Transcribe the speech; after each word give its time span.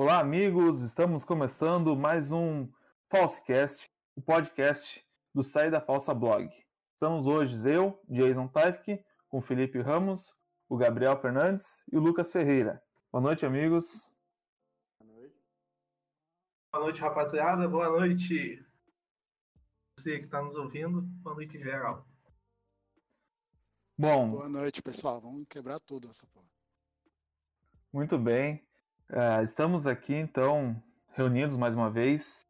Olá, 0.00 0.20
amigos! 0.20 0.82
Estamos 0.82 1.24
começando 1.24 1.96
mais 1.96 2.30
um 2.30 2.70
Falsecast, 3.10 3.90
o 4.14 4.22
podcast 4.22 5.04
do 5.34 5.42
Sai 5.42 5.72
da 5.72 5.80
Falsa 5.80 6.14
Blog. 6.14 6.48
Estamos 6.92 7.26
hoje 7.26 7.68
eu, 7.68 8.00
Jason 8.08 8.46
Taifke, 8.46 9.04
com 9.28 9.42
Felipe 9.42 9.80
Ramos, 9.80 10.32
o 10.68 10.76
Gabriel 10.76 11.20
Fernandes 11.20 11.82
e 11.92 11.96
o 11.96 12.00
Lucas 12.00 12.30
Ferreira. 12.30 12.80
Boa 13.10 13.20
noite, 13.20 13.44
amigos. 13.44 14.16
Boa 15.00 15.18
noite. 15.18 15.36
Boa 16.72 16.84
noite, 16.84 17.00
rapaziada. 17.00 17.68
Boa 17.68 17.88
noite, 17.88 18.64
você 19.98 20.20
que 20.20 20.26
está 20.26 20.40
nos 20.40 20.54
ouvindo. 20.54 21.02
Boa 21.02 21.34
noite, 21.34 21.58
geral. 21.58 22.06
Bom. 23.98 24.30
Boa 24.30 24.48
noite, 24.48 24.80
pessoal. 24.80 25.20
Vamos 25.20 25.44
quebrar 25.48 25.80
tudo 25.80 26.08
essa 26.08 26.24
porra. 26.28 26.46
Muito 27.92 28.16
bem. 28.16 28.67
Uh, 29.10 29.42
estamos 29.42 29.86
aqui, 29.86 30.14
então, 30.14 30.76
reunidos 31.14 31.56
mais 31.56 31.74
uma 31.74 31.88
vez. 31.88 32.46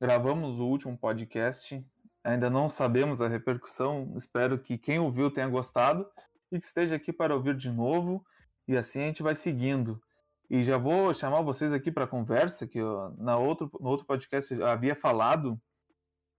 Gravamos 0.00 0.58
o 0.58 0.66
último 0.66 0.98
podcast. 0.98 1.86
Ainda 2.24 2.50
não 2.50 2.68
sabemos 2.68 3.20
a 3.20 3.28
repercussão. 3.28 4.12
Espero 4.16 4.58
que 4.58 4.76
quem 4.76 4.98
ouviu 4.98 5.30
tenha 5.30 5.46
gostado 5.46 6.04
e 6.50 6.58
que 6.58 6.66
esteja 6.66 6.96
aqui 6.96 7.12
para 7.12 7.32
ouvir 7.32 7.54
de 7.54 7.70
novo. 7.70 8.26
E 8.66 8.76
assim 8.76 9.02
a 9.02 9.06
gente 9.06 9.22
vai 9.22 9.36
seguindo. 9.36 10.02
E 10.50 10.64
já 10.64 10.76
vou 10.76 11.14
chamar 11.14 11.42
vocês 11.42 11.72
aqui 11.72 11.92
para 11.92 12.08
conversa, 12.08 12.66
que 12.66 12.78
eu, 12.78 13.14
na 13.16 13.38
outro, 13.38 13.70
no 13.78 13.88
outro 13.88 14.04
podcast 14.04 14.52
eu 14.52 14.66
havia 14.66 14.96
falado 14.96 15.60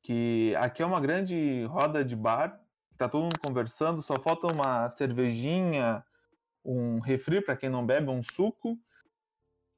que 0.03 0.53
aqui 0.57 0.83
é 0.83 0.85
uma 0.85 0.99
grande 0.99 1.63
roda 1.67 2.03
de 2.03 2.15
bar, 2.15 2.59
está 2.91 3.07
todo 3.07 3.23
mundo 3.23 3.39
conversando, 3.39 4.01
só 4.01 4.19
falta 4.19 4.51
uma 4.51 4.89
cervejinha, 4.89 6.03
um 6.65 6.99
refri 6.99 7.39
para 7.39 7.55
quem 7.55 7.69
não 7.69 7.85
bebe, 7.85 8.09
um 8.09 8.21
suco 8.21 8.77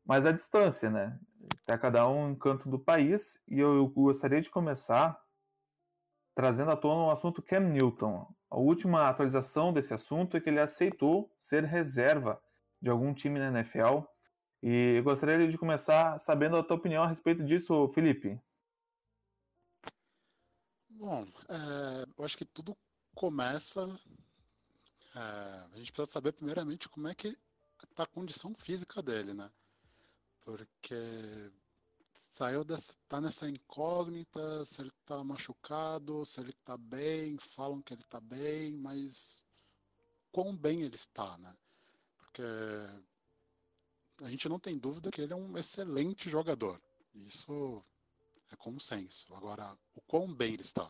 mas 0.05 0.25
a 0.25 0.31
distância, 0.31 0.89
né? 0.89 1.19
Está 1.59 1.77
cada 1.77 2.07
um 2.07 2.31
em 2.31 2.35
canto 2.35 2.69
do 2.69 2.79
país 2.79 3.39
e 3.47 3.59
eu 3.59 3.87
gostaria 3.87 4.41
de 4.41 4.49
começar 4.49 5.21
trazendo 6.35 6.71
à 6.71 6.77
tona 6.77 7.05
o 7.05 7.11
assunto 7.11 7.41
Cam 7.41 7.61
Newton. 7.61 8.27
A 8.49 8.57
última 8.57 9.09
atualização 9.09 9.71
desse 9.71 9.93
assunto 9.93 10.35
é 10.35 10.41
que 10.41 10.49
ele 10.49 10.59
aceitou 10.59 11.33
ser 11.37 11.63
reserva 11.63 12.41
de 12.81 12.89
algum 12.89 13.13
time 13.13 13.39
na 13.39 13.59
NFL 13.59 14.03
e 14.61 14.95
eu 14.97 15.03
gostaria 15.03 15.47
de 15.47 15.57
começar 15.57 16.17
sabendo 16.19 16.55
a 16.55 16.63
tua 16.63 16.77
opinião 16.77 17.03
a 17.03 17.07
respeito 17.07 17.43
disso, 17.43 17.87
Felipe. 17.89 18.39
Bom, 20.91 21.27
é, 21.49 22.05
eu 22.17 22.23
acho 22.23 22.37
que 22.37 22.45
tudo 22.45 22.75
começa. 23.13 23.81
É, 25.15 25.19
a 25.19 25.77
gente 25.77 25.91
precisa 25.91 26.11
saber 26.11 26.31
primeiramente 26.31 26.87
como 26.87 27.09
é 27.09 27.15
que 27.15 27.37
está 27.83 28.03
a 28.03 28.07
condição 28.07 28.55
física 28.55 29.01
dele, 29.01 29.33
né? 29.33 29.51
Porque 30.43 31.51
saiu 32.13 32.63
dessa, 32.63 32.93
tá 33.07 33.19
nessa 33.19 33.49
incógnita 33.49 34.65
se 34.65 34.81
ele 34.81 34.91
tá 35.05 35.23
machucado, 35.23 36.25
se 36.25 36.39
ele 36.39 36.53
tá 36.63 36.77
bem, 36.77 37.37
falam 37.37 37.81
que 37.81 37.93
ele 37.93 38.03
tá 38.03 38.19
bem, 38.19 38.71
mas 38.73 39.43
quão 40.31 40.55
bem 40.55 40.81
ele 40.81 40.95
está, 40.95 41.37
né? 41.37 41.55
Porque 42.17 42.43
a 44.23 44.29
gente 44.29 44.47
não 44.47 44.59
tem 44.59 44.77
dúvida 44.77 45.11
que 45.11 45.21
ele 45.21 45.33
é 45.33 45.35
um 45.35 45.57
excelente 45.57 46.29
jogador. 46.29 46.79
Isso 47.15 47.83
é 48.51 48.55
consenso. 48.55 49.33
Agora, 49.35 49.75
o 49.95 50.01
quão 50.01 50.31
bem 50.33 50.53
ele 50.53 50.63
está? 50.63 50.89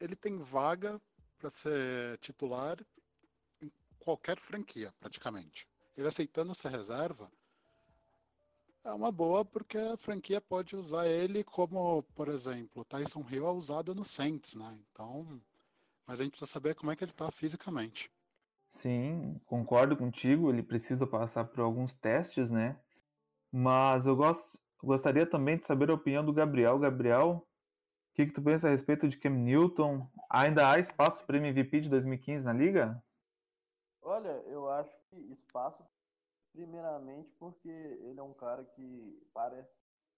Ele 0.00 0.14
tem 0.14 0.38
vaga 0.38 1.00
para 1.38 1.50
ser 1.50 2.18
titular 2.18 2.78
em 3.62 3.70
qualquer 3.98 4.38
franquia, 4.38 4.92
praticamente. 5.00 5.66
Ele 5.96 6.06
aceitando 6.06 6.52
essa 6.52 6.68
reserva, 6.68 7.30
é 8.88 8.92
uma 8.92 9.12
boa 9.12 9.44
porque 9.44 9.76
a 9.76 9.96
franquia 9.96 10.40
pode 10.40 10.74
usar 10.74 11.06
ele 11.06 11.44
como, 11.44 12.02
por 12.16 12.28
exemplo, 12.28 12.84
Tyson 12.84 13.24
Hill 13.30 13.46
é 13.46 13.50
usado 13.50 13.94
no 13.94 14.04
Saints, 14.04 14.54
né? 14.54 14.78
Então, 14.90 15.26
mas 16.06 16.20
a 16.20 16.22
gente 16.22 16.32
precisa 16.32 16.50
saber 16.50 16.74
como 16.74 16.90
é 16.90 16.96
que 16.96 17.04
ele 17.04 17.10
está 17.10 17.30
fisicamente. 17.30 18.10
Sim, 18.68 19.38
concordo 19.44 19.96
contigo, 19.96 20.50
ele 20.50 20.62
precisa 20.62 21.06
passar 21.06 21.44
por 21.44 21.60
alguns 21.60 21.92
testes, 21.94 22.50
né? 22.50 22.80
Mas 23.52 24.06
eu 24.06 24.16
gosto, 24.16 24.58
gostaria 24.82 25.26
também 25.26 25.58
de 25.58 25.66
saber 25.66 25.90
a 25.90 25.94
opinião 25.94 26.24
do 26.24 26.32
Gabriel. 26.32 26.78
Gabriel, 26.78 27.46
o 28.10 28.14
que, 28.14 28.26
que 28.26 28.32
tu 28.32 28.42
pensa 28.42 28.68
a 28.68 28.70
respeito 28.70 29.06
de 29.06 29.18
Cam 29.18 29.30
Newton? 29.30 30.06
Ainda 30.30 30.70
há 30.70 30.78
espaço 30.78 31.24
para 31.24 31.36
MVP 31.36 31.82
de 31.82 31.90
2015 31.90 32.44
na 32.44 32.52
liga? 32.52 33.02
Olha, 34.00 34.42
eu 34.46 34.70
acho 34.70 34.92
que 35.10 35.16
espaço 35.32 35.82
Primeiramente 36.52 37.32
porque 37.38 37.68
ele 37.68 38.18
é 38.18 38.22
um 38.22 38.34
cara 38.34 38.64
que 38.64 39.28
parece 39.32 39.72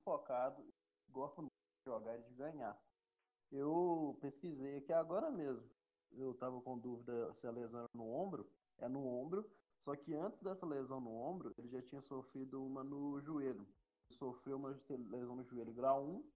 focado, 0.05 0.65
gosta 1.09 1.43
muito 1.43 1.53
de 1.53 1.91
jogar 1.91 2.19
e 2.19 2.23
de 2.23 2.35
ganhar. 2.35 2.81
Eu 3.51 4.17
pesquisei 4.21 4.79
aqui 4.79 4.93
agora 4.93 5.31
mesmo. 5.31 5.69
Eu 6.13 6.33
estava 6.33 6.61
com 6.61 6.79
dúvida 6.79 7.33
se 7.35 7.47
a 7.47 7.51
lesão 7.51 7.81
era 7.81 7.89
no 7.95 8.09
ombro. 8.09 8.49
É 8.79 8.89
no 8.89 9.05
ombro. 9.07 9.51
Só 9.81 9.97
que 9.97 10.15
antes 10.15 10.41
dessa 10.41 10.67
lesão 10.67 11.01
no 11.01 11.11
ombro, 11.11 11.53
ele 11.59 11.69
já 11.69 11.83
tinha 11.83 12.01
sofrido 12.03 12.65
uma 12.65 12.85
no 12.85 13.21
joelho. 13.21 13.67
Sofreu 14.13 14.57
uma 14.57 14.69
lesão 14.89 15.37
no 15.37 15.45
joelho 15.45 15.73
grau 15.73 16.05
1, 16.05 16.33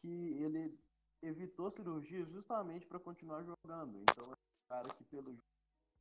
que 0.00 0.42
ele 0.42 0.78
evitou 1.22 1.70
cirurgia 1.70 2.24
justamente 2.26 2.86
para 2.86 3.00
continuar 3.00 3.42
jogando. 3.42 4.02
Então, 4.02 4.30
é 4.30 4.34
um 4.34 4.68
cara 4.68 4.94
que, 4.94 5.04
pelo 5.04 5.36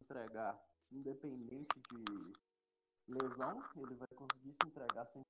entregar, 0.02 0.62
independente 0.92 1.82
de 1.90 2.34
lesão, 3.08 3.64
ele 3.78 3.96
vai 3.96 4.08
conseguir 4.16 4.54
se 4.54 4.68
entregar 4.68 5.06
100%. 5.06 5.24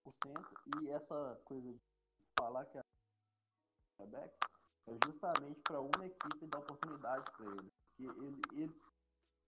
E 0.81 0.89
essa 0.89 1.39
coisa 1.45 1.71
de 1.71 1.79
falar 2.39 2.65
que 2.65 2.77
é 2.77 2.81
quarterback 3.97 4.33
é 4.87 4.97
justamente 5.05 5.59
para 5.61 5.81
uma 5.81 6.05
equipe 6.05 6.47
dar 6.47 6.59
oportunidade 6.59 7.25
para 7.31 7.45
ele. 7.45 7.71
Porque 7.97 8.03
ele, 8.03 8.41
ele, 8.53 8.73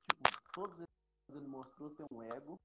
tipo, 0.09 0.51
todos 0.53 0.77
eles 0.77 0.87
ele 1.29 1.47
mostrou 1.47 1.89
ter 1.89 2.05
um 2.11 2.21
ego 2.21 2.59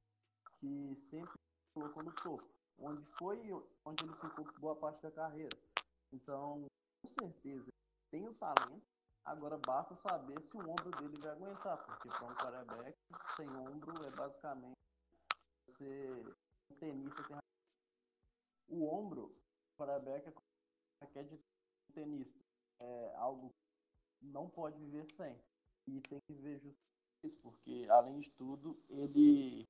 que 0.58 0.94
sempre 0.96 1.32
colocou 1.74 2.02
no 2.02 2.12
topo. 2.14 2.48
Onde 2.78 3.04
foi 3.18 3.38
onde 3.84 4.04
ele 4.04 4.14
ficou 4.14 4.46
boa 4.58 4.76
parte 4.76 5.02
da 5.02 5.10
carreira. 5.10 5.56
Então, 6.12 6.66
com 7.02 7.08
certeza, 7.08 7.66
tem 8.10 8.28
o 8.28 8.34
talento. 8.34 8.82
Agora 9.24 9.56
basta 9.58 9.94
saber 9.96 10.40
se 10.42 10.56
o 10.56 10.60
ombro 10.60 10.90
dele 10.90 11.16
vai 11.18 11.30
aguentar, 11.30 11.76
porque 11.84 12.08
para 12.08 12.26
um 12.26 12.34
quarterback 12.34 12.96
sem 13.36 13.48
ombro 13.48 14.04
é 14.04 14.10
basicamente 14.10 14.76
ser 15.76 16.36
um 16.70 16.74
tenista 16.76 17.22
sem 17.24 17.42
o 18.72 18.86
ombro 18.86 19.36
para 19.76 19.98
Becker 19.98 20.32
é 21.14 21.22
de 21.22 21.38
tenista 21.92 22.40
é 22.80 23.12
algo 23.16 23.50
que 24.18 24.26
não 24.26 24.48
pode 24.48 24.78
viver 24.78 25.06
sem. 25.12 25.38
E 25.86 26.00
tem 26.00 26.20
que 26.20 26.32
viver 26.32 26.58
justo 26.60 26.80
isso 27.24 27.36
porque 27.42 27.86
além 27.90 28.20
de 28.20 28.30
tudo 28.30 28.80
ele 28.88 29.68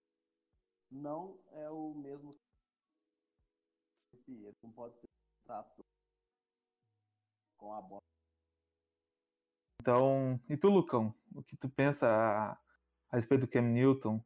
não 0.90 1.38
é 1.52 1.68
o 1.68 1.94
mesmo 1.94 2.36
ele 4.28 4.54
não 4.62 4.70
pode 4.70 4.94
ser 5.00 5.08
tratado 5.44 5.84
com 7.56 7.72
a 7.72 7.82
bola. 7.82 8.00
Então 9.80 10.40
e 10.48 10.56
tu 10.56 10.68
Lucão? 10.68 11.14
O 11.34 11.42
que 11.42 11.56
tu 11.56 11.68
pensa 11.68 12.08
a, 12.08 12.52
a 12.52 13.16
respeito 13.16 13.42
do 13.42 13.50
Cam 13.50 13.62
Newton 13.62 14.22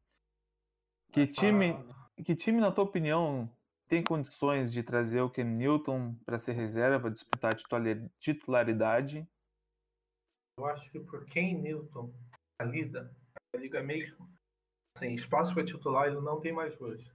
que 1.17 1.27
time, 1.27 1.75
que 2.23 2.37
time, 2.37 2.61
na 2.61 2.71
tua 2.71 2.85
opinião, 2.85 3.51
tem 3.89 4.05
condições 4.05 4.71
de 4.71 4.83
trazer 4.83 5.23
o 5.23 5.31
Ken 5.31 5.45
Newton 5.45 6.15
para 6.27 6.39
ser 6.39 6.53
reserva, 6.53 7.11
disputar 7.11 7.55
a 7.55 8.09
titularidade? 8.21 9.27
Eu 10.59 10.67
acho 10.67 10.91
que 10.91 11.01
por 11.01 11.25
Ken 11.25 11.55
Newton, 11.55 12.13
a 12.61 12.65
Liga, 12.65 13.11
a 13.55 13.59
Liga 13.59 13.83
mesmo, 13.83 14.29
assim, 14.95 15.15
espaço 15.15 15.55
para 15.55 15.65
titular 15.65 16.07
ele 16.07 16.21
não 16.21 16.39
tem 16.39 16.53
mais 16.53 16.79
hoje. 16.79 17.11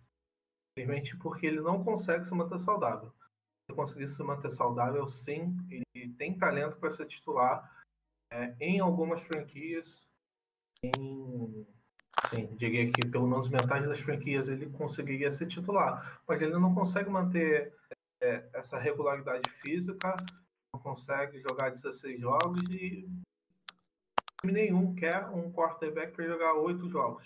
Simplesmente 0.75 1.15
porque 1.18 1.45
ele 1.45 1.62
não 1.62 1.83
consegue 1.83 2.25
se 2.25 2.33
manter 2.33 2.59
saudável. 2.59 3.13
Se 3.69 3.75
conseguir 3.75 4.09
se 4.09 4.24
manter 4.24 4.50
saudável, 4.50 5.07
sim, 5.07 5.56
ele 5.94 6.13
tem 6.13 6.36
talento 6.36 6.77
para 6.77 6.89
ser 6.89 7.06
titular 7.06 7.71
é, 8.31 8.56
em 8.59 8.80
algumas 8.80 9.21
franquias, 9.21 10.07
em 10.83 11.68
Sim, 12.29 12.47
diria 12.56 12.91
que 12.91 13.07
pelo 13.07 13.27
menos 13.27 13.50
metade 13.50 13.88
das 13.88 14.00
franquias 14.00 14.47
ele 14.47 14.69
conseguiria 14.69 15.31
ser 15.31 15.47
titular, 15.47 16.21
mas 16.27 16.41
ele 16.41 16.57
não 16.57 16.73
consegue 16.73 17.09
manter 17.09 17.73
é, 18.21 18.47
essa 18.53 18.77
regularidade 18.77 19.50
física, 19.62 20.15
não 20.73 20.81
consegue 20.81 21.41
jogar 21.41 21.71
16 21.71 22.19
jogos 22.19 22.62
e 22.69 23.09
nenhum 24.44 24.94
quer 24.94 25.27
um 25.29 25.51
quarterback 25.51 26.13
para 26.13 26.27
jogar 26.27 26.53
8 26.53 26.89
jogos. 26.89 27.25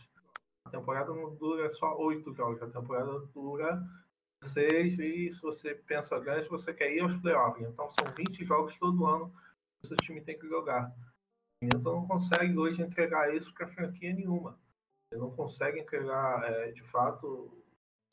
A 0.66 0.70
temporada 0.70 1.14
não 1.14 1.36
dura 1.36 1.70
só 1.72 1.98
8 1.98 2.34
jogos, 2.34 2.62
a 2.62 2.68
temporada 2.68 3.20
dura 3.34 3.84
6 4.44 5.00
e 5.00 5.32
se 5.32 5.42
você 5.42 5.76
pensa 5.76 6.20
grande, 6.20 6.50
você 6.50 6.74
quer 6.74 6.92
ir 6.92 7.02
aos 7.02 7.16
playoffs. 7.18 7.68
Então 7.68 7.90
são 7.92 8.12
20 8.14 8.46
jogos 8.46 8.76
todo 8.78 9.06
ano 9.06 9.30
que 9.30 9.86
o 9.86 9.88
seu 9.88 9.98
time 9.98 10.22
tem 10.22 10.40
que 10.40 10.48
jogar. 10.48 10.92
Então 11.62 11.96
não 11.96 12.08
consegue 12.08 12.58
hoje 12.58 12.82
entregar 12.82 13.34
isso 13.36 13.54
para 13.54 13.68
franquia 13.68 14.14
nenhuma. 14.14 14.58
Ele 15.16 15.22
não 15.22 15.32
consegue 15.32 15.80
entregar, 15.80 16.44
é, 16.44 16.72
de 16.72 16.84
fato, 16.84 17.64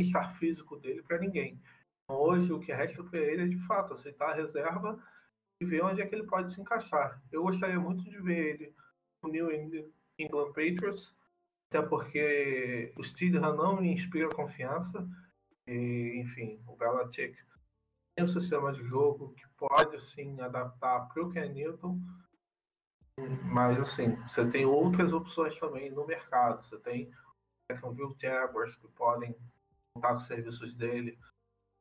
estar 0.01 0.31
físico 0.39 0.77
dele 0.77 1.03
para 1.03 1.19
ninguém. 1.19 1.61
Então, 2.05 2.17
hoje, 2.17 2.53
o 2.53 2.61
que 2.61 2.73
resta 2.73 3.03
para 3.03 3.19
ele 3.19 3.43
é, 3.43 3.47
de 3.47 3.59
fato, 3.67 3.95
aceitar 3.95 4.31
a 4.31 4.35
reserva 4.35 5.03
e 5.61 5.65
ver 5.65 5.83
onde 5.83 6.01
é 6.01 6.07
que 6.07 6.15
ele 6.15 6.27
pode 6.27 6.55
se 6.55 6.61
encaixar. 6.61 7.21
Eu 7.33 7.43
gostaria 7.43 7.79
muito 7.79 8.05
de 8.05 8.21
ver 8.21 8.55
ele 8.55 8.75
no 9.23 9.31
New 9.31 9.51
England 10.19 10.53
Patriots, 10.53 11.13
até 11.69 11.83
porque 11.83 12.93
o 12.97 13.03
Steedham 13.03 13.57
não 13.57 13.81
me 13.81 13.93
inspira 13.93 14.29
confiança. 14.29 15.05
E, 15.67 16.21
enfim, 16.21 16.63
o 16.69 16.77
Belichick 16.77 17.37
tem 18.15 18.25
um 18.25 18.29
sistema 18.29 18.73
de 18.73 18.83
jogo 18.85 19.35
que 19.35 19.45
pode, 19.57 20.01
sim, 20.01 20.41
adaptar 20.41 21.09
para 21.09 21.23
o 21.23 21.33
Ken 21.33 21.53
Newton. 21.53 22.01
Mas, 23.45 23.79
assim, 23.79 24.17
você 24.23 24.49
tem 24.49 24.65
outras 24.65 25.13
opções 25.13 25.59
também 25.59 25.91
no 25.91 26.07
mercado. 26.07 26.65
Você 26.65 26.79
tem 26.79 27.13
Jacksonville 27.71 28.15
Jaguars 28.19 28.77
que 28.77 28.89
podem 28.89 29.37
contar 29.95 30.11
com 30.11 30.17
os 30.17 30.27
serviços 30.27 30.75
dele. 30.75 31.19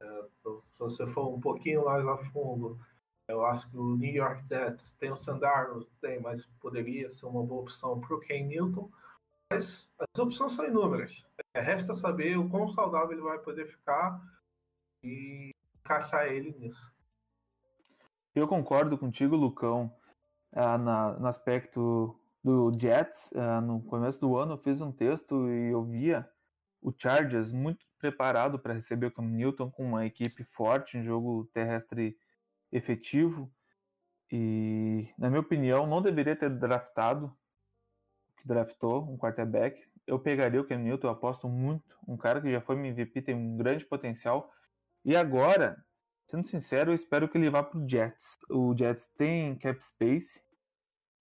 É, 0.01 0.23
se 0.43 0.79
você 0.79 1.07
for 1.07 1.33
um 1.33 1.39
pouquinho 1.39 1.85
mais 1.85 2.05
a 2.05 2.17
fundo, 2.17 2.79
eu 3.27 3.45
acho 3.45 3.69
que 3.69 3.77
o 3.77 3.95
New 3.95 4.13
York 4.13 4.45
Jets 4.47 4.93
tem 4.95 5.11
o 5.11 5.15
Sandarno, 5.15 5.85
tem, 6.01 6.19
mas 6.19 6.45
poderia 6.59 7.09
ser 7.09 7.25
uma 7.27 7.43
boa 7.43 7.61
opção 7.61 7.99
para 7.99 8.15
o 8.15 8.19
Ken 8.19 8.45
Newton. 8.45 8.91
Mas 9.51 9.87
as 9.99 10.19
opções 10.19 10.53
são 10.53 10.65
inúmeras. 10.65 11.25
É, 11.53 11.61
resta 11.61 11.93
saber 11.93 12.37
o 12.37 12.49
quão 12.49 12.69
saudável 12.69 13.11
ele 13.11 13.21
vai 13.21 13.39
poder 13.39 13.67
ficar 13.67 14.21
e 15.03 15.51
encaixar 15.79 16.27
ele 16.27 16.51
nisso. 16.57 16.91
Eu 18.33 18.47
concordo 18.47 18.97
contigo, 18.97 19.35
Lucão, 19.35 19.93
ah, 20.53 20.77
na, 20.77 21.19
no 21.19 21.27
aspecto 21.27 22.19
do 22.43 22.71
Jets. 22.77 23.33
Ah, 23.35 23.61
no 23.61 23.81
começo 23.81 24.19
do 24.19 24.37
ano 24.37 24.53
eu 24.53 24.57
fiz 24.57 24.81
um 24.81 24.91
texto 24.91 25.49
e 25.49 25.71
eu 25.71 25.83
via 25.83 26.27
o 26.81 26.91
Chargers 26.95 27.51
muito 27.51 27.85
preparado 27.99 28.57
para 28.57 28.73
receber 28.73 29.07
o 29.07 29.11
Cam 29.11 29.23
Newton 29.23 29.69
com 29.69 29.85
uma 29.85 30.05
equipe 30.05 30.43
forte, 30.43 30.97
um 30.97 31.03
jogo 31.03 31.45
terrestre 31.53 32.17
efetivo. 32.71 33.51
E, 34.31 35.07
na 35.17 35.29
minha 35.29 35.41
opinião, 35.41 35.85
não 35.85 36.01
deveria 36.01 36.35
ter 36.35 36.49
draftado 36.49 37.35
que 38.37 38.47
draftou 38.47 39.03
um 39.03 39.17
quarterback. 39.17 39.79
Eu 40.07 40.17
pegaria 40.19 40.59
o 40.59 40.63
Cam 40.63 40.79
Newton, 40.79 41.07
eu 41.07 41.11
aposto 41.11 41.47
muito. 41.47 41.95
Um 42.07 42.17
cara 42.17 42.41
que 42.41 42.51
já 42.51 42.59
foi 42.59 42.75
MVP, 42.75 43.21
tem 43.21 43.35
um 43.35 43.55
grande 43.55 43.85
potencial. 43.85 44.51
E 45.05 45.15
agora, 45.15 45.83
sendo 46.27 46.47
sincero, 46.47 46.91
eu 46.91 46.95
espero 46.95 47.27
que 47.27 47.37
ele 47.37 47.49
vá 47.49 47.63
para 47.63 47.79
o 47.79 47.87
Jets. 47.87 48.37
O 48.49 48.75
Jets 48.77 49.07
tem 49.17 49.55
cap 49.55 49.83
space, 49.83 50.43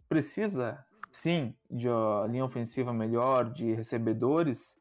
precisa 0.08 0.84
sim 1.12 1.54
de 1.70 1.88
uma 1.88 2.26
linha 2.26 2.44
ofensiva 2.44 2.92
melhor, 2.92 3.52
de 3.52 3.72
recebedores, 3.72 4.78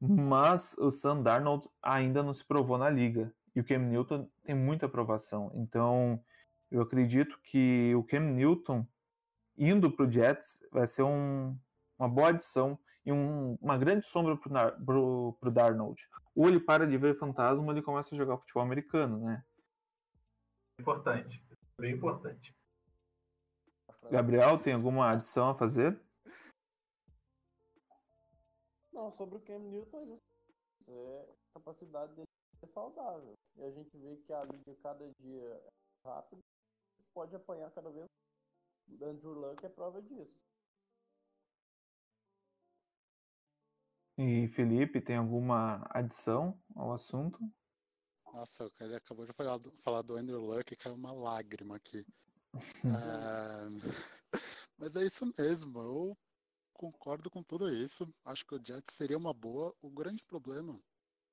mas 0.00 0.74
o 0.78 0.90
Sam 0.90 1.22
Darnold 1.22 1.68
ainda 1.82 2.22
não 2.22 2.34
se 2.34 2.44
provou 2.44 2.76
na 2.76 2.90
liga. 2.90 3.32
E 3.54 3.60
o 3.60 3.64
Cam 3.64 3.78
Newton 3.78 4.28
tem 4.44 4.54
muita 4.54 4.86
aprovação. 4.86 5.50
Então, 5.54 6.22
eu 6.70 6.82
acredito 6.82 7.38
que 7.42 7.94
o 7.94 8.04
Cam 8.04 8.20
Newton 8.20 8.86
indo 9.56 9.90
para 9.90 10.06
o 10.06 10.12
Jets 10.12 10.62
vai 10.70 10.86
ser 10.86 11.02
um, 11.02 11.56
uma 11.98 12.08
boa 12.08 12.28
adição 12.28 12.78
e 13.06 13.12
um, 13.12 13.54
uma 13.62 13.78
grande 13.78 14.04
sombra 14.04 14.36
para 14.36 14.76
o 14.98 15.50
Darnold. 15.50 16.02
Ou 16.34 16.48
ele 16.48 16.58
para 16.58 16.86
de 16.86 16.98
ver 16.98 17.14
fantasma 17.14 17.64
ou 17.64 17.70
ele 17.70 17.80
começa 17.80 18.14
a 18.14 18.18
jogar 18.18 18.36
futebol 18.36 18.64
americano, 18.64 19.24
né? 19.24 19.44
Importante, 20.80 21.42
bem 21.80 21.94
importante. 21.94 22.54
Gabriel, 24.10 24.58
tem 24.58 24.74
alguma 24.74 25.10
adição 25.10 25.50
a 25.50 25.54
fazer? 25.54 25.98
Não, 28.92 29.10
sobre 29.12 29.36
o 29.36 29.40
Cam 29.40 29.58
Newton 29.60 30.18
é 30.88 31.28
a 31.30 31.58
capacidade 31.58 32.12
dele 32.14 32.26
ser 32.60 32.68
saudável. 32.68 33.34
E 33.56 33.62
a 33.62 33.70
gente 33.70 33.96
vê 33.96 34.16
que 34.16 34.32
a 34.32 34.40
liga 34.40 34.74
cada 34.82 35.08
dia 35.20 35.42
é 35.42 35.68
rápido, 36.04 36.40
pode 37.14 37.34
apanhar 37.34 37.70
cada 37.70 37.90
vez 37.90 38.06
o 38.88 39.04
Andrew 39.04 39.32
Luck 39.32 39.64
é 39.64 39.68
prova 39.68 40.00
disso. 40.02 40.40
E 44.18 44.48
Felipe, 44.48 45.00
tem 45.00 45.16
alguma 45.16 45.86
adição 45.90 46.58
ao 46.74 46.92
assunto? 46.92 47.38
Nossa, 48.32 48.70
ele 48.80 48.96
acabou 48.96 49.26
de 49.26 49.32
falar 49.32 49.58
do, 49.58 49.70
falar 49.82 50.02
do 50.02 50.16
Andrew 50.16 50.40
Luck 50.40 50.72
e 50.72 50.76
caiu 50.76 50.94
uma 50.94 51.12
lágrima 51.12 51.76
aqui. 51.76 52.04
é... 52.54 54.32
Mas 54.78 54.96
é 54.96 55.04
isso 55.04 55.24
mesmo, 55.38 55.80
eu 55.80 56.18
concordo 56.72 57.30
com 57.30 57.42
tudo 57.42 57.68
isso. 57.72 58.06
Acho 58.24 58.44
que 58.46 58.54
o 58.54 58.62
Jets 58.62 58.94
seria 58.94 59.16
uma 59.16 59.32
boa. 59.32 59.74
O 59.80 59.90
grande 59.90 60.22
problema 60.24 60.78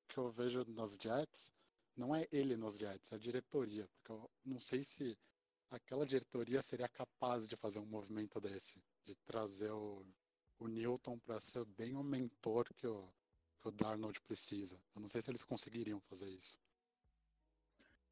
que 0.07 0.18
eu 0.18 0.31
vejo 0.31 0.63
nos 0.65 0.95
Jets 0.95 1.51
não 1.95 2.15
é 2.15 2.25
ele 2.31 2.56
nos 2.56 2.77
Jets, 2.77 3.12
é 3.12 3.15
a 3.15 3.19
diretoria. 3.19 3.88
Porque 3.95 4.12
eu 4.12 4.30
não 4.45 4.59
sei 4.59 4.83
se 4.83 5.18
aquela 5.69 6.06
diretoria 6.06 6.62
seria 6.62 6.88
capaz 6.88 7.47
de 7.47 7.56
fazer 7.56 7.80
um 7.80 7.85
movimento 7.85 8.39
desse, 8.39 8.81
de 9.06 9.15
trazer 9.25 9.71
o, 9.71 10.06
o 10.59 10.67
Newton 10.67 11.17
para 11.19 11.39
ser 11.39 11.65
bem 11.65 11.95
o 11.95 12.03
mentor 12.03 12.65
que 12.75 12.88
o, 12.88 13.07
que 13.61 13.67
o 13.67 13.71
Darnold 13.71 14.19
precisa. 14.21 14.79
Eu 14.95 15.01
não 15.01 15.07
sei 15.07 15.21
se 15.21 15.31
eles 15.31 15.44
conseguiriam 15.44 16.00
fazer 16.01 16.29
isso. 16.29 16.59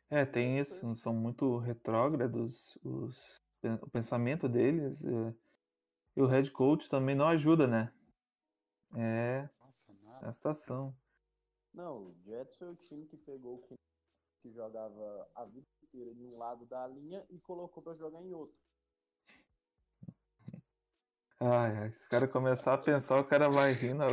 É, 0.09 0.25
tem 0.25 0.59
isso, 0.59 0.93
são 0.95 1.13
muito 1.13 1.57
retrógrados 1.57 2.77
os, 2.83 3.41
o 3.81 3.89
pensamento 3.89 4.49
deles. 4.49 5.05
É, 5.05 5.33
e 6.15 6.21
o 6.21 6.27
head 6.27 6.51
coach 6.51 6.89
também 6.89 7.15
não 7.15 7.27
ajuda, 7.27 7.65
né? 7.67 7.93
É, 8.95 9.49
Nossa, 9.61 9.91
é 10.21 10.27
a 10.27 10.33
situação. 10.33 10.93
Não, 11.73 12.07
o 12.07 12.15
Jets 12.25 12.57
foi 12.57 12.69
o 12.69 12.75
time 12.75 13.05
que 13.05 13.15
pegou 13.15 13.55
o 13.69 13.77
que 14.41 14.51
jogava 14.51 15.29
a 15.33 15.45
vida 15.45 15.67
inteira 15.83 16.11
em 16.11 16.25
um 16.25 16.37
lado 16.37 16.65
da 16.65 16.85
linha 16.87 17.25
e 17.29 17.39
colocou 17.39 17.81
para 17.81 17.95
jogar 17.95 18.21
em 18.21 18.33
outro. 18.33 18.60
Ai, 21.43 21.89
se 21.89 22.05
o 22.05 22.09
cara 22.11 22.27
começar 22.27 22.75
a 22.75 22.77
pensar, 22.77 23.19
o 23.19 23.23
cara 23.23 23.49
vai 23.49 23.73
rir, 23.73 23.95
não, 23.95 24.05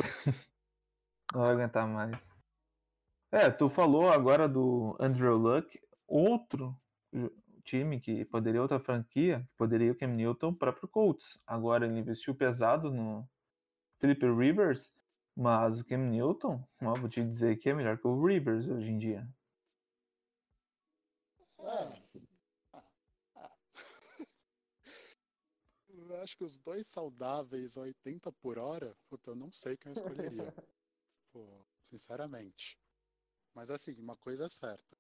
não 1.35 1.43
vai 1.43 1.53
aguentar 1.53 1.87
mais. 1.87 2.35
É, 3.31 3.51
tu 3.51 3.69
falou 3.69 4.11
agora 4.11 4.49
do 4.49 4.97
Andrew 4.99 5.37
Luck, 5.37 5.79
outro 6.07 6.75
time 7.63 8.01
que 8.01 8.25
poderia, 8.25 8.63
outra 8.63 8.81
franquia, 8.81 9.47
que 9.51 9.57
poderia 9.59 9.93
o 9.93 9.95
Cam 9.95 10.07
Newton, 10.07 10.49
o 10.49 10.55
próprio 10.55 10.89
Colts. 10.89 11.39
Agora 11.47 11.85
ele 11.85 11.99
investiu 11.99 12.35
pesado 12.35 12.91
no 12.91 13.29
Philip 13.99 14.25
Rivers, 14.25 14.95
mas 15.37 15.83
o 15.83 15.85
Cam 15.85 15.99
Newton, 15.99 16.65
ó, 16.81 16.95
vou 16.95 17.11
te 17.11 17.23
dizer 17.23 17.59
que 17.59 17.69
é 17.69 17.75
melhor 17.75 17.99
que 17.99 18.07
o 18.07 18.25
Rivers 18.25 18.67
hoje 18.67 18.91
em 18.91 18.97
dia. 18.97 19.29
Acho 26.29 26.37
que 26.37 26.45
os 26.45 26.59
dois 26.59 26.87
saudáveis 26.87 27.79
80 27.79 28.31
por 28.33 28.59
hora, 28.59 28.95
puta, 29.09 29.31
eu 29.31 29.35
não 29.35 29.51
sei 29.51 29.79
quem 29.79 29.91
eu 29.91 29.95
escolheria. 29.95 30.55
Pô, 31.33 31.65
sinceramente. 31.83 32.79
Mas 33.55 33.71
assim, 33.71 33.99
uma 33.99 34.17
coisa 34.17 34.45
é 34.45 34.49
certa. 34.49 34.97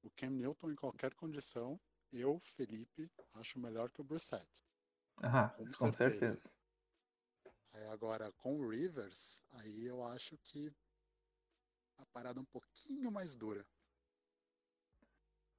O 0.00 0.10
Cam 0.12 0.30
Newton, 0.30 0.70
em 0.70 0.76
qualquer 0.76 1.12
condição, 1.14 1.80
eu, 2.12 2.38
Felipe, 2.38 3.10
acho 3.34 3.58
melhor 3.58 3.90
que 3.90 4.00
o 4.00 4.04
Brissett. 4.04 4.64
Ah, 5.16 5.48
com, 5.48 5.64
com 5.64 5.92
certeza. 5.92 6.36
certeza. 6.36 6.50
Aí 7.72 7.86
agora, 7.88 8.32
com 8.32 8.56
o 8.56 8.68
Rivers, 8.68 9.40
aí 9.50 9.86
eu 9.86 10.04
acho 10.04 10.38
que 10.38 10.72
a 11.98 12.06
parada 12.06 12.38
é 12.38 12.42
um 12.42 12.46
pouquinho 12.46 13.10
mais 13.10 13.34
dura. 13.34 13.66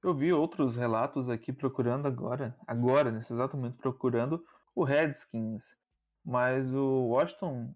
Eu 0.01 0.15
vi 0.15 0.33
outros 0.33 0.75
relatos 0.75 1.29
aqui 1.29 1.53
procurando 1.53 2.07
agora, 2.07 2.57
agora, 2.65 3.11
nesse 3.11 3.33
exato 3.33 3.55
momento, 3.55 3.77
procurando 3.77 4.43
o 4.75 4.83
Redskins. 4.83 5.75
Mas 6.23 6.73
o 6.73 7.07
Washington 7.07 7.73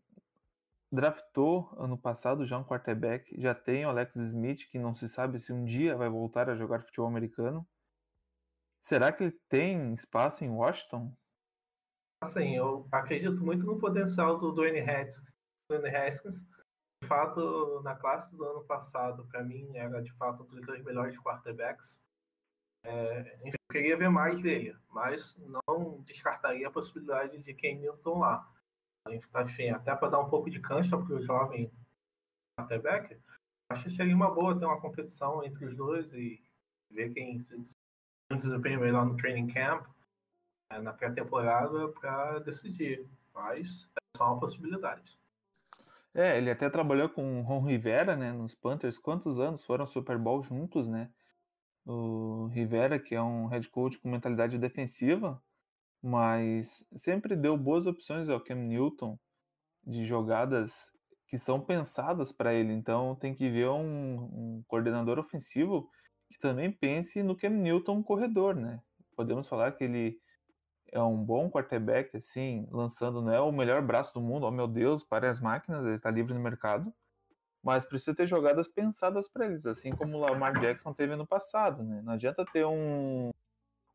draftou 0.92 1.74
ano 1.78 1.98
passado 1.98 2.46
já 2.46 2.58
um 2.58 2.64
quarterback, 2.64 3.40
já 3.40 3.54
tem 3.54 3.86
o 3.86 3.90
Alex 3.90 4.16
Smith, 4.16 4.70
que 4.70 4.80
não 4.80 4.96
se 4.96 5.10
sabe 5.10 5.40
se 5.40 5.52
um 5.52 5.66
dia 5.66 5.96
vai 5.96 6.10
voltar 6.10 6.50
a 6.50 6.56
jogar 6.56 6.84
futebol 6.84 7.08
americano. 7.08 7.68
Será 8.82 9.12
que 9.12 9.24
ele 9.24 9.40
tem 9.50 9.94
espaço 9.94 10.44
em 10.46 10.50
Washington? 10.50 11.12
Assim, 12.24 12.56
eu 12.56 12.88
acredito 12.92 13.44
muito 13.44 13.66
no 13.66 13.80
potencial 13.80 14.38
do 14.38 14.52
Dwayne 14.52 14.80
Haskins. 14.80 16.46
De 17.02 17.08
fato, 17.08 17.82
na 17.84 17.96
classe 17.96 18.36
do 18.36 18.44
ano 18.44 18.64
passado, 18.64 19.26
para 19.28 19.44
mim, 19.44 19.76
era 19.76 20.02
de 20.02 20.14
fato 20.14 20.44
um 20.44 20.46
dos 20.46 20.84
melhores 20.84 21.18
quarterbacks. 21.20 22.02
É, 22.84 23.40
enfim, 23.44 23.58
queria 23.76 23.98
ver 23.98 24.10
mais 24.10 24.42
dele, 24.42 24.74
mas 24.90 25.38
não 25.38 26.02
descartaria 26.04 26.66
a 26.66 26.72
possibilidade 26.72 27.44
de 27.44 27.54
Ken 27.54 27.76
Newton 27.76 28.20
lá. 28.20 28.50
Enfim, 29.10 29.70
até 29.70 29.94
para 29.94 30.12
dar 30.12 30.20
um 30.20 30.30
pouco 30.30 30.50
de 30.50 30.62
cancha 30.62 30.98
para 30.98 31.14
o 31.14 31.22
jovem 31.22 31.70
quarterback, 32.58 33.20
acho 33.70 33.84
que 33.84 33.92
seria 33.92 34.16
uma 34.16 34.34
boa 34.34 34.58
ter 34.58 34.66
uma 34.66 34.80
competição 34.80 35.44
entre 35.44 35.66
os 35.66 35.76
dois 35.76 36.12
e 36.14 36.42
ver 36.90 37.14
quem 37.14 37.38
se 37.42 37.76
desempenha 38.32 38.80
melhor 38.80 39.06
no 39.06 39.18
training 39.18 39.54
camp, 39.54 39.86
é, 40.72 40.80
na 40.80 40.94
pré-temporada, 40.94 41.90
para 41.90 42.40
decidir. 42.40 43.06
Mas 43.34 43.90
é 43.98 44.18
só 44.18 44.32
uma 44.32 44.40
possibilidade. 44.40 45.20
É, 46.14 46.38
ele 46.38 46.50
até 46.50 46.70
trabalhou 46.70 47.10
com 47.10 47.42
o 47.42 47.44
Ron 47.44 47.62
Rivera, 47.66 48.16
né, 48.16 48.32
nos 48.32 48.56
Panthers. 48.56 48.98
Quantos 48.98 49.38
anos 49.38 49.66
foram 49.66 49.86
Super 49.86 50.18
Bowl 50.18 50.42
juntos, 50.42 50.88
né? 50.88 51.12
O 51.86 52.48
Rivera, 52.48 53.00
que 53.00 53.14
é 53.14 53.22
um 53.22 53.48
head 53.48 53.70
coach 53.70 54.00
com 54.00 54.10
mentalidade 54.10 54.58
defensiva, 54.58 55.42
mas 56.02 56.86
sempre 56.96 57.36
deu 57.36 57.58
boas 57.58 57.86
opções 57.86 58.30
ao 58.30 58.40
Cam 58.40 58.56
Newton 58.56 59.18
de 59.86 60.06
jogadas 60.06 60.92
que 61.28 61.38
são 61.38 61.60
pensadas 61.60 62.32
para 62.32 62.54
ele. 62.54 62.74
Então 62.74 63.16
tem 63.16 63.34
que 63.34 63.50
ver 63.50 63.70
um, 63.70 64.16
um, 64.16 64.64
coordenador 64.68 65.20
ofensivo 65.20 65.90
que 66.32 66.40
também 66.40 66.72
pense 66.72 67.22
no 67.24 67.36
Cam 67.36 67.50
Newton 67.50 68.04
corredor, 68.04 68.56
né? 68.56 68.80
Podemos 69.16 69.48
falar 69.48 69.72
que 69.74 69.84
ele 69.84 70.20
é 70.92 71.02
um 71.02 71.18
bom 71.18 71.50
quarterback, 71.50 72.16
assim, 72.16 72.68
lançando, 72.72 73.22
não 73.22 73.34
é 73.34 73.40
o 73.40 73.52
melhor 73.52 73.82
braço 73.82 74.14
do 74.14 74.22
mundo, 74.22 74.46
oh 74.46 74.52
meu 74.52 74.68
Deus, 74.68 75.04
para 75.04 75.30
as 75.30 75.40
máquinas, 75.40 75.86
ele 75.86 75.96
está 75.96 76.10
livre 76.10 76.34
no 76.34 76.40
mercado, 76.40 76.94
mas 77.66 77.84
precisa 77.84 78.16
ter 78.16 78.28
jogadas 78.28 78.68
pensadas 78.68 79.28
para 79.28 79.48
eles, 79.48 79.66
assim 79.66 79.90
como 79.90 80.16
o 80.18 80.20
Lamar 80.20 80.54
Jackson 80.62 80.94
teve 80.94 81.16
no 81.16 81.26
passado, 81.26 81.84
né? 81.84 82.00
Não 82.04 82.14
adianta 82.14 82.46
ter 82.46 82.64
um, 82.64 83.32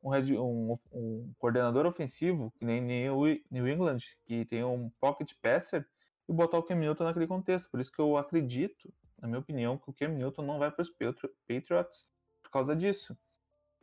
um, 0.02 0.10
um, 0.12 0.78
um 0.92 1.32
coordenador 1.38 1.86
ofensivo, 1.86 2.50
que 2.58 2.64
nem 2.64 2.82
New 2.82 3.68
England, 3.68 3.98
que 4.24 4.44
tem 4.46 4.64
um 4.64 4.90
pocket 5.00 5.34
passer, 5.40 5.88
e 6.28 6.32
botar 6.32 6.58
o 6.58 6.64
Cam 6.64 6.74
Newton 6.74 7.04
naquele 7.04 7.28
contexto. 7.28 7.70
Por 7.70 7.78
isso 7.78 7.92
que 7.92 8.00
eu 8.00 8.16
acredito, 8.16 8.92
na 9.16 9.28
minha 9.28 9.38
opinião, 9.38 9.78
que 9.78 9.88
o 9.88 9.94
Cam 9.94 10.08
Newton 10.08 10.42
não 10.42 10.58
vai 10.58 10.72
para 10.72 10.82
os 10.82 10.90
Patriots 10.90 12.08
por 12.42 12.50
causa 12.50 12.74
disso. 12.74 13.16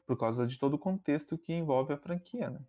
Por 0.05 0.17
causa 0.17 0.45
de 0.45 0.59
todo 0.59 0.73
o 0.73 0.79
contexto 0.79 1.37
que 1.37 1.53
envolve 1.53 1.93
a 1.93 1.97
franquia, 1.97 2.49
né? 2.49 2.59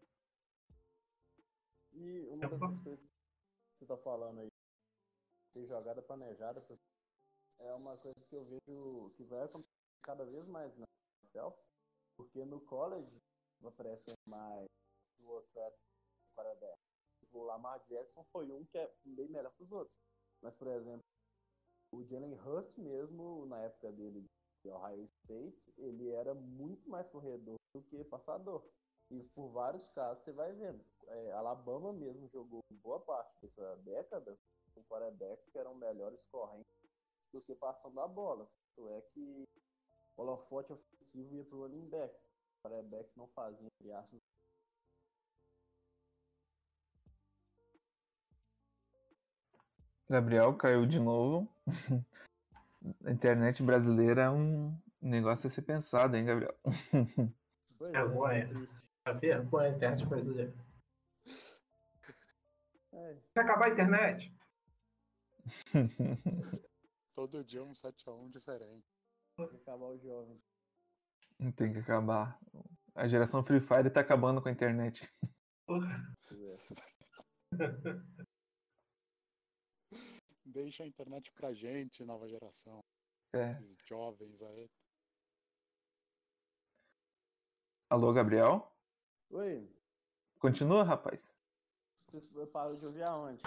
E 1.94 2.28
uma 2.30 2.48
dessas 2.48 2.78
coisas 2.78 3.00
que 3.00 3.78
você 3.80 3.86
tá 3.86 3.96
falando 3.96 4.38
aí, 4.38 4.48
ter 5.52 5.66
jogada 5.66 6.00
planejada, 6.00 6.60
é 7.60 7.74
uma 7.74 7.96
coisa 7.96 8.20
que 8.28 8.34
eu 8.34 8.44
vejo 8.44 9.12
que 9.16 9.24
vai 9.24 9.42
acontecer 9.42 9.72
cada 10.02 10.24
vez 10.24 10.46
mais 10.46 10.76
na 10.76 10.84
NFL, 11.24 11.50
porque 12.16 12.44
no 12.44 12.60
college 12.60 13.20
aparecem 13.64 14.14
mais 14.26 14.66
dual 15.18 15.42
threat 15.52 15.76
quarterback. 16.34 16.78
O 17.32 17.42
Lamar 17.42 17.80
Jackson 17.88 18.24
foi 18.32 18.50
um 18.50 18.64
que 18.64 18.78
é 18.78 18.90
bem 19.04 19.28
melhor 19.28 19.52
que 19.54 19.62
os 19.62 19.72
outros. 19.72 19.96
Mas, 20.40 20.54
por 20.54 20.68
exemplo, 20.68 21.04
o 21.92 22.04
Jalen 22.04 22.34
Hurts 22.34 22.76
mesmo, 22.76 23.46
na 23.46 23.60
época 23.60 23.92
dele 23.92 24.24
de 24.62 24.70
Ohio 24.70 25.02
State, 25.04 25.74
ele 25.76 26.10
era 26.10 26.34
muito 26.34 26.88
mais 26.88 27.08
corredor 27.08 27.56
do 27.74 27.82
que 27.82 28.04
passador. 28.04 28.64
E 29.10 29.22
por 29.34 29.48
vários 29.48 29.86
casos 29.88 30.22
você 30.22 30.32
vai 30.32 30.52
vendo. 30.52 30.84
É, 31.06 31.32
Alabama 31.32 31.92
mesmo 31.92 32.28
jogou 32.28 32.60
boa 32.82 33.00
parte 33.00 33.40
dessa 33.40 33.76
década 33.78 34.38
com 34.74 34.84
quarterbacks 34.84 35.48
que 35.50 35.58
eram 35.58 35.74
melhores 35.74 36.22
correntes 36.30 36.77
do 37.32 37.40
que 37.40 37.54
passando 37.54 38.00
a 38.00 38.08
bola. 38.08 38.48
Isso 38.70 38.88
é 38.88 39.00
que 39.12 39.44
o 40.16 40.22
holofote 40.22 40.72
ofensivo 40.72 41.34
ia 41.34 41.44
pro 41.44 41.62
running 41.62 41.88
back. 41.88 42.14
O 42.14 42.62
quarterback 42.62 43.10
não 43.16 43.28
fazia, 43.28 43.66
entre 43.66 43.92
aspas, 43.92 44.20
Gabriel 50.08 50.54
caiu 50.54 50.86
de 50.86 50.98
novo. 50.98 51.46
A 53.04 53.10
internet 53.10 53.62
brasileira 53.62 54.22
é 54.22 54.30
um 54.30 54.74
negócio 55.02 55.46
a 55.46 55.50
ser 55.50 55.62
pensado, 55.62 56.16
hein, 56.16 56.24
Gabriel? 56.24 56.54
Pois 57.76 57.92
é, 57.92 57.98
vergonha. 58.04 58.68
É 59.04 59.12
vergonha 59.12 59.68
a 59.68 59.72
internet 59.72 60.06
brasileira. 60.06 60.54
É. 62.92 63.16
Quer 63.34 63.40
acabar 63.40 63.66
a 63.66 63.70
internet? 63.70 64.32
Todo 67.18 67.42
dia 67.42 67.64
um 67.64 67.72
7x1 67.72 68.30
diferente. 68.30 68.86
Tem 69.36 69.48
que 69.48 69.56
acabar 69.56 69.86
o 69.86 69.98
jovem. 69.98 70.40
Tem 71.56 71.72
que 71.72 71.80
acabar. 71.80 72.38
A 72.94 73.08
geração 73.08 73.44
Free 73.44 73.60
Fire 73.60 73.92
tá 73.92 74.02
acabando 74.02 74.40
com 74.40 74.48
a 74.48 74.52
internet. 74.52 75.12
Deixa 80.46 80.84
a 80.84 80.86
internet 80.86 81.32
pra 81.32 81.52
gente, 81.52 82.04
nova 82.04 82.28
geração. 82.28 82.84
É. 83.34 83.58
Esses 83.58 83.76
jovens 83.84 84.40
aí. 84.40 84.70
Alô, 87.90 88.12
Gabriel? 88.12 88.72
Oi. 89.30 89.68
Continua, 90.38 90.84
rapaz. 90.84 91.34
Você 92.12 92.46
parou 92.46 92.76
de 92.76 92.86
ouvir 92.86 93.02
aonde? 93.02 93.42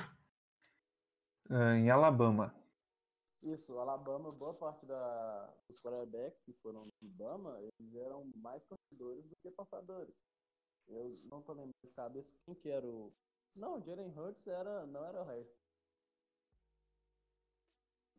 Uh, 1.49 1.77
em 1.77 1.89
Alabama. 1.89 2.60
Isso, 3.43 3.77
Alabama, 3.79 4.31
boa 4.31 4.53
parte 4.53 4.85
da, 4.85 5.51
dos 5.67 5.79
quarterbacks 5.79 6.41
que 6.43 6.53
foram 6.61 6.85
no 6.85 6.91
Alabama, 7.01 7.59
eles 7.59 7.95
eram 7.95 8.31
mais 8.35 8.63
corredores 8.65 9.25
do 9.25 9.35
que 9.37 9.49
passadores. 9.49 10.15
Eu 10.87 11.19
não 11.23 11.41
tô 11.41 11.53
lembrando 11.53 11.73
de 11.83 11.91
cabeça 11.91 12.31
quem 12.45 12.53
que 12.55 12.69
era 12.69 12.85
o. 12.85 13.11
Não, 13.55 13.77
o 13.77 13.81
Jalen 13.81 14.13
Hurts 14.15 14.45
era, 14.45 14.85
não 14.85 15.03
era 15.05 15.21
o 15.21 15.25
resto. 15.25 15.55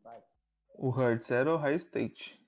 Vai. 0.01 0.23
O 0.75 0.89
Hurts 0.89 1.31
era 1.31 1.53
o 1.53 1.57
High 1.57 1.75
State. 1.77 2.43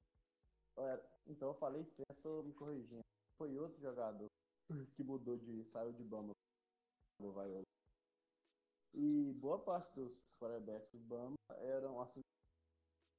Então 1.27 1.49
eu 1.49 1.55
falei 1.55 1.83
certo, 1.85 2.43
me 2.43 2.53
corrigindo. 2.53 3.01
Foi 3.37 3.57
outro 3.57 3.79
jogador 3.81 4.27
que 4.95 5.03
mudou 5.03 5.37
de. 5.37 5.63
saiu 5.65 5.93
de 5.93 6.03
Bama 6.03 6.33
do 7.19 7.31
Viola. 7.31 7.63
E 8.93 9.33
boa 9.33 9.59
parte 9.59 9.93
dos 9.95 10.21
quarterbacks 10.39 10.91
do 10.91 10.99
Bama 10.99 11.35
eram, 11.57 11.99
assim, 11.99 12.21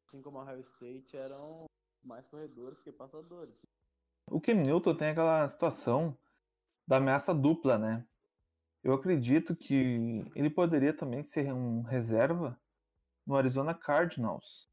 assim 0.06 0.22
como 0.22 0.38
a 0.38 0.42
Ohio 0.42 0.60
State, 0.60 1.16
eram 1.16 1.66
mais 2.02 2.26
corredores 2.28 2.80
que 2.80 2.92
passadores. 2.92 3.60
O 4.30 4.40
Cam 4.40 4.54
Newton 4.54 4.94
tem 4.94 5.08
aquela 5.08 5.48
situação 5.48 6.16
da 6.86 6.96
ameaça 6.96 7.34
dupla, 7.34 7.78
né? 7.78 8.06
Eu 8.82 8.94
acredito 8.94 9.56
que 9.56 10.24
ele 10.34 10.48
poderia 10.48 10.96
também 10.96 11.24
ser 11.24 11.52
um 11.52 11.82
reserva 11.82 12.58
no 13.26 13.36
Arizona 13.36 13.74
Cardinals. 13.74 14.70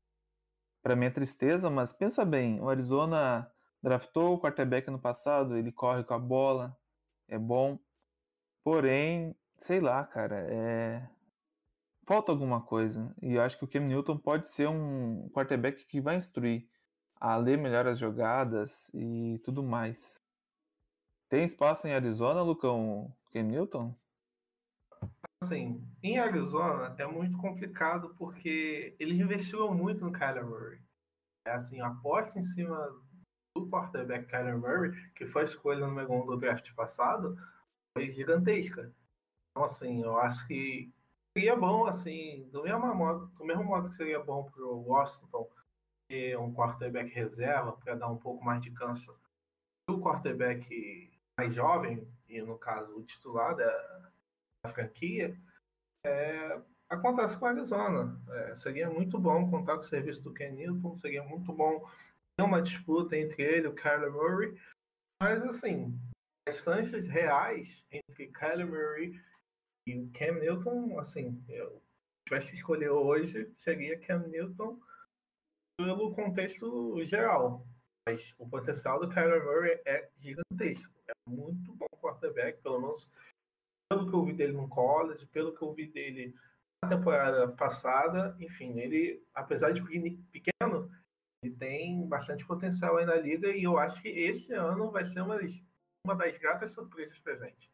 Para 0.83 0.95
minha 0.95 1.11
tristeza, 1.11 1.69
mas 1.69 1.91
pensa 1.91 2.23
bem, 2.23 2.59
o 2.61 2.69
Arizona 2.69 3.51
draftou 3.81 4.35
o 4.35 4.39
quarterback 4.39 4.89
no 4.91 4.99
passado, 4.99 5.57
ele 5.57 5.71
corre 5.71 6.03
com 6.03 6.13
a 6.13 6.19
bola, 6.19 6.77
é 7.27 7.39
bom. 7.39 7.79
Porém, 8.63 9.35
sei 9.57 9.79
lá, 9.79 10.03
cara, 10.05 10.45
é 10.49 11.09
falta 12.05 12.31
alguma 12.31 12.61
coisa. 12.61 13.13
E 13.21 13.33
eu 13.33 13.41
acho 13.41 13.57
que 13.57 13.65
o 13.65 13.67
Cam 13.67 13.81
Newton 13.81 14.17
pode 14.17 14.49
ser 14.49 14.67
um 14.67 15.29
quarterback 15.29 15.85
que 15.85 16.01
vai 16.01 16.17
instruir 16.17 16.67
a 17.19 17.35
ler 17.37 17.57
melhor 17.57 17.87
as 17.87 17.99
jogadas 17.99 18.89
e 18.93 19.39
tudo 19.43 19.63
mais. 19.63 20.21
Tem 21.29 21.43
espaço 21.43 21.87
em 21.87 21.93
Arizona, 21.93 22.41
Lucão, 22.41 23.15
Cam 23.31 23.43
Newton? 23.43 23.95
Assim, 25.43 25.83
em 26.01 26.19
Arizona 26.19 26.95
é 26.97 27.05
muito 27.05 27.37
complicado 27.37 28.13
porque 28.17 28.95
eles 28.99 29.19
investiram 29.19 29.73
muito 29.73 30.03
no 30.03 30.11
Kyler 30.11 30.45
Murray. 30.45 30.79
É 31.45 31.51
assim, 31.51 31.81
a 31.81 31.87
aposta 31.87 32.39
em 32.39 32.43
cima 32.43 32.77
do 33.55 33.69
quarterback 33.69 34.25
Kyler 34.27 34.57
Murray, 34.57 34.91
que 35.13 35.25
foi 35.25 35.41
a 35.41 35.45
escolha 35.45 35.81
no 35.81 35.87
número 35.87 36.11
um 36.13 36.25
do 36.25 36.37
draft 36.37 36.73
passado, 36.73 37.37
foi 37.97 38.09
gigantesca. 38.11 38.93
Então, 39.51 39.65
assim, 39.65 40.01
eu 40.01 40.17
acho 40.17 40.47
que 40.47 40.93
seria 41.35 41.55
bom, 41.55 41.85
assim, 41.85 42.47
do 42.51 42.63
mesmo 42.63 42.93
modo, 42.93 43.27
do 43.37 43.45
mesmo 43.45 43.63
modo 43.63 43.89
que 43.89 43.95
seria 43.95 44.19
bom 44.19 44.43
para 44.43 44.63
o 44.63 44.87
Washington 44.87 45.49
ter 46.09 46.37
um 46.37 46.53
quarterback 46.53 47.09
reserva 47.13 47.73
para 47.73 47.95
dar 47.95 48.09
um 48.09 48.17
pouco 48.17 48.43
mais 48.43 48.61
de 48.61 48.71
canso. 48.71 49.15
O 49.89 49.99
quarterback 49.99 51.11
mais 51.37 51.53
jovem, 51.53 52.07
e 52.29 52.41
no 52.41 52.57
caso 52.57 52.95
o 52.95 53.03
titular 53.03 53.55
da, 53.55 54.11
da 54.63 54.71
franquia, 54.71 55.35
é, 56.05 56.61
acontece 56.89 57.37
com 57.37 57.45
a 57.45 57.49
Arizona. 57.49 58.21
É, 58.29 58.55
seria 58.55 58.89
muito 58.89 59.17
bom 59.19 59.49
contar 59.49 59.75
com 59.75 59.81
o 59.81 59.83
serviço 59.83 60.23
do 60.23 60.33
Ken 60.33 60.51
Newton, 60.51 60.95
seria 60.97 61.23
muito 61.23 61.51
bom 61.51 61.89
ter 62.37 62.43
uma 62.43 62.61
disputa 62.61 63.17
entre 63.17 63.43
ele 63.43 63.65
e 63.65 63.69
o 63.69 63.75
Kyler 63.75 64.11
Murray, 64.11 64.59
mas 65.21 65.43
assim, 65.43 65.97
as 66.47 66.57
chances 66.57 67.07
reais 67.07 67.85
entre 67.91 68.27
Kyler 68.27 68.67
Murray 68.67 69.19
e 69.87 69.97
o 69.97 70.09
Cam 70.11 70.39
Newton, 70.39 70.99
assim, 70.99 71.43
eu 71.49 71.81
tivesse 72.27 72.51
que 72.51 72.57
escolher 72.57 72.89
hoje, 72.89 73.51
seria 73.55 73.99
Cam 73.99 74.27
Newton 74.27 74.79
pelo 75.77 76.13
contexto 76.13 77.03
geral. 77.05 77.65
Mas 78.07 78.33
o 78.37 78.47
potencial 78.47 78.99
do 78.99 79.09
Kyler 79.09 79.43
Murray 79.43 79.81
é 79.85 80.09
gigantesco. 80.19 80.93
É 81.07 81.13
muito 81.29 81.73
bom 81.73 81.87
quarterback, 82.01 82.61
pelo 82.61 82.79
menos 82.79 83.09
pelo 83.89 84.09
que 84.09 84.15
eu 84.15 84.25
vi 84.25 84.33
dele 84.33 84.53
no 84.53 84.67
college, 84.67 85.25
pelo 85.27 85.55
que 85.55 85.61
eu 85.61 85.73
vi 85.73 85.87
dele 85.87 86.35
na 86.83 86.89
temporada 86.89 87.47
passada. 87.49 88.35
Enfim, 88.39 88.79
ele, 88.79 89.23
apesar 89.33 89.71
de 89.71 89.81
pequeno, 90.31 90.91
ele 91.43 91.55
tem 91.55 92.07
bastante 92.07 92.45
potencial 92.45 92.97
aí 92.97 93.05
na 93.05 93.15
liga 93.15 93.49
e 93.49 93.63
eu 93.63 93.77
acho 93.77 94.01
que 94.01 94.09
esse 94.09 94.53
ano 94.53 94.91
vai 94.91 95.03
ser 95.05 95.21
uma, 95.21 95.37
uma 96.05 96.15
das 96.15 96.37
gratas 96.37 96.71
surpresas 96.71 97.19
pra 97.19 97.35
gente. 97.35 97.72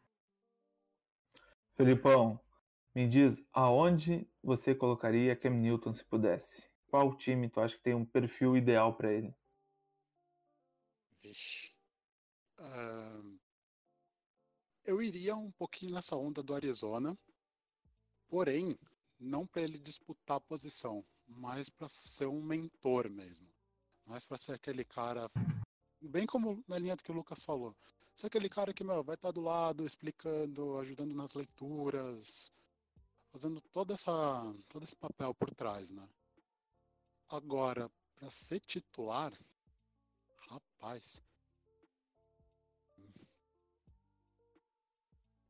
Felipão, 1.79 2.38
me 2.93 3.07
diz 3.07 3.41
aonde 3.53 4.29
você 4.43 4.75
colocaria 4.75 5.33
Cam 5.33 5.51
Newton 5.51 5.93
se 5.93 6.03
pudesse? 6.03 6.69
Qual 6.88 7.15
time 7.15 7.50
tu 7.50 7.62
acha 7.62 7.77
que 7.77 7.83
tem 7.83 7.93
um 7.93 8.03
perfil 8.03 8.57
ideal 8.57 8.98
para 8.98 9.13
ele? 9.13 9.33
Vixe. 11.21 11.74
Uh, 12.59 13.39
eu 14.83 15.01
iria 15.01 15.38
um 15.38 15.51
pouquinho 15.51 15.93
nessa 15.93 16.17
onda 16.17 16.43
do 16.43 16.53
Arizona, 16.53 17.17
porém, 18.27 18.77
não 19.17 19.48
para 19.48 19.62
ele 19.62 19.79
disputar 19.79 20.36
a 20.36 20.41
posição, 20.41 21.01
mas 21.25 21.69
para 21.69 21.88
ser 21.88 22.27
um 22.27 22.41
mentor 22.41 23.09
mesmo. 23.09 23.48
Mais 24.05 24.25
para 24.25 24.38
ser 24.38 24.51
aquele 24.51 24.83
cara, 24.83 25.29
bem 26.01 26.25
como 26.25 26.63
na 26.68 26.77
linha 26.77 26.96
do 26.96 27.03
que 27.03 27.12
o 27.12 27.15
Lucas 27.15 27.44
falou, 27.44 27.75
ser 28.15 28.27
aquele 28.27 28.50
cara 28.50 28.74
que 28.74 28.84
meu, 28.84 29.03
vai 29.03 29.15
estar 29.15 29.29
tá 29.29 29.32
do 29.32 29.41
lado, 29.41 29.86
explicando, 29.86 30.77
ajudando 30.79 31.13
nas 31.13 31.34
leituras, 31.34 32.51
fazendo 33.32 33.62
toda 33.72 33.94
essa, 33.94 34.12
todo 34.68 34.84
esse 34.84 34.96
papel 34.96 35.34
por 35.34 35.53
trás, 35.53 35.91
né? 35.91 36.08
Agora, 37.29 37.89
para 38.15 38.29
ser 38.29 38.60
titular, 38.60 39.32
rapaz. 40.50 41.22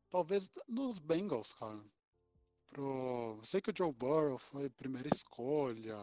Talvez 0.10 0.50
nos 0.68 1.00
Bengals, 1.00 1.54
cara. 1.54 1.84
Pro... 2.68 3.40
Sei 3.44 3.62
que 3.62 3.72
o 3.72 3.74
Joe 3.76 3.92
Burrow 3.94 4.38
foi 4.38 4.70
primeira 4.70 5.08
escolha. 5.08 5.98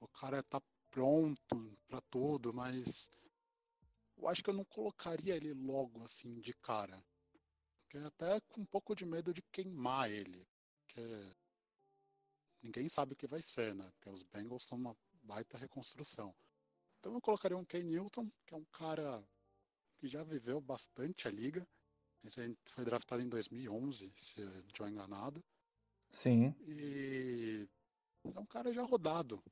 O 0.00 0.08
cara 0.08 0.42
tá 0.42 0.60
pronto 0.90 1.78
para 1.88 2.00
tudo, 2.02 2.52
mas 2.52 3.10
eu 4.18 4.28
acho 4.28 4.42
que 4.42 4.50
eu 4.50 4.54
não 4.54 4.64
colocaria 4.64 5.36
ele 5.36 5.54
logo 5.54 6.02
assim 6.04 6.40
de 6.40 6.52
cara. 6.54 7.02
Porque 7.82 7.98
até 7.98 8.40
com 8.40 8.60
um 8.60 8.66
pouco 8.66 8.94
de 8.94 9.06
medo 9.06 9.32
de 9.32 9.42
queimar 9.50 10.10
ele. 10.10 10.46
Porque 10.86 11.00
ninguém 12.62 12.88
sabe 12.88 13.12
o 13.12 13.16
que 13.16 13.26
vai 13.26 13.40
ser, 13.40 13.74
né? 13.74 13.90
Porque 13.92 14.10
os 14.10 14.22
Bengals 14.22 14.64
são 14.64 14.76
uma 14.76 14.96
baita 15.22 15.56
reconstrução. 15.56 16.34
Então 16.98 17.14
eu 17.14 17.20
colocaria 17.20 17.56
um 17.56 17.64
Ken 17.64 17.82
Newton, 17.82 18.30
que 18.44 18.54
é 18.54 18.56
um 18.56 18.64
cara 18.66 19.24
que 19.96 20.08
já 20.08 20.22
viveu 20.24 20.60
bastante 20.60 21.28
a 21.28 21.30
liga. 21.30 21.66
Ele 22.36 22.58
foi 22.70 22.84
draftado 22.84 23.22
em 23.22 23.28
2011, 23.28 24.12
se 24.14 24.40
eu 24.40 24.50
não 24.50 24.66
estou 24.66 24.88
enganado. 24.88 25.42
Sim. 26.10 26.54
E 26.60 27.68
é 28.34 28.40
um 28.40 28.46
cara 28.46 28.72
já 28.72 28.82
rodado. 28.82 29.42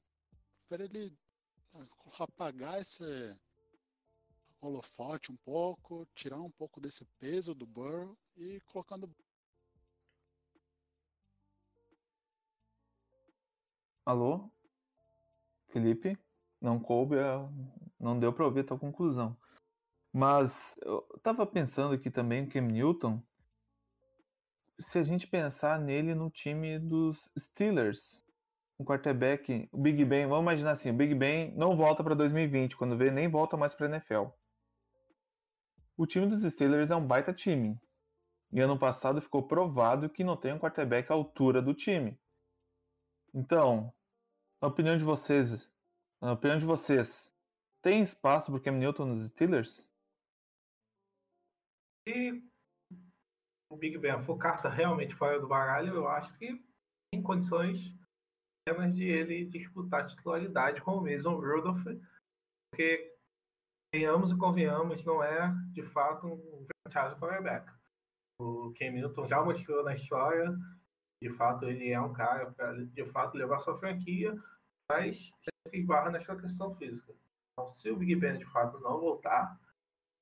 Para 0.68 0.84
ele 0.84 1.16
apagar 2.18 2.80
esse 2.80 3.04
holofote 4.66 5.32
um 5.32 5.36
pouco, 5.36 6.06
tirar 6.14 6.40
um 6.40 6.50
pouco 6.50 6.80
desse 6.80 7.04
peso 7.18 7.54
do 7.54 7.66
Burrow 7.66 8.16
e 8.36 8.60
colocando. 8.66 9.10
Alô? 14.04 14.50
Felipe? 15.68 16.18
Não 16.60 16.78
coube, 16.78 17.16
não 17.98 18.18
deu 18.18 18.32
para 18.32 18.44
ouvir 18.44 18.60
a 18.60 18.64
tua 18.64 18.78
conclusão. 18.78 19.36
Mas 20.12 20.76
eu 20.82 21.02
tava 21.22 21.46
pensando 21.46 21.94
aqui 21.94 22.10
também 22.10 22.44
o 22.44 22.48
Cam 22.48 22.62
Newton. 22.62 23.22
Se 24.78 24.98
a 24.98 25.02
gente 25.02 25.26
pensar 25.26 25.78
nele 25.78 26.14
no 26.14 26.30
time 26.30 26.78
dos 26.78 27.30
Steelers, 27.38 28.22
um 28.78 28.84
quarterback, 28.84 29.68
o 29.72 29.78
Big 29.78 30.04
Ben, 30.04 30.26
vamos 30.26 30.42
imaginar 30.42 30.72
assim, 30.72 30.90
o 30.90 30.94
Big 30.94 31.14
Ben 31.14 31.52
não 31.56 31.76
volta 31.76 32.04
para 32.04 32.14
2020, 32.14 32.76
quando 32.76 32.96
vê 32.96 33.10
nem 33.10 33.28
volta 33.28 33.56
mais 33.56 33.74
para 33.74 33.86
NFL. 33.86 34.26
O 35.96 36.06
time 36.06 36.26
dos 36.26 36.42
Steelers 36.42 36.90
é 36.90 36.96
um 36.96 37.06
baita 37.06 37.32
time. 37.32 37.80
E 38.52 38.60
ano 38.60 38.78
passado 38.78 39.20
ficou 39.20 39.46
provado 39.46 40.10
que 40.10 40.22
não 40.22 40.36
tem 40.36 40.52
um 40.52 40.58
quarterback 40.58 41.10
à 41.10 41.14
altura 41.14 41.62
do 41.62 41.74
time. 41.74 42.18
Então, 43.34 43.92
na 44.60 44.68
opinião 44.68 44.96
de 44.96 45.04
vocês, 45.04 45.70
na 46.20 46.32
opinião 46.32 46.58
de 46.58 46.66
vocês, 46.66 47.32
tem 47.82 48.02
espaço 48.02 48.50
para 48.50 48.58
o 48.58 48.62
Cam 48.62 48.72
Newton 48.72 49.06
nos 49.06 49.26
Steelers? 49.26 49.88
Se 52.06 52.42
o 53.70 53.76
Big 53.76 53.98
Ben 53.98 54.22
for 54.24 54.36
carta 54.38 54.68
realmente 54.68 55.14
fora 55.14 55.40
do 55.40 55.48
baralho, 55.48 55.94
eu 55.94 56.08
acho 56.08 56.36
que 56.38 56.62
tem 57.12 57.22
condições 57.22 57.78
apenas 58.68 58.94
de 58.94 59.04
ele 59.04 59.44
disputar 59.46 60.06
titularidade 60.06 60.80
com 60.82 60.92
o 60.92 61.00
Mason 61.02 61.36
Rudolph, 61.36 61.84
porque 62.70 63.15
venhamos 63.96 64.30
e 64.30 64.36
convenhamos, 64.36 65.02
não 65.04 65.24
é 65.24 65.54
de 65.72 65.82
fato 65.82 66.26
um 66.26 66.66
franchise 66.92 67.18
quarterback. 67.18 67.72
O 68.38 68.74
Cam 68.78 68.90
Newton 68.90 69.26
já 69.26 69.42
mostrou 69.42 69.82
na 69.82 69.94
história, 69.94 70.54
de 71.22 71.30
fato 71.30 71.64
ele 71.64 71.90
é 71.90 72.00
um 72.00 72.12
cara 72.12 72.50
para 72.50 72.84
de 72.84 73.04
fato 73.06 73.38
levar 73.38 73.58
sua 73.58 73.78
franquia, 73.78 74.36
mas 74.90 75.32
sempre 75.42 75.80
esbarra 75.80 76.10
nessa 76.10 76.36
questão 76.36 76.74
física. 76.76 77.14
Então, 77.52 77.74
se 77.74 77.90
o 77.90 77.96
Big 77.96 78.14
Ben 78.16 78.36
de 78.36 78.44
fato 78.44 78.78
não 78.80 79.00
voltar, 79.00 79.58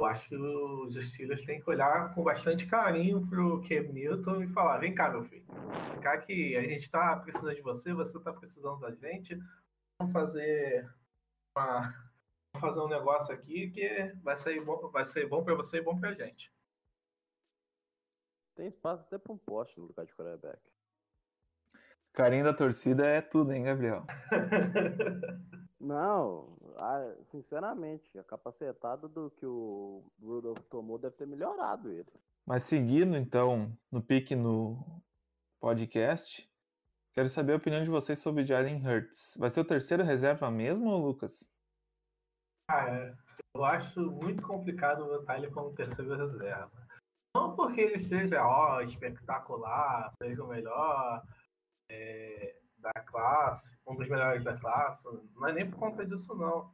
eu 0.00 0.06
acho 0.06 0.28
que 0.28 0.36
os 0.36 0.94
Steelers 0.94 1.44
têm 1.44 1.60
que 1.60 1.68
olhar 1.68 2.14
com 2.14 2.22
bastante 2.22 2.66
carinho 2.66 3.26
pro 3.26 3.60
Cam 3.62 3.92
Newton 3.92 4.44
e 4.44 4.52
falar: 4.52 4.78
vem 4.78 4.94
cá, 4.94 5.10
meu 5.10 5.24
filho, 5.24 5.44
vem 5.90 6.00
cá 6.00 6.16
que 6.18 6.56
a 6.56 6.62
gente 6.62 6.84
está 6.84 7.16
precisando 7.16 7.56
de 7.56 7.62
você, 7.62 7.92
você 7.92 8.16
está 8.16 8.32
precisando 8.32 8.78
da 8.78 8.92
gente, 8.92 9.36
vamos 9.98 10.12
fazer 10.12 10.88
uma 11.58 12.03
fazer 12.60 12.80
um 12.80 12.88
negócio 12.88 13.34
aqui 13.34 13.70
que 13.70 14.12
vai 14.22 14.36
sair 14.36 14.64
bom, 14.64 14.88
vai 14.90 15.04
ser 15.04 15.28
bom 15.28 15.44
para 15.44 15.54
você 15.54 15.78
e 15.78 15.82
bom 15.82 15.98
para 15.98 16.10
a 16.10 16.14
gente. 16.14 16.52
Tem 18.54 18.68
espaço 18.68 19.04
até 19.04 19.18
para 19.18 19.32
um 19.32 19.38
poste 19.38 19.78
no 19.78 19.86
lugar 19.86 20.06
de 20.06 20.14
quarterback. 20.14 20.60
Carinho 22.12 22.44
da 22.44 22.54
torcida 22.54 23.04
é 23.04 23.20
tudo, 23.20 23.52
hein, 23.52 23.64
Gabriel? 23.64 24.06
Não, 25.80 26.56
sinceramente, 27.24 28.16
a 28.18 28.22
capacetada 28.22 29.08
do 29.08 29.30
que 29.32 29.44
o 29.44 30.04
Rudolph 30.22 30.62
tomou 30.70 30.96
deve 30.96 31.16
ter 31.16 31.26
melhorado 31.26 31.90
ele. 31.90 32.08
Mas 32.46 32.62
seguindo, 32.62 33.16
então, 33.16 33.76
no 33.90 34.00
pique 34.00 34.36
no 34.36 35.02
podcast, 35.60 36.48
quero 37.12 37.28
saber 37.28 37.54
a 37.54 37.56
opinião 37.56 37.82
de 37.82 37.90
vocês 37.90 38.18
sobre 38.20 38.46
Jalen 38.46 38.86
Hurts. 38.86 39.36
Vai 39.36 39.50
ser 39.50 39.60
o 39.60 39.64
terceiro 39.64 40.04
reserva 40.04 40.50
mesmo, 40.50 40.96
Lucas? 40.96 41.52
Cara, 42.68 43.16
eu 43.54 43.64
acho 43.64 44.00
muito 44.10 44.42
complicado 44.42 45.04
botar 45.04 45.36
ele 45.36 45.50
como 45.50 45.74
terceiro 45.74 46.16
reserva. 46.16 46.72
Não 47.36 47.54
porque 47.54 47.80
ele 47.80 47.98
seja 47.98 48.42
ó, 48.46 48.80
espetacular, 48.80 50.10
seja 50.22 50.42
o 50.42 50.48
melhor 50.48 51.22
é, 51.90 52.56
da 52.78 52.92
classe, 52.92 53.78
um 53.86 53.94
dos 53.94 54.08
melhores 54.08 54.44
da 54.44 54.56
classe, 54.56 55.06
não 55.34 55.48
é 55.48 55.52
nem 55.52 55.70
por 55.70 55.78
conta 55.78 56.06
disso 56.06 56.34
não. 56.34 56.72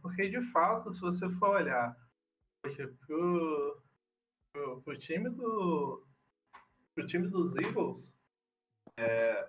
Porque 0.00 0.28
de 0.28 0.40
fato, 0.52 0.92
se 0.94 1.00
você 1.00 1.28
for 1.30 1.56
olhar 1.56 1.96
poxa, 2.62 2.88
pro, 3.06 3.82
pro, 4.52 4.82
pro 4.82 4.98
time 4.98 5.30
do 5.30 6.06
pro 6.94 7.06
time 7.06 7.26
dos 7.26 7.56
Eagles, 7.56 8.14
é, 8.96 9.48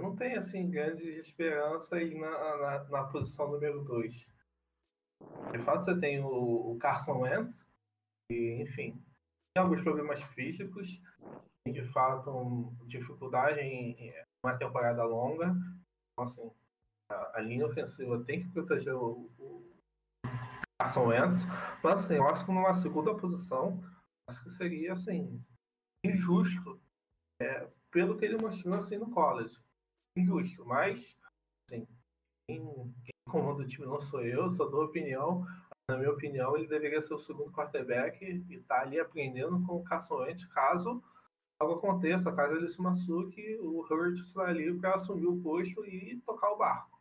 não 0.00 0.14
tem 0.14 0.36
assim 0.36 0.70
grandes 0.70 1.26
esperanças 1.26 2.14
na, 2.14 2.56
na, 2.58 2.84
na 2.84 3.04
posição 3.04 3.50
número 3.50 3.82
2 3.82 4.37
de 5.52 5.58
fato, 5.58 5.84
você 5.84 5.98
tem 5.98 6.20
o, 6.20 6.72
o 6.72 6.78
Carson 6.78 7.20
Wentz, 7.20 7.66
e, 8.30 8.62
enfim, 8.62 8.92
tem 9.54 9.62
alguns 9.62 9.82
problemas 9.82 10.22
físicos, 10.34 11.00
tem 11.64 11.72
de 11.72 11.84
fato 11.92 12.30
um, 12.30 12.74
dificuldade 12.86 13.60
em, 13.60 14.12
uma 14.44 14.56
temporada 14.56 15.02
longa. 15.04 15.46
Então, 16.12 16.24
assim, 16.24 16.50
a, 17.10 17.38
a, 17.38 17.40
linha 17.40 17.66
ofensiva 17.66 18.22
tem 18.24 18.42
que 18.42 18.50
proteger 18.50 18.94
o, 18.94 19.30
o 19.38 19.76
Carson 20.80 21.06
Wentz, 21.06 21.38
mas 21.82 22.04
assim, 22.04 22.14
eu 22.14 22.28
acho 22.28 22.44
que 22.44 22.52
numa 22.52 22.74
segunda 22.74 23.14
posição, 23.16 23.82
acho 24.28 24.42
que 24.42 24.50
seria 24.50 24.92
assim, 24.92 25.42
injusto 26.04 26.80
é, 27.40 27.68
pelo 27.90 28.18
que 28.18 28.24
ele 28.24 28.36
mostrou 28.36 28.74
assim 28.74 28.96
no 28.96 29.10
college. 29.10 29.58
Injusto, 30.16 30.64
mas 30.64 31.16
assim, 31.66 31.86
quem 32.48 32.62
comando 33.28 33.62
do 33.62 33.68
time 33.68 33.86
não 33.86 34.00
sou 34.00 34.22
eu, 34.22 34.50
só 34.50 34.66
dou 34.66 34.84
opinião. 34.84 35.46
Na 35.88 35.96
minha 35.96 36.10
opinião, 36.10 36.56
ele 36.56 36.66
deveria 36.66 37.00
ser 37.00 37.14
o 37.14 37.18
segundo 37.18 37.52
quarterback 37.52 38.44
e 38.48 38.58
tá 38.60 38.82
ali 38.82 38.98
aprendendo 38.98 39.64
com 39.64 39.76
o 39.76 39.84
Carson 39.84 40.16
Wentz, 40.16 40.44
caso 40.46 41.02
algo 41.60 41.74
aconteça, 41.74 42.32
caso 42.32 42.54
ele 42.54 42.68
se 42.68 42.80
machuque, 42.80 43.58
o 43.60 43.80
Hurts 43.80 44.20
está 44.20 44.44
ali 44.44 44.72
para 44.78 44.94
assumir 44.94 45.26
o 45.26 45.40
posto 45.40 45.84
e 45.84 46.20
tocar 46.24 46.50
o 46.50 46.56
barco. 46.56 46.98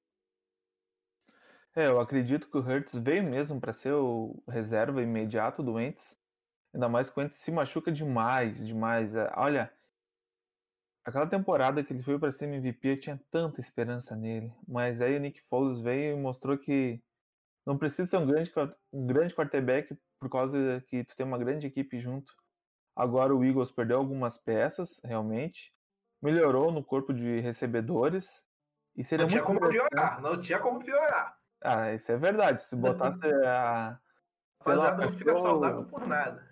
É, 1.75 1.87
eu 1.87 1.99
acredito 1.99 2.49
que 2.49 2.57
o 2.57 2.61
Hurts 2.61 2.95
veio 2.95 3.23
mesmo 3.23 3.61
para 3.61 3.71
ser 3.71 3.93
o 3.93 4.41
reserva 4.47 5.01
imediato 5.01 5.61
do 5.61 5.73
Wentz. 5.73 6.17
Ainda 6.73 6.89
mais 6.89 7.09
que 7.09 7.19
o 7.19 7.21
Wentz 7.21 7.37
se 7.37 7.51
machuca 7.51 7.91
demais, 7.91 8.65
demais. 8.65 9.13
É, 9.13 9.31
olha, 9.35 9.71
Aquela 11.07 11.25
temporada 11.25 11.81
que 11.81 11.93
ele 11.93 12.03
foi 12.03 12.19
para 12.19 12.33
ser 12.33 12.47
MVP, 12.47 12.89
eu 12.89 12.99
tinha 12.99 13.21
tanta 13.31 13.61
esperança 13.61 14.13
nele. 14.13 14.53
Mas 14.67 14.99
aí 14.99 15.15
o 15.15 15.19
Nick 15.21 15.39
Foles 15.39 15.79
veio 15.79 16.17
e 16.17 16.19
mostrou 16.19 16.57
que 16.57 17.01
não 17.65 17.77
precisa 17.77 18.09
ser 18.09 18.17
um 18.17 18.25
grande, 18.25 18.51
um 18.91 19.07
grande 19.07 19.33
quarterback 19.33 19.97
por 20.19 20.29
causa 20.29 20.83
que 20.89 21.05
tu 21.05 21.15
tem 21.15 21.25
uma 21.25 21.37
grande 21.37 21.65
equipe 21.65 21.97
junto. 22.01 22.35
Agora 22.93 23.33
o 23.33 23.41
Eagles 23.41 23.71
perdeu 23.71 23.99
algumas 23.99 24.37
peças, 24.37 24.99
realmente. 25.01 25.73
melhorou 26.21 26.73
no 26.73 26.83
corpo 26.83 27.13
de 27.13 27.39
recebedores. 27.39 28.43
E 28.93 29.01
seria 29.01 29.23
Não 29.23 29.29
tinha 29.29 29.43
muito 29.45 29.59
como 29.61 29.71
piorar, 29.71 30.21
não 30.21 30.41
tinha 30.41 30.59
como 30.59 30.83
piorar. 30.83 31.37
Ah, 31.63 31.93
isso 31.93 32.11
é 32.11 32.17
verdade. 32.17 32.61
Se 32.63 32.75
botasse 32.75 33.25
a. 33.45 33.97
sei 34.61 34.75
lá, 34.75 34.89
Rapaziada, 34.89 35.05
não 35.05 35.17
fica 35.17 35.35
saudável 35.37 35.85
por 35.85 36.05
nada. 36.05 36.46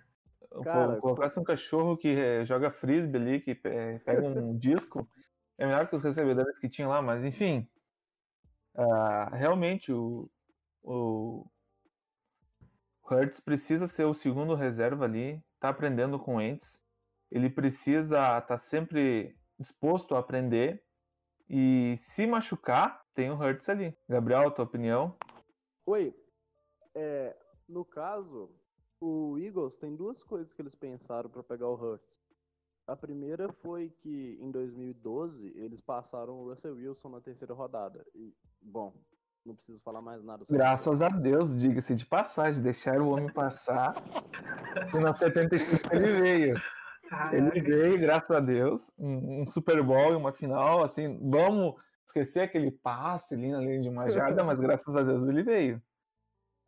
Cara, 0.64 0.98
colocasse 0.98 1.40
um 1.40 1.44
cachorro 1.44 1.98
que 1.98 2.08
eh, 2.08 2.46
joga 2.46 2.72
frisbee 2.72 3.18
ali, 3.20 3.42
que 3.42 3.60
eh, 3.64 4.00
pega 4.00 4.28
um 4.28 4.56
disco, 4.58 5.08
é 5.58 5.66
melhor 5.66 5.88
que 5.88 5.96
os 5.96 6.02
recebedores 6.02 6.60
que 6.60 6.70
tinham 6.70 6.90
lá, 6.90 7.02
mas 7.02 7.24
enfim. 7.24 7.68
ah, 8.76 9.30
realmente 9.34 9.92
o, 9.92 10.30
o 10.84 11.46
Hertz 13.10 13.40
precisa 13.40 13.86
ser 13.88 14.06
o 14.06 14.14
segundo 14.14 14.56
reserva 14.56 15.06
ali, 15.06 15.44
tá 15.60 15.70
aprendendo 15.70 16.20
com 16.20 16.36
o 16.36 16.42
Ents. 16.42 16.82
Ele 17.32 17.50
precisa 17.50 18.38
estar 18.38 18.58
sempre 18.58 19.36
disposto 19.60 20.16
a 20.16 20.20
aprender. 20.20 20.84
E 21.48 21.96
se 21.98 22.26
machucar, 22.26 23.04
tem 23.14 23.30
o 23.30 23.36
Hertz 23.36 23.70
ali. 23.70 23.96
Gabriel, 24.10 24.52
tua 24.52 24.66
opinião? 24.66 25.16
Oi, 25.86 26.16
é, 26.96 27.36
no 27.70 27.86
caso, 27.86 28.50
o 29.00 29.38
Eagles 29.38 29.78
tem 29.78 29.96
duas 29.96 30.24
coisas 30.24 30.54
que 30.54 30.62
eles 30.62 30.76
pensaram 30.76 31.30
para 31.30 31.44
pegar 31.44 31.68
o 31.68 31.76
Hurts. 31.76 32.22
A 32.88 32.96
primeira 32.96 33.52
foi 33.52 33.90
que 33.90 34.38
em 34.40 34.52
2012 34.52 35.54
eles 35.56 35.82
passaram 35.82 36.34
o 36.40 36.50
Russell 36.50 36.76
Wilson 36.76 37.10
na 37.10 37.22
terceira 37.22 37.54
rodada. 37.54 38.06
E, 38.14 38.34
bom, 38.62 38.94
não 39.44 39.56
preciso 39.56 39.82
falar 39.82 40.02
mais 40.02 40.24
nada 40.24 40.44
sobre 40.44 40.58
Graças 40.58 41.02
a 41.02 41.10
Deus, 41.10 41.58
diga-se 41.58 41.96
de 41.96 42.06
passagem, 42.06 42.62
deixaram 42.62 43.08
o 43.08 43.12
homem 43.12 43.32
passar. 43.32 43.94
E 44.94 45.00
na 45.00 45.14
75 45.14 45.96
ele 45.96 46.08
veio. 46.14 46.56
Ele 47.32 47.62
veio, 47.62 48.00
graças 48.00 48.32
a 48.32 48.40
Deus, 48.40 48.92
um, 48.98 49.42
um 49.42 49.48
Super 49.48 49.84
Bowl 49.84 50.14
e 50.14 50.16
uma 50.16 50.32
final, 50.32 50.84
assim, 50.84 51.20
vamos 51.30 51.76
esquecer 52.06 52.42
aquele 52.42 52.72
passe 52.72 53.36
ali 53.36 53.52
na 53.52 53.60
linha 53.60 53.82
de 53.82 53.90
uma 53.90 54.10
jarda, 54.10 54.44
mas 54.44 54.60
graças 54.60 54.96
a 54.96 55.04
Deus 55.04 55.28
ele 55.28 55.44
veio. 55.44 55.82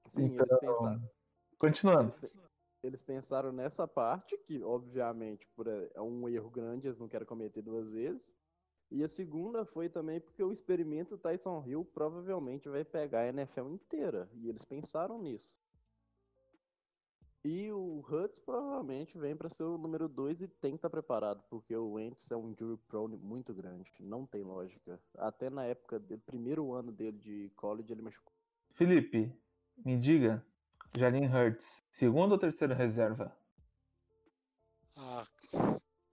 Sim, 0.08 0.26
eles 0.26 0.42
Então, 0.42 0.60
pensaram. 0.60 1.17
Continuando. 1.58 2.04
Eles, 2.04 2.20
pe- 2.20 2.32
eles 2.84 3.02
pensaram 3.02 3.52
nessa 3.52 3.88
parte, 3.88 4.38
que 4.40 4.62
obviamente 4.64 5.48
por, 5.56 5.68
é 5.68 5.90
é 5.96 6.02
um 6.02 6.28
erro 6.30 6.50
grande, 6.50 6.88
eles 6.88 7.00
não 7.00 7.08
querem 7.08 7.28
cometer 7.28 7.62
duas 7.62 7.90
vezes. 7.90 8.34
E 8.90 9.04
a 9.04 9.08
segunda 9.08 9.66
foi 9.66 9.90
também 9.90 10.22
porque 10.22 10.42
o 10.42 10.52
experimento 10.52 11.18
Tyson 11.18 11.62
Hill 11.68 11.84
provavelmente 11.84 12.70
vai 12.70 12.86
pegar 12.86 13.22
a 13.22 13.28
NFL 13.28 13.68
inteira. 13.70 14.30
E 14.34 14.48
eles 14.48 14.64
pensaram 14.64 15.22
nisso. 15.22 15.54
E 17.44 17.72
o 17.72 18.00
Hutz 18.10 18.40
provavelmente 18.40 19.18
vem 19.18 19.36
para 19.36 19.50
ser 19.50 19.64
o 19.64 19.78
número 19.78 20.08
2 20.10 20.42
e 20.42 20.48
tem 20.48 20.72
que 20.72 20.78
estar 20.78 20.90
preparado, 20.90 21.42
porque 21.50 21.74
o 21.76 21.94
Wentz 21.94 22.30
é 22.32 22.36
um 22.36 22.50
injury 22.50 22.78
prone 22.90 23.16
muito 23.18 23.54
grande. 23.54 23.90
Não 24.00 24.26
tem 24.26 24.44
lógica. 24.44 25.00
Até 25.18 25.50
na 25.50 25.64
época 25.66 26.00
do 26.00 26.18
primeiro 26.20 26.74
ano 26.74 26.92
dele 26.92 27.18
de 27.18 27.50
college 27.56 27.92
ele 27.92 28.02
machucou. 28.02 28.34
Felipe, 28.72 29.32
me 29.86 29.98
diga, 29.98 30.46
Jalen 30.96 31.26
Hurts, 31.28 31.84
segundo 31.90 32.34
ou 32.34 32.38
terceiro 32.38 32.74
reserva? 32.74 33.36
Ah, 34.96 35.24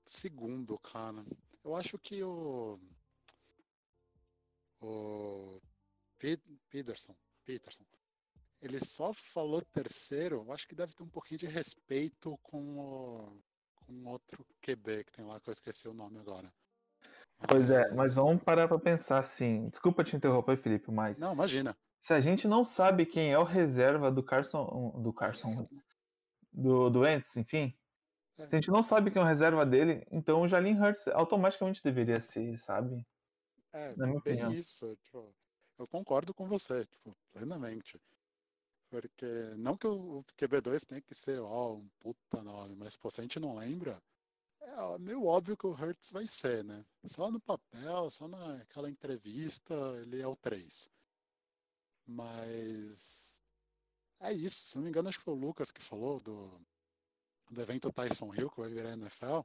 segundo, 0.04 0.78
cara. 0.78 1.24
Eu 1.62 1.74
acho 1.74 1.98
que 1.98 2.22
o. 2.22 2.78
O. 4.80 5.60
Pe- 6.18 6.40
Peterson. 6.68 7.14
Peterson. 7.44 7.84
Ele 8.60 8.82
só 8.84 9.12
falou 9.12 9.62
terceiro. 9.62 10.36
Eu 10.46 10.52
acho 10.52 10.66
que 10.68 10.74
deve 10.74 10.92
ter 10.94 11.02
um 11.02 11.08
pouquinho 11.08 11.38
de 11.38 11.46
respeito 11.46 12.38
com 12.42 12.78
o. 12.78 13.42
Com 13.74 14.06
outro 14.06 14.46
QB 14.62 15.04
que 15.04 15.12
tem 15.12 15.24
lá, 15.26 15.38
que 15.38 15.48
eu 15.48 15.52
esqueci 15.52 15.86
o 15.86 15.92
nome 15.92 16.18
agora. 16.18 16.50
Pois 17.48 17.68
é, 17.68 17.92
mas 17.92 18.14
vamos 18.14 18.42
parar 18.42 18.66
pra 18.66 18.78
pensar 18.78 19.18
assim. 19.18 19.68
Desculpa 19.68 20.02
te 20.02 20.16
interromper, 20.16 20.56
Felipe, 20.56 20.90
mas 20.90 21.18
Não, 21.18 21.34
imagina. 21.34 21.76
Se 22.04 22.12
a 22.12 22.20
gente 22.20 22.46
não 22.46 22.62
sabe 22.62 23.06
quem 23.06 23.32
é 23.32 23.38
o 23.38 23.44
reserva 23.44 24.12
do 24.12 24.22
Carson, 24.22 24.92
do 25.00 25.10
Carson, 25.10 25.66
do, 26.52 26.90
do 26.90 27.00
Wentz, 27.00 27.34
enfim, 27.38 27.74
se 28.36 28.42
a 28.42 28.54
gente 28.54 28.70
não 28.70 28.82
sabe 28.82 29.10
quem 29.10 29.22
é 29.22 29.24
o 29.24 29.26
reserva 29.26 29.64
dele, 29.64 30.06
então 30.12 30.42
o 30.42 30.46
Jalen 30.46 30.78
Hurts 30.78 31.08
automaticamente 31.08 31.82
deveria 31.82 32.20
ser, 32.20 32.60
sabe? 32.60 33.06
É, 33.72 33.96
Na 33.96 34.06
minha 34.06 34.20
bem 34.20 34.34
opinião. 34.34 34.52
isso. 34.52 34.94
tipo, 34.96 35.34
eu 35.78 35.88
concordo 35.88 36.34
com 36.34 36.46
você, 36.46 36.84
tipo, 36.84 37.16
plenamente. 37.32 37.98
Porque 38.90 39.24
não 39.56 39.74
que 39.74 39.86
o 39.86 40.22
QB2 40.36 40.84
tenha 40.84 41.00
que 41.00 41.14
ser, 41.14 41.40
ó, 41.40 41.72
um 41.72 41.88
puta 42.00 42.42
nome, 42.42 42.76
mas 42.76 42.96
pô, 42.96 43.08
se 43.08 43.22
a 43.22 43.24
gente 43.24 43.40
não 43.40 43.56
lembra, 43.56 43.98
é 44.60 44.98
meio 44.98 45.24
óbvio 45.24 45.56
que 45.56 45.66
o 45.66 45.72
Hertz 45.72 46.12
vai 46.12 46.26
ser, 46.26 46.62
né? 46.64 46.84
Só 47.06 47.30
no 47.30 47.40
papel, 47.40 48.10
só 48.10 48.28
naquela 48.28 48.90
entrevista, 48.90 49.74
ele 50.02 50.20
é 50.20 50.26
o 50.26 50.36
3. 50.36 50.92
Mas 52.06 53.40
é 54.20 54.32
isso, 54.32 54.68
se 54.68 54.76
não 54.76 54.84
me 54.84 54.90
engano, 54.90 55.08
acho 55.08 55.18
que 55.18 55.24
foi 55.24 55.34
o 55.34 55.38
Lucas 55.38 55.70
que 55.70 55.82
falou 55.82 56.20
do, 56.20 56.60
do 57.50 57.60
evento 57.60 57.92
Tyson 57.92 58.34
Hill, 58.34 58.50
que 58.50 58.60
vai 58.60 58.70
virar 58.70 58.92
NFL. 58.92 59.40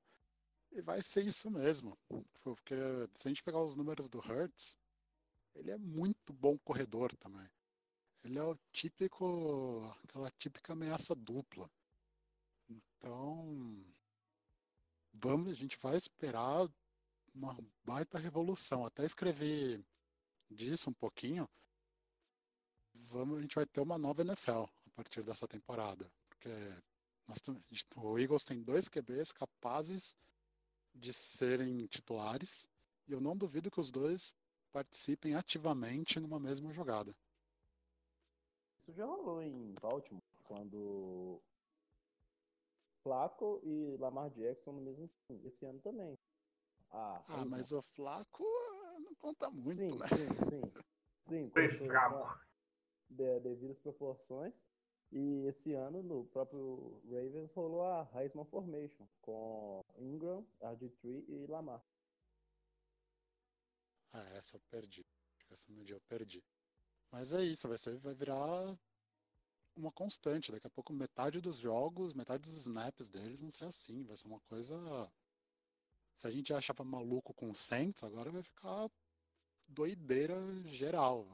E 0.72 0.82
vai 0.82 1.02
ser 1.02 1.26
isso 1.26 1.50
mesmo. 1.50 1.98
Porque 2.41 2.76
se 3.13 3.28
a 3.28 3.30
gente 3.30 3.43
pegar 3.43 3.62
os 3.62 3.76
números 3.76 4.10
do 4.10 4.19
Hertz, 4.19 4.78
ele 5.56 5.72
é 5.72 5.78
muito 5.78 6.32
bom 6.34 6.58
corredor 6.60 7.15
também. 7.17 7.50
Ele 8.24 8.38
é 8.38 8.43
o 8.43 8.58
típico, 8.72 9.95
aquela 10.04 10.30
típica 10.32 10.74
ameaça 10.74 11.15
dupla. 11.15 11.69
Então, 12.69 13.84
vamos, 15.13 15.50
a 15.50 15.56
gente 15.56 15.78
vai 15.78 15.95
esperar 15.95 16.69
uma 17.34 17.58
baita 17.84 18.19
revolução. 18.19 18.86
Até 18.86 19.06
escrevi 19.06 19.84
disso 20.50 20.89
um 20.89 20.93
pouquinho. 20.93 21.50
Vamos, 23.10 23.39
a 23.39 23.41
gente 23.41 23.56
vai 23.56 23.65
ter 23.65 23.82
uma 23.82 23.98
nova 23.98 24.22
NFL 24.22 24.65
a 24.86 24.89
partir 24.95 25.24
dessa 25.24 25.48
temporada. 25.48 26.06
Porque 26.28 26.50
nós, 27.28 27.41
o 27.95 28.19
Eagles 28.19 28.43
tem 28.43 28.62
dois 28.62 28.88
QBs 28.88 29.32
capazes 29.32 30.15
de 30.93 31.12
serem 31.12 31.88
titulares. 31.88 32.67
E 33.08 33.12
eu 33.12 33.19
não 33.19 33.36
duvido 33.36 33.72
que 33.72 33.80
os 33.80 33.91
dois 33.91 34.32
participem 34.72 35.34
ativamente 35.34 36.19
numa 36.19 36.39
mesma 36.39 36.72
jogada. 36.72 37.15
Isso 38.80 38.93
já 38.93 39.06
rolou 39.06 39.41
em 39.41 39.74
Baltimore, 39.82 40.22
quando 40.43 41.41
Flaco 43.02 43.60
e 43.63 43.98
Lamar 43.98 44.30
Jackson 44.30 44.74
no 44.74 44.82
mesmo 44.82 45.10
time. 45.28 45.48
Esse 45.48 45.65
ano 45.65 45.80
também. 45.82 46.15
Ah, 46.91 47.24
Ah, 47.28 47.45
mas 47.45 47.72
o 47.72 47.82
Flaco 47.82 48.43
ah, 48.43 49.00
não 49.00 49.15
conta 49.15 49.50
muito, 49.50 49.80
sim, 49.80 49.98
né? 49.98 50.08
sim, 50.08 50.28
sim. 50.50 50.74
Sim, 51.30 51.48
Foi 51.52 51.69
fraco. 51.69 52.48
De, 53.10 53.39
devidas 53.39 53.80
proporções. 53.80 54.65
E 55.12 55.45
esse 55.48 55.74
ano, 55.74 56.04
no 56.04 56.26
próprio 56.26 57.02
Ravens, 57.06 57.52
rolou 57.54 57.84
a 57.84 58.08
Heisman 58.13 58.45
Formation, 58.45 59.08
com 59.22 59.82
Ingram, 59.98 60.45
RG3 60.62 61.26
e 61.28 61.48
Lamar. 61.48 61.84
Ah, 64.13 64.30
essa 64.36 64.56
eu 64.56 64.62
perdi. 64.69 65.06
Essa 65.50 65.72
no 65.72 65.84
dia 65.84 65.95
eu 65.95 66.02
perdi. 66.02 66.43
Mas 67.12 67.34
é 67.34 67.43
isso, 67.43 67.67
vai, 67.67 67.78
ser, 67.78 67.98
vai 67.98 68.13
virar 68.13 68.78
uma 69.76 69.91
constante. 69.91 70.52
Daqui 70.52 70.67
a 70.67 70.69
pouco 70.69 70.93
metade 70.93 71.41
dos 71.41 71.58
jogos, 71.58 72.13
metade 72.13 72.43
dos 72.43 72.54
snaps 72.54 73.10
deles 73.10 73.41
vão 73.41 73.52
ser 73.52 73.65
assim. 73.65 74.04
Vai 74.04 74.15
ser 74.15 74.28
uma 74.28 74.39
coisa. 74.41 74.78
Se 76.13 76.28
a 76.28 76.32
gente 76.32 76.54
achava 76.54 76.84
maluco 76.84 77.34
com 77.34 77.50
o 77.50 77.56
Saints, 77.56 78.04
agora 78.04 78.30
vai 78.30 78.43
ficar 78.43 78.89
doideira 79.67 80.36
geral. 80.65 81.28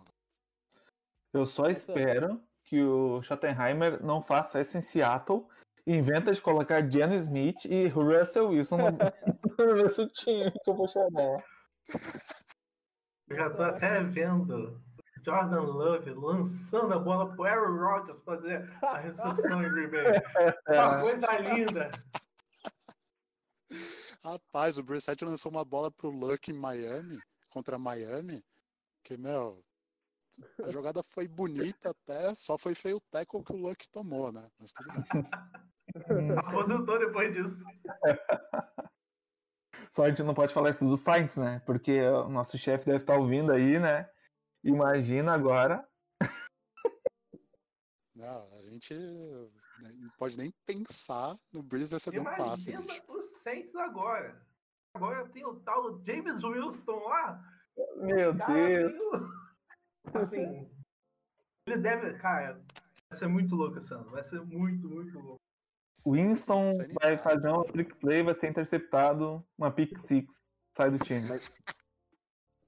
Eu 1.36 1.46
só 1.46 1.68
espero 1.70 2.42
que 2.64 2.82
o 2.82 3.22
Schottenheimer 3.22 4.02
não 4.02 4.22
faça 4.22 4.62
isso 4.62 4.78
em 4.78 4.82
Seattle 4.82 5.46
e 5.86 5.94
inventa 5.94 6.32
de 6.32 6.40
colocar 6.40 6.90
Jenny 6.90 7.18
Smith 7.18 7.66
e 7.66 7.90
Russell 7.90 8.52
Wilson 8.52 8.78
no, 8.78 8.86
no 9.60 9.76
mesmo 9.76 10.08
time 10.08 10.50
que 10.50 10.70
eu 10.70 10.74
vou 10.74 10.88
chamar. 10.88 11.44
Eu 13.28 13.36
já 13.36 13.50
tô 13.50 13.64
até 13.64 14.02
vendo 14.02 14.82
Jordan 15.26 15.60
Love 15.60 16.12
lançando 16.12 16.94
a 16.94 17.00
bola 17.00 17.36
pro 17.36 17.44
Aaron 17.44 17.80
Rodgers 17.80 18.24
fazer 18.24 18.72
a 18.82 19.00
recepção 19.00 19.62
em 19.62 19.70
Green 19.70 19.90
Bay. 19.90 20.06
Uma 20.70 21.02
coisa 21.02 21.38
linda. 21.40 21.92
Rapaz, 24.24 24.78
o 24.78 24.84
Brissett 24.84 25.26
lançou 25.26 25.52
uma 25.52 25.66
bola 25.66 25.92
pro 25.92 26.10
Luck 26.10 26.50
em 26.50 26.58
Miami, 26.58 27.20
contra 27.50 27.78
Miami, 27.78 28.42
que, 29.04 29.18
meu, 29.18 29.65
a 30.64 30.70
jogada 30.70 31.02
foi 31.04 31.28
bonita 31.28 31.90
até, 31.92 32.34
só 32.36 32.58
foi 32.58 32.76
feio 32.76 32.98
o 32.98 33.02
tackle 33.12 33.44
que 33.44 33.54
o 33.54 33.58
Luck 33.58 33.90
tomou, 33.90 34.32
né? 34.32 34.48
Mas 34.60 34.72
tudo 34.72 34.90
bem. 34.92 35.06
Aposentou 36.40 37.00
depois 37.00 37.34
disso. 37.34 37.64
Só 39.92 40.04
a 40.04 40.10
gente 40.10 40.24
não 40.24 40.34
pode 40.34 40.54
falar 40.54 40.72
isso 40.72 40.86
do 40.86 40.98
Saints, 40.98 41.38
né? 41.38 41.60
Porque 41.66 42.02
o 42.02 42.28
nosso 42.30 42.58
chefe 42.58 42.86
deve 42.86 42.98
estar 42.98 43.16
ouvindo 43.18 43.52
aí, 43.52 43.80
né? 43.80 44.10
Imagina 44.64 45.34
agora. 45.34 45.88
Não, 48.16 48.58
a 48.58 48.62
gente 48.64 48.94
não 48.94 50.10
pode 50.18 50.38
nem 50.38 50.50
pensar 50.66 51.36
no 51.52 51.62
Breeze 51.62 51.94
recebendo 51.94 52.22
um 52.22 52.36
passe, 52.36 52.72
Imagina 52.72 53.04
os 53.10 53.26
Saints 53.42 53.76
agora. 53.76 54.42
agora 54.94 55.28
tem 55.30 55.46
o 55.46 55.60
tal 55.60 55.92
do 55.92 56.06
James 56.06 56.42
Wilson 56.44 56.98
lá. 57.04 57.44
Meu 57.98 58.34
Deus. 58.34 58.96
o- 58.98 59.45
Assim, 60.14 60.70
ele 61.68 61.78
deve. 61.78 62.14
Cara, 62.20 62.62
vai 63.10 63.20
ser 63.20 63.28
muito 63.28 63.56
louco 63.56 63.78
esse 63.78 63.94
ano. 63.94 64.10
Vai 64.12 64.24
ser 64.24 64.42
muito, 64.42 64.90
muito 64.90 65.20
louco. 65.20 65.42
Winston 66.06 66.66
vai 67.02 67.18
fazer 67.18 67.50
um 67.50 67.64
trick 67.64 67.96
play, 67.96 68.22
vai 68.22 68.36
ser 68.36 68.48
interceptado, 68.50 69.44
uma 69.58 69.72
pick 69.72 69.98
six, 69.98 70.52
sai 70.76 70.92
do 70.92 71.00
time. 71.00 71.28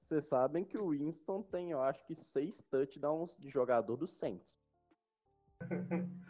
Vocês 0.02 0.24
sabem 0.24 0.64
que 0.64 0.76
o 0.76 0.88
Winston 0.90 1.42
tem, 1.42 1.70
eu 1.70 1.80
acho 1.82 2.04
que, 2.06 2.14
seis 2.14 2.62
touchdowns 2.62 3.36
de 3.36 3.48
jogador 3.48 3.96
do 3.96 4.06
Saints. 4.06 4.58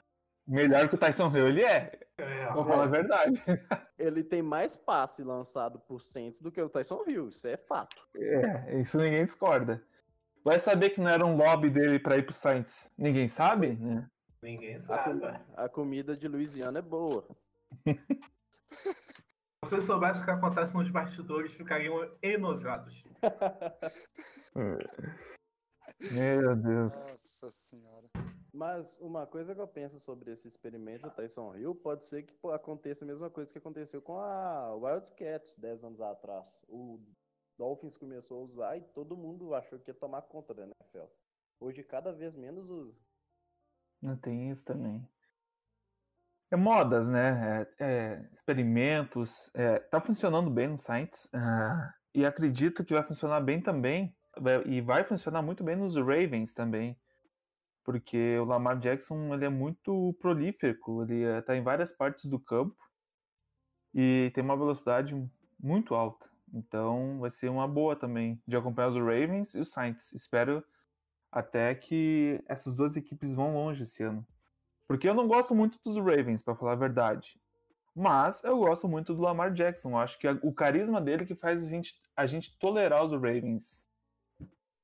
Melhor 0.49 0.89
que 0.89 0.95
o 0.95 0.99
Tyson 0.99 1.31
Hill 1.31 1.49
ele 1.49 1.63
é, 1.63 2.01
É, 2.17 2.53
vou 2.53 2.65
falar 2.65 2.85
a 2.85 2.87
verdade. 2.87 3.35
Ele 3.99 4.25
tem 4.25 4.41
mais 4.41 4.75
passe 4.75 5.23
lançado 5.23 5.79
por 5.79 6.01
Saints 6.01 6.41
do 6.41 6.51
que 6.51 6.63
o 6.63 6.71
Tyson 6.71 7.05
Hill, 7.07 7.29
isso 7.29 7.47
é 7.47 7.59
fato. 7.59 8.01
É, 8.17 8.81
isso 8.81 8.97
ninguém 8.97 9.27
discorda. 9.27 9.85
Vai 10.49 10.59
saber 10.59 10.89
que 10.91 10.99
não 11.01 11.11
era 11.11 11.27
um 11.27 11.37
lobby 11.37 11.69
dele 11.69 11.99
pra 11.99 12.17
ir 12.17 12.25
pro 12.25 12.33
Saints. 12.33 12.91
Ninguém 12.97 13.29
sabe, 13.29 13.75
né? 13.77 14.09
ninguém 14.43 14.77
A, 14.77 14.79
sabe. 14.81 15.21
com- 15.21 15.61
a 15.61 15.69
comida 15.69 16.17
de 16.17 16.27
Louisiana 16.27 16.79
é 16.79 16.83
boa. 16.83 17.29
Se 18.73 18.95
vocês 19.71 19.85
soubessem 19.85 20.23
o 20.23 20.25
que 20.25 20.31
acontece 20.31 20.75
nos 20.75 20.89
bastidores, 20.91 21.53
ficariam 21.53 22.11
enojados. 22.23 23.05
Meu 26.15 26.57
Deus. 26.57 26.97
Nossa 26.97 27.51
senhora. 27.51 28.09
Mas 28.51 28.97
uma 29.01 29.27
coisa 29.27 29.55
que 29.55 29.61
eu 29.61 29.69
penso 29.69 30.01
sobre 30.01 30.33
esse 30.33 30.49
experimento 30.49 31.03
do 31.03 31.11
Tyson 31.11 31.55
Hill 31.57 31.75
pode 31.75 32.07
ser 32.07 32.23
que 32.23 32.35
aconteça 32.55 33.05
a 33.05 33.09
mesma 33.09 33.29
coisa 33.29 33.53
que 33.53 33.59
aconteceu 33.59 34.01
com 34.01 34.19
a 34.19 34.75
Wildcats 34.75 35.53
10 35.59 35.85
anos 35.85 36.01
atrás. 36.01 36.59
O 36.67 36.99
Dolphins 37.59 37.97
começou 37.97 38.41
a 38.41 38.45
usar 38.45 38.77
e 38.77 38.83
todo 38.95 39.17
mundo 39.17 39.53
achou 39.53 39.79
que 39.81 39.91
ia 39.91 39.95
tomar 39.95 40.23
conta 40.23 40.55
da 40.55 40.63
NFL. 40.63 41.11
Hoje 41.61 41.83
cada 41.83 42.13
vez 42.13 42.37
menos 42.37 42.71
usa. 42.71 42.95
Não 44.01 44.17
tem 44.17 44.49
isso 44.49 44.65
também. 44.65 45.07
É 46.51 46.57
modas, 46.57 47.09
né? 47.09 47.67
É, 47.81 47.85
é, 47.85 48.29
experimentos. 48.33 49.51
é, 49.55 49.81
tá 49.81 50.01
funcionando 50.01 50.49
bem 50.49 50.69
no 50.69 50.79
Saints. 50.79 51.29
ah, 51.35 51.93
e 52.15 52.25
acredito 52.25 52.85
que 52.85 52.95
vai 52.95 53.03
funcionar 53.03 53.41
bem 53.41 53.61
também. 53.61 54.17
e 54.67 54.81
vai 54.81 55.03
funcionar 55.03 55.43
muito 55.43 55.65
bem 55.65 55.75
nos 55.75 55.97
Ravens 55.97 56.55
também. 56.55 56.97
Porque 57.85 58.39
o 58.39 58.45
Lamar 58.45 58.79
Jackson 58.79 59.35
ele 59.35 59.45
é 59.45 59.49
muito 59.49 60.15
prolífico. 60.21 61.03
Ele 61.03 61.25
está 61.39 61.57
em 61.57 61.63
várias 61.63 61.91
partes 61.91 62.27
do 62.27 62.39
campo. 62.39 62.77
E 63.93 64.31
tem 64.33 64.45
uma 64.45 64.57
velocidade 64.57 65.15
muito 65.59 65.95
alta. 65.95 66.29
Então 66.53 67.19
vai 67.21 67.31
ser 67.31 67.49
uma 67.49 67.67
boa 67.69 67.95
também 67.95 68.41
de 68.47 68.57
acompanhar 68.57 68.89
os 68.89 68.97
Ravens 68.97 69.55
e 69.55 69.61
os 69.61 69.71
Saints. 69.71 70.13
Espero 70.13 70.65
até 71.31 71.75
que 71.75 72.43
essas 72.47 72.75
duas 72.75 72.97
equipes 72.97 73.35
vão 73.35 73.55
longe 73.55 73.83
esse 73.83 74.03
ano. 74.03 74.27
Porque 74.87 75.09
eu 75.09 75.15
não 75.15 75.29
gosto 75.29 75.55
muito 75.55 75.79
dos 75.85 75.97
Ravens, 75.97 76.43
para 76.43 76.55
falar 76.55 76.73
a 76.73 76.77
verdade. 76.77 77.39
Mas 77.95 78.43
eu 78.45 78.59
gosto 78.59 78.89
muito 78.89 79.15
do 79.15 79.21
Lamar 79.21 79.53
Jackson. 79.53 79.91
Eu 79.91 79.99
acho 79.99 80.19
que 80.19 80.27
o 80.43 80.53
carisma 80.53 81.01
dele 81.01 81.27
que 81.27 81.35
faz 81.35 81.63
a 81.63 81.69
gente, 81.69 82.01
a 82.17 82.27
gente 82.27 82.57
tolerar 82.59 83.05
os 83.05 83.13
Ravens. 83.13 83.87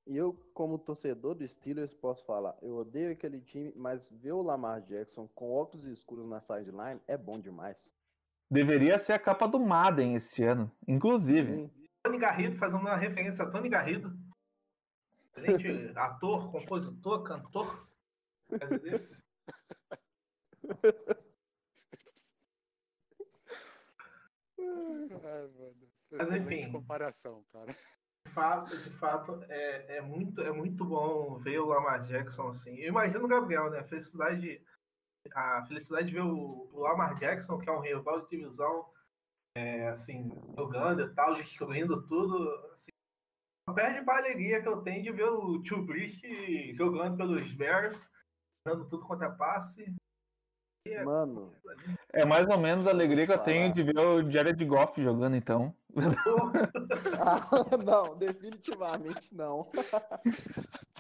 Eu, 0.07 0.35
como 0.53 0.79
torcedor 0.79 1.35
do 1.35 1.49
Steelers, 1.49 1.95
posso 1.95 2.27
falar, 2.27 2.55
eu 2.61 2.77
odeio 2.77 3.11
aquele 3.11 3.41
time, 3.41 3.73
mas 3.75 4.11
ver 4.11 4.33
o 4.33 4.43
Lamar 4.43 4.83
Jackson 4.83 5.27
com 5.35 5.51
óculos 5.51 5.87
escuros 5.87 6.29
na 6.29 6.41
sideline 6.41 7.01
é 7.07 7.17
bom 7.17 7.41
demais. 7.41 7.91
Deveria 8.51 8.99
ser 8.99 9.15
a 9.15 9.19
capa 9.19 9.49
do 9.49 9.59
Madden 9.59 10.15
esse 10.15 10.43
ano, 10.45 10.71
inclusive. 10.87 11.55
Sim. 11.55 11.71
Tony 12.03 12.19
Garrido, 12.19 12.59
fazendo 12.59 12.81
uma 12.81 12.97
referência 12.97 13.45
a 13.45 13.51
Tony 13.51 13.69
Garrido. 13.69 14.17
Excelente 15.37 15.93
ator, 15.99 16.53
compositor, 16.53 17.23
cantor. 17.23 17.67
Ai, 25.25 25.49
mano. 25.49 25.75
Mas, 26.13 26.31
enfim. 26.31 26.71
comparação, 26.71 27.45
cara. 27.53 27.73
De 28.27 28.33
fato, 28.33 28.77
de 28.77 28.91
fato 28.99 29.45
é, 29.49 29.97
é, 29.97 30.01
muito, 30.01 30.41
é 30.41 30.53
muito 30.53 30.85
bom 30.85 31.39
ver 31.39 31.59
o 31.59 31.67
Lamar 31.67 32.05
Jackson 32.05 32.49
assim. 32.49 32.77
Eu 32.77 32.89
imagino 32.89 33.25
o 33.25 33.29
Gabriel, 33.29 33.71
né? 33.71 33.81
A 33.81 33.85
felicidade, 33.85 34.63
a 35.33 35.65
felicidade 35.67 36.09
de 36.09 36.15
ver 36.15 36.23
o, 36.23 36.69
o 36.73 36.81
Lamar 36.81 37.15
Jackson, 37.17 37.59
que 37.59 37.69
é 37.69 37.73
um 37.73 37.81
rival 37.81 38.23
de 38.23 38.31
divisão, 38.31 38.87
é, 39.57 39.89
assim, 39.89 40.31
jogando 40.57 41.03
e 41.03 41.15
tal, 41.15 41.35
destruindo 41.35 42.07
tudo. 42.07 42.49
Assim, 42.73 42.91
perde 43.75 44.05
pra 44.05 44.19
alegria 44.19 44.61
que 44.61 44.69
eu 44.69 44.83
tenho 44.83 45.03
de 45.03 45.13
ver 45.13 45.29
o 45.29 45.63
Tio 45.63 45.85
Brice 45.85 46.75
jogando 46.75 47.17
pelos 47.17 47.53
Bears, 47.55 48.11
dando 48.67 48.87
tudo 48.87 49.07
quanto 49.07 49.25
é 49.25 49.31
passe. 49.31 49.95
Mano, 51.03 51.51
É 52.13 52.27
mais 52.27 52.47
ou 52.47 52.59
menos 52.59 52.87
a 52.87 52.91
alegria 52.91 53.27
que 53.27 53.33
eu 53.33 53.39
tenho 53.39 53.73
de 53.73 53.83
ver 53.83 53.99
o 53.99 54.31
Jared 54.31 54.63
Goff 54.67 55.03
jogando, 55.03 55.35
então. 55.35 55.75
Ah, 57.27 57.77
não, 57.83 58.19
definitivamente 58.19 59.35
não. 59.35 59.71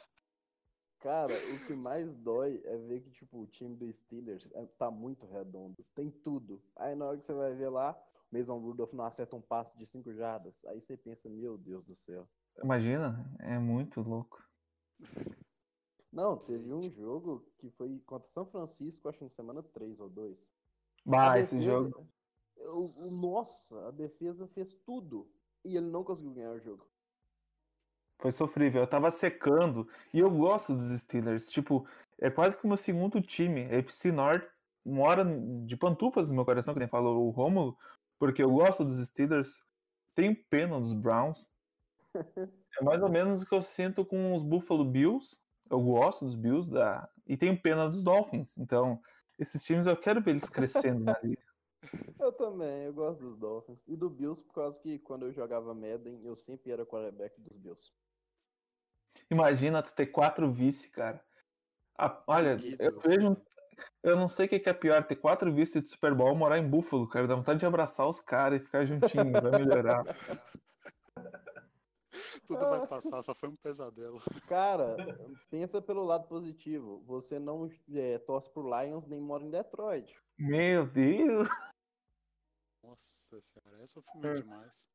Cara, 1.05 1.35
o 1.35 1.67
que 1.67 1.75
mais 1.75 2.15
dói 2.15 2.63
é 2.65 2.79
ver 2.79 3.03
que, 3.03 3.11
tipo, 3.11 3.39
o 3.39 3.47
time 3.47 3.77
do 3.77 3.93
Steelers 3.93 4.51
é- 4.55 4.65
tá 4.65 4.91
muito 4.91 5.27
redondo. 5.27 5.85
Tem 5.95 6.11
tudo. 6.11 6.63
Aí 6.75 6.95
na 6.95 7.05
hora 7.05 7.19
que 7.19 7.27
você 7.27 7.35
vai 7.35 7.53
ver 7.55 7.69
lá, 7.69 7.93
o 8.33 8.35
Mason 8.35 8.59
Rudolph 8.59 8.95
não 8.95 9.05
acerta 9.05 9.37
um 9.37 9.43
passe 9.43 9.77
de 9.77 9.85
5 9.85 10.15
jardas. 10.15 10.65
Aí 10.65 10.81
você 10.81 10.97
pensa, 10.97 11.29
meu 11.29 11.59
Deus 11.59 11.85
do 11.85 11.95
céu. 11.95 12.27
Imagina, 12.63 13.23
é 13.39 13.59
muito 13.59 14.01
louco. 14.01 14.43
Não, 16.11 16.39
teve 16.39 16.73
um 16.73 16.89
jogo 16.89 17.53
que 17.59 17.69
foi 17.69 18.01
contra 18.07 18.31
São 18.31 18.47
Francisco, 18.47 19.07
acho 19.07 19.19
que 19.19 19.25
na 19.25 19.29
semana 19.31 19.63
3 19.63 20.01
ou 20.01 20.09
2. 20.09 20.51
Bah, 21.05 21.39
esse 21.39 21.61
jogo. 21.61 22.07
O, 22.57 23.09
o- 23.09 23.11
nossa, 23.11 23.89
a 23.89 23.91
defesa 23.91 24.47
fez 24.47 24.73
tudo. 24.73 25.31
E 25.63 25.77
ele 25.77 25.91
não 25.91 26.03
conseguiu 26.03 26.33
ganhar 26.33 26.53
o 26.53 26.61
jogo. 26.61 26.87
Foi 28.19 28.33
sofrível. 28.33 28.83
Eu 28.83 28.87
tava 28.87 29.11
secando. 29.11 29.89
E 30.13 30.19
eu 30.19 30.31
gosto 30.31 30.75
dos 30.75 30.91
Steelers. 30.99 31.47
Tipo, 31.49 31.87
é 32.19 32.31
quase 32.31 32.57
que 32.57 32.65
o 32.65 32.69
meu 32.69 32.77
segundo 32.77 33.21
time. 33.21 33.63
A 33.63 33.77
FC 33.77 34.11
North 34.13 34.49
mora 34.85 35.25
de 35.65 35.77
pantufas 35.77 36.29
no 36.29 36.35
meu 36.35 36.45
coração, 36.45 36.75
que 36.75 36.81
nem 36.81 36.89
falou 36.89 37.27
o 37.27 37.31
Rômulo. 37.31 37.77
Porque 38.19 38.43
eu 38.43 38.51
gosto 38.51 38.85
dos 38.85 39.05
Steelers. 39.07 39.63
Tenho 40.15 40.37
pena 40.49 40.79
dos 40.81 40.93
Browns. 40.93 41.49
É 42.81 42.83
mais 42.83 43.03
ou 43.03 43.09
menos 43.09 43.43
o 43.43 43.47
que 43.47 43.55
eu 43.55 43.63
sinto 43.63 44.05
com 44.05 44.35
os 44.35 44.43
Buffalo 44.43 44.85
Bills. 44.85 45.39
Eu 45.71 45.81
gosto 45.81 46.25
dos 46.25 46.35
Bills. 46.35 46.71
Da... 46.71 47.09
E 47.27 47.37
tenho 47.37 47.61
pena 47.61 47.89
dos 47.89 48.03
Dolphins. 48.03 48.57
Então, 48.59 49.01
esses 49.39 49.63
times 49.63 49.87
eu 49.87 49.97
quero 49.97 50.21
ver 50.21 50.33
eles 50.33 50.49
crescendo 50.49 51.05
na 51.05 51.19
liga. 51.23 51.43
Eu 52.19 52.33
também, 52.33 52.85
eu 52.85 52.95
gosto 52.95 53.21
dos 53.21 53.37
Dolphins. 53.37 53.79
E 53.87 53.95
do 53.95 54.09
Bills, 54.09 54.43
por 54.43 54.55
causa 54.55 54.81
que 54.81 54.99
quando 55.01 55.27
eu 55.27 55.33
jogava 55.33 55.75
Madden, 55.75 56.19
eu 56.25 56.35
sempre 56.35 56.73
era 56.73 56.87
quarterback 56.87 57.39
dos 57.39 57.59
Bills. 57.59 57.93
Imagina 59.31 59.83
tu 59.83 59.95
ter 59.95 60.07
quatro 60.07 60.53
vice, 60.53 60.89
cara. 60.91 61.23
Ah, 61.99 62.23
olha, 62.27 62.53
eu 62.53 62.59
Seguidos. 62.59 63.03
vejo. 63.05 63.37
Eu 64.03 64.17
não 64.17 64.29
sei 64.29 64.47
o 64.47 64.49
que 64.49 64.69
é 64.69 64.73
pior, 64.73 65.05
ter 65.05 65.17
quatro 65.17 65.53
vice 65.53 65.81
de 65.81 65.89
Super 65.89 66.15
Bowl 66.15 66.29
ou 66.29 66.37
morar 66.37 66.59
em 66.59 66.69
Buffalo, 66.69 67.09
cara. 67.09 67.27
Dá 67.27 67.35
vontade 67.35 67.61
de 67.61 67.67
abraçar 67.67 68.09
os 68.09 68.21
caras 68.21 68.61
e 68.61 68.65
ficar 68.65 68.85
juntinho, 68.85 69.33
vai 69.33 69.51
melhorar. 69.51 70.05
Tudo 72.47 72.69
vai 72.69 72.87
passar, 72.87 73.23
só 73.23 73.35
foi 73.35 73.49
um 73.49 73.57
pesadelo. 73.57 74.21
Cara, 74.47 74.97
pensa 75.51 75.81
pelo 75.81 76.05
lado 76.05 76.29
positivo. 76.29 77.03
Você 77.07 77.39
não 77.39 77.71
é, 77.93 78.19
torce 78.19 78.51
pro 78.51 78.69
Lions 78.69 79.07
nem 79.07 79.21
mora 79.21 79.43
em 79.43 79.51
Detroit. 79.51 80.15
Meu 80.39 80.87
Deus! 80.87 81.49
Nossa 82.83 83.41
senhora, 83.41 83.83
essa 83.83 84.03
foi 84.03 84.21
meio 84.21 84.43
demais. 84.43 84.89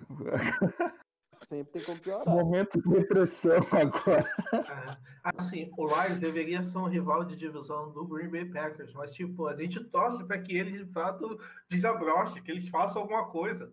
Sempre 1.48 1.72
tem 1.72 1.84
como 1.84 2.00
piorar. 2.00 2.28
Momento 2.28 2.80
de 2.80 2.88
depressão 2.88 3.58
agora. 3.70 4.24
É, 4.52 5.30
assim, 5.36 5.70
o 5.76 5.86
Lions 5.86 6.18
deveria 6.18 6.64
ser 6.64 6.78
um 6.78 6.88
rival 6.88 7.24
de 7.24 7.36
divisão 7.36 7.92
do 7.92 8.06
Green 8.06 8.30
Bay 8.30 8.46
Packers, 8.46 8.92
mas 8.94 9.12
tipo, 9.12 9.46
a 9.46 9.54
gente 9.54 9.82
torce 9.84 10.24
para 10.24 10.40
que 10.40 10.56
eles 10.56 10.86
de 10.86 10.92
fato 10.92 11.38
desabrochem, 11.68 12.42
que 12.42 12.50
eles 12.50 12.68
façam 12.68 13.02
alguma 13.02 13.28
coisa. 13.30 13.72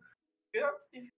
Enfim, 0.93 1.09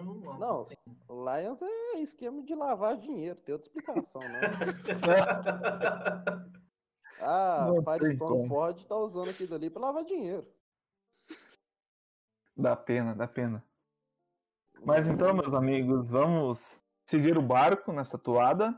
não, 0.00 0.38
Não. 0.38 0.60
assim, 0.62 0.74
O 1.08 1.24
Lions 1.30 1.60
é 1.62 1.98
esquema 2.00 2.42
de 2.42 2.54
lavar 2.54 2.96
dinheiro, 2.96 3.38
tem 3.40 3.52
outra 3.54 3.68
explicação, 3.68 4.22
né? 4.22 4.40
Ah, 7.24 7.66
Não 7.68 7.84
tem 7.84 7.86
Firestone 8.00 8.18
como. 8.18 8.48
Ford 8.48 8.84
tá 8.84 8.96
usando 8.96 9.30
aquilo 9.30 9.54
ali 9.54 9.70
pra 9.70 9.80
lavar 9.80 10.04
dinheiro. 10.04 10.44
Dá 12.56 12.74
pena, 12.74 13.14
dá 13.14 13.28
pena. 13.28 13.64
Mas 14.84 15.06
então, 15.06 15.32
meus 15.32 15.54
amigos, 15.54 16.08
vamos 16.08 16.80
seguir 17.06 17.38
o 17.38 17.42
barco 17.42 17.92
nessa 17.92 18.18
toada. 18.18 18.76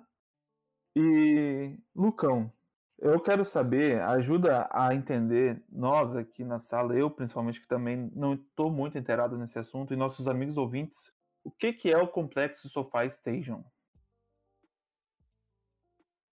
E, 0.94 1.78
Lucão, 1.94 2.52
Eu 2.98 3.20
quero 3.20 3.44
saber, 3.44 4.00
ajuda 4.02 4.68
a 4.70 4.94
entender, 4.94 5.62
nós 5.68 6.14
aqui 6.14 6.44
na 6.44 6.58
sala, 6.58 6.96
eu 6.96 7.10
principalmente, 7.10 7.60
que 7.60 7.66
também 7.66 8.10
não 8.14 8.34
estou 8.34 8.70
muito 8.70 8.96
inteirado 8.96 9.36
nesse 9.36 9.58
assunto, 9.58 9.92
e 9.92 9.96
nossos 9.96 10.28
amigos 10.28 10.56
ouvintes, 10.56 11.12
o 11.42 11.50
que, 11.50 11.72
que 11.72 11.92
é 11.92 11.98
o 11.98 12.08
complexo 12.08 12.68
SoFi 12.68 13.10
Station? 13.10 13.64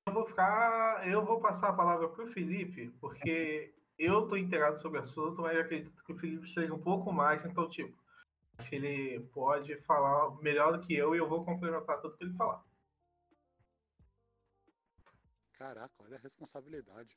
Eu 0.06 0.14
vou 0.14 0.24
ficar. 0.24 1.06
Eu 1.06 1.24
vou 1.24 1.40
passar 1.40 1.68
a 1.68 1.72
palavra 1.74 2.08
para 2.08 2.24
o 2.24 2.32
Felipe, 2.32 2.88
porque 3.00 3.74
eu 3.98 4.22
estou 4.22 4.38
inteirado 4.38 4.80
sobre 4.80 4.98
o 4.98 5.02
assunto, 5.02 5.42
mas 5.42 5.58
acredito 5.58 6.02
que 6.04 6.12
o 6.12 6.16
Felipe 6.16 6.48
seja 6.52 6.72
um 6.72 6.80
pouco 6.80 7.12
mais, 7.12 7.44
então, 7.44 7.68
tipo, 7.68 8.01
que 8.68 8.76
ele 8.76 9.20
pode 9.28 9.76
falar 9.82 10.36
melhor 10.42 10.76
do 10.76 10.86
que 10.86 10.94
eu 10.94 11.14
e 11.14 11.18
eu 11.18 11.28
vou 11.28 11.44
complementar 11.44 12.00
tudo 12.00 12.16
que 12.16 12.24
ele 12.24 12.34
falar. 12.34 12.64
Caraca, 15.54 15.94
olha 16.02 16.16
a 16.16 16.20
responsabilidade. 16.20 17.16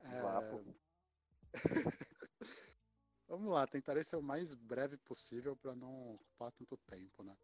É... 0.00 0.20
Vamos 3.28 3.52
lá, 3.52 3.66
tentarei 3.66 4.02
ser 4.02 4.16
o 4.16 4.22
mais 4.22 4.54
breve 4.54 4.96
possível 4.98 5.56
para 5.56 5.74
não 5.74 6.14
ocupar 6.14 6.50
tanto 6.52 6.76
tempo, 6.78 7.22
né? 7.22 7.36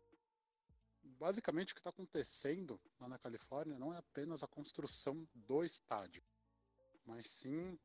Basicamente, 1.02 1.72
o 1.72 1.74
que 1.74 1.80
está 1.80 1.90
acontecendo 1.90 2.80
lá 2.98 3.08
na 3.08 3.18
Califórnia 3.18 3.78
não 3.78 3.94
é 3.94 3.98
apenas 3.98 4.42
a 4.42 4.48
construção 4.48 5.14
do 5.34 5.62
estádio, 5.62 6.24
mas 7.04 7.28
sim 7.28 7.78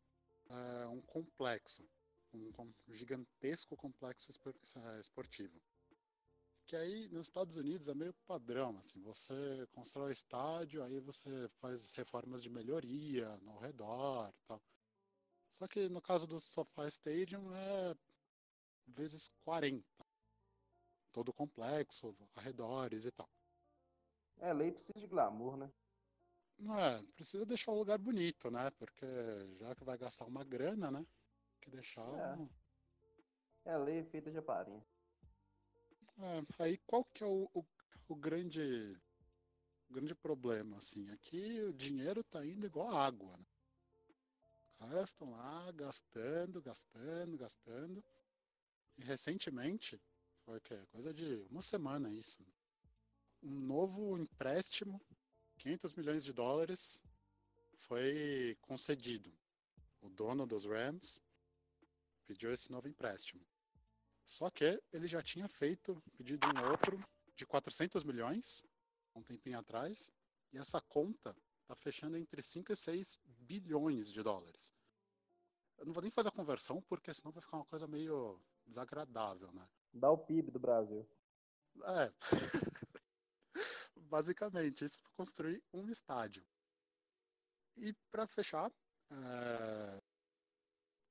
é, 0.50 0.88
um 0.88 1.02
complexo, 1.02 1.88
um, 2.38 2.52
um 2.88 2.94
gigantesco 2.94 3.76
complexo 3.76 4.32
é, 4.78 5.00
esportivo 5.00 5.62
que 6.72 6.76
aí 6.78 7.10
nos 7.10 7.26
Estados 7.26 7.58
Unidos 7.58 7.89
é 7.89 7.94
meio 7.94 8.13
padrão, 8.26 8.78
assim, 8.78 9.02
você 9.02 9.67
constrói 9.74 10.13
estádio, 10.13 10.82
aí 10.82 11.02
você 11.02 11.50
faz 11.60 11.94
reformas 11.96 12.41
de 12.41 12.50
melhoria 12.50 13.28
ao 13.46 13.58
redor 13.60 14.34
tal. 14.48 14.62
Só 15.50 15.67
que 15.67 15.89
no 15.89 16.02
caso 16.02 16.26
do 16.26 16.39
SoFi 16.39 16.88
Stadium 16.88 17.54
é 17.54 17.94
vezes 18.88 19.30
40. 19.44 19.86
Todo 21.12 21.34
complexo, 21.34 22.15
arredores 22.38 23.04
e 23.04 23.12
tal. 23.12 23.30
É, 24.38 24.54
lei 24.54 24.72
precisa 24.72 24.98
de 24.98 25.08
glamour, 25.08 25.58
né? 25.58 25.70
Não 26.58 26.80
é, 26.80 27.04
precisa 27.15 27.46
deixar 27.46 27.74
o 27.74 27.78
lugar 27.78 27.98
bonito, 27.98 28.50
né? 28.50 28.72
Porque 28.72 29.06
já 29.60 29.76
que 29.76 29.84
vai 29.84 29.98
gastar 29.98 30.24
uma 30.24 30.46
grana, 30.46 30.89
né? 30.89 31.06
Que 31.62 31.69
deixar. 31.69 32.02
É, 32.02 32.36
um... 32.36 32.50
é 33.65 33.78
lei 33.78 34.04
feita 34.04 34.32
de 34.32 34.38
aparência. 34.38 35.02
É, 36.19 36.63
aí 36.63 36.78
qual 36.80 37.04
que 37.04 37.24
é 37.24 37.28
o, 37.28 37.50
o, 37.54 37.65
o 38.10 38.15
grande 38.15 39.00
o 39.89 39.93
grande 39.93 40.15
problema, 40.15 40.78
assim? 40.78 41.10
Aqui 41.12 41.62
o 41.63 41.74
dinheiro 41.74 42.24
tá 42.24 42.45
indo 42.45 42.65
igual 42.65 42.95
água, 42.95 43.38
né? 43.38 43.45
Os 44.69 44.80
caras 44.80 45.10
estão 45.10 45.32
lá 45.32 45.71
gastando, 45.74 46.62
gastando, 46.62 47.38
gastando. 47.38 48.04
E 48.97 49.04
recentemente, 49.04 50.02
foi 50.45 50.60
que 50.62 50.76
coisa 50.88 51.13
de 51.13 51.45
uma 51.50 51.62
semana 51.62 52.10
isso, 52.10 52.45
um 53.43 53.60
novo 53.60 54.17
empréstimo, 54.17 55.02
500 55.58 55.93
milhões 55.93 56.24
de 56.24 56.34
dólares, 56.34 57.02
foi 57.78 58.58
concedido. 58.62 59.32
O 60.02 60.10
dono 60.10 60.45
dos 60.45 60.65
Rams 60.65 61.21
pediu 62.26 62.52
esse 62.52 62.72
novo 62.72 62.88
empréstimo. 62.88 63.42
Só 64.24 64.50
que 64.50 64.80
ele 64.94 65.08
já 65.08 65.22
tinha 65.22 65.48
feito 65.48 66.02
pedido 66.18 66.48
um 66.48 66.70
outro 66.70 67.00
de 67.36 67.46
400 67.46 68.04
milhões 68.04 68.64
um 69.16 69.24
tempinho 69.24 69.60
atrás, 69.60 70.12
e 70.52 70.58
essa 70.58 70.82
conta 70.82 71.36
está 71.62 71.76
fechando 71.76 72.18
entre 72.18 72.42
5 72.42 72.72
e 72.72 72.76
6 72.76 73.20
bilhões 73.26 74.12
de 74.12 74.22
dólares. 74.22 74.74
Eu 75.78 75.86
não 75.86 75.94
vou 75.94 76.02
nem 76.02 76.12
fazer 76.12 76.30
a 76.30 76.34
conversão, 76.34 76.82
porque 76.84 77.14
senão 77.14 77.32
vai 77.32 77.42
ficar 77.42 77.58
uma 77.58 77.66
coisa 77.66 77.88
meio 77.88 78.42
desagradável, 78.66 79.52
né? 79.52 79.68
Dá 79.94 80.10
o 80.10 80.18
PIB 80.18 80.52
do 80.52 80.60
Brasil. 80.60 81.08
É. 81.84 82.14
Basicamente, 83.96 84.86
isso 84.86 85.02
para 85.02 85.12
construir 85.14 85.64
um 85.74 85.90
estádio. 85.90 86.46
E 87.78 87.94
para 88.12 88.28
fechar, 88.28 88.72
é... 89.10 90.01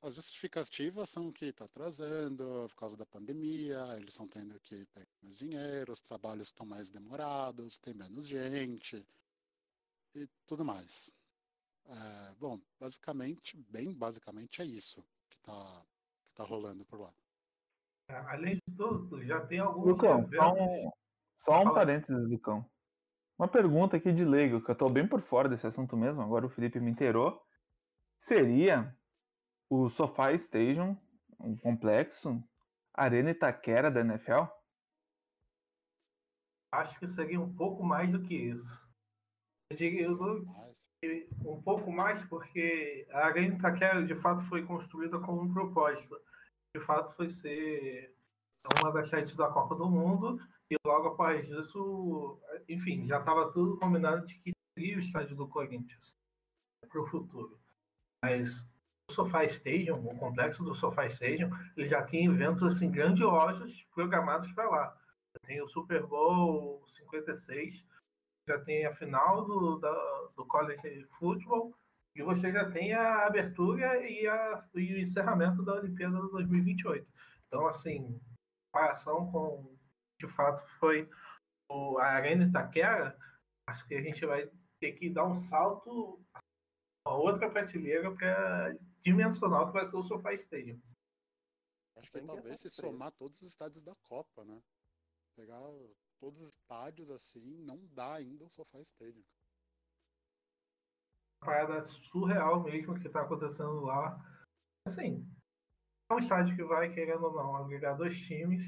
As 0.03 0.15
justificativas 0.15 1.11
são 1.11 1.31
que 1.31 1.47
está 1.47 1.67
atrasando 1.67 2.67
por 2.69 2.75
causa 2.75 2.97
da 2.97 3.05
pandemia, 3.05 3.79
eles 3.97 4.11
estão 4.11 4.27
tendo 4.27 4.59
que 4.61 4.87
pegar 4.87 5.07
mais 5.23 5.37
dinheiro, 5.37 5.93
os 5.93 6.01
trabalhos 6.01 6.47
estão 6.47 6.65
mais 6.65 6.89
demorados, 6.91 7.79
tem 7.79 7.93
menos 7.93 8.27
gente 8.27 9.05
e 10.15 10.27
tudo 10.47 10.65
mais. 10.65 11.13
É, 11.87 12.35
bom, 12.39 12.59
basicamente, 12.79 13.59
bem 13.69 13.93
basicamente 13.93 14.63
é 14.63 14.65
isso 14.65 15.05
que 15.29 15.37
está 15.37 15.85
que 16.25 16.35
tá 16.35 16.45
rolando 16.45 16.85
por 16.87 17.01
lá. 17.01 17.13
É, 18.09 18.17
além 18.17 18.57
de 18.67 18.75
tudo, 18.75 19.23
já 19.23 19.45
tem 19.47 19.59
alguns. 19.59 19.87
Lucão, 19.87 20.27
só 20.29 20.55
um, 20.55 20.91
só 21.37 21.61
um 21.61 21.75
parênteses, 21.75 22.29
Lucão. 22.29 22.65
Uma 23.39 23.49
pergunta 23.49 23.97
aqui 23.97 24.13
de 24.13 24.25
leigo, 24.25 24.63
que 24.63 24.71
eu 24.71 24.75
estou 24.75 24.91
bem 24.91 25.07
por 25.07 25.21
fora 25.21 25.49
desse 25.49 25.67
assunto 25.67 25.97
mesmo, 25.97 26.23
agora 26.23 26.47
o 26.47 26.51
Felipe 26.51 26.81
me 26.81 26.91
inteirou. 26.91 27.43
Seria 28.19 28.95
o 29.71 29.89
SoFi 29.89 30.35
Stadium, 30.35 30.97
um 31.39 31.57
complexo, 31.57 32.43
Arena 32.93 33.31
Itaquera 33.31 33.91
da 33.91 34.01
NFL? 34.01 34.51
Acho 36.73 36.99
que 36.99 37.07
seria 37.07 37.41
um 37.41 37.55
pouco 37.55 37.83
mais 37.83 38.11
do 38.11 38.21
que 38.23 38.35
isso. 38.35 38.91
Eu 39.71 40.45
um 41.47 41.63
pouco 41.63 41.91
mais 41.91 42.21
porque 42.27 43.07
a 43.11 43.27
Arena 43.27 43.55
Itaquera 43.55 44.05
de 44.05 44.15
fato 44.17 44.43
foi 44.43 44.67
construída 44.67 45.19
com 45.21 45.41
um 45.41 45.53
propósito. 45.53 46.21
De 46.77 46.85
fato 46.85 47.15
foi 47.15 47.31
ser 47.31 48.15
uma 48.81 48.93
das 48.93 49.09
sites 49.09 49.35
da 49.37 49.49
Copa 49.49 49.75
do 49.77 49.89
Mundo 49.89 50.39
e 50.71 50.77
logo 50.85 51.09
após 51.09 51.49
isso, 51.49 52.41
enfim, 52.69 53.05
já 53.05 53.19
estava 53.19 53.53
tudo 53.53 53.79
combinado 53.79 54.27
de 54.27 54.35
que 54.41 54.53
seria 54.77 54.97
o 54.97 55.01
estádio 55.01 55.37
do 55.37 55.49
Corinthians 55.49 56.17
para 56.89 57.01
o 57.01 57.07
futuro. 57.07 57.59
Mas 58.23 58.69
SoFi 59.11 59.47
Stadium, 59.47 60.07
o 60.07 60.17
complexo 60.17 60.65
do 60.65 60.75
SoFi 60.75 61.09
Stadium, 61.09 61.51
ele 61.77 61.87
já 61.87 62.03
tem 62.03 62.27
eventos 62.27 62.63
assim 62.63 62.91
grandiosos 62.91 63.87
programados 63.95 64.51
para 64.53 64.69
lá. 64.69 64.97
Tem 65.47 65.61
o 65.63 65.69
Super 65.69 66.07
Bowl 66.07 66.85
56, 66.89 67.85
já 68.49 68.59
tem 68.61 68.87
a 68.87 68.95
final 68.95 69.45
do, 69.45 69.79
da, 69.79 70.29
do 70.37 70.45
College 70.47 71.07
Football 71.19 71.75
e 72.17 72.23
você 72.23 72.51
já 72.51 72.69
tem 72.71 72.93
a 72.93 73.27
abertura 73.27 73.97
e, 74.09 74.27
a, 74.27 74.65
e 74.75 74.95
o 74.95 74.99
encerramento 74.99 75.63
da 75.63 75.75
Olimpíada 75.75 76.21
de 76.21 76.31
2028. 76.31 77.07
Então, 77.47 77.67
assim, 77.67 78.21
comparação 78.73 79.31
com, 79.31 79.77
de 80.21 80.27
fato, 80.29 80.67
foi 80.79 81.09
o, 81.71 81.99
a 81.99 82.07
Arena 82.07 82.45
Itaquera, 82.45 83.17
acho 83.69 83.87
que 83.87 83.95
a 83.95 84.03
gente 84.03 84.25
vai 84.27 84.51
ter 84.81 84.93
que 84.93 85.11
dar 85.11 85.27
um 85.27 85.37
salto 85.37 86.21
a 87.07 87.15
outra 87.15 87.51
prateleira 87.51 88.11
para 88.13 88.77
dimensional 89.03 89.67
que 89.67 89.73
vai 89.73 89.87
ser 89.87 89.97
o 89.97 90.03
SoFi 90.03 90.35
Stadium. 90.35 90.81
Acho 91.97 92.11
que 92.11 92.21
talvez 92.23 92.61
se 92.61 92.71
somar 92.71 93.13
todos 93.13 93.41
os 93.43 93.49
estádios 93.49 93.83
da 93.83 93.95
Copa, 94.09 94.45
né? 94.45 94.63
Pegar 95.37 95.61
todos 96.19 96.41
os 96.41 96.49
estádios 96.49 97.11
assim, 97.11 97.59
não 97.59 97.87
dá 97.89 98.15
ainda 98.15 98.45
o 98.45 98.51
SoFi 98.51 98.81
Stadium. 98.83 99.25
Uma 101.43 101.53
parada 101.53 101.83
surreal 101.85 102.63
mesmo 102.63 102.99
que 102.99 103.07
está 103.07 103.23
acontecendo 103.23 103.81
lá. 103.81 104.19
Assim, 104.87 105.27
é 106.11 106.15
um 106.15 106.19
estádio 106.19 106.57
que 106.57 106.65
vai, 106.65 106.93
querendo 106.93 107.25
ou 107.25 107.35
não, 107.35 107.57
agregar 107.57 107.95
dois 107.95 108.19
times, 108.19 108.65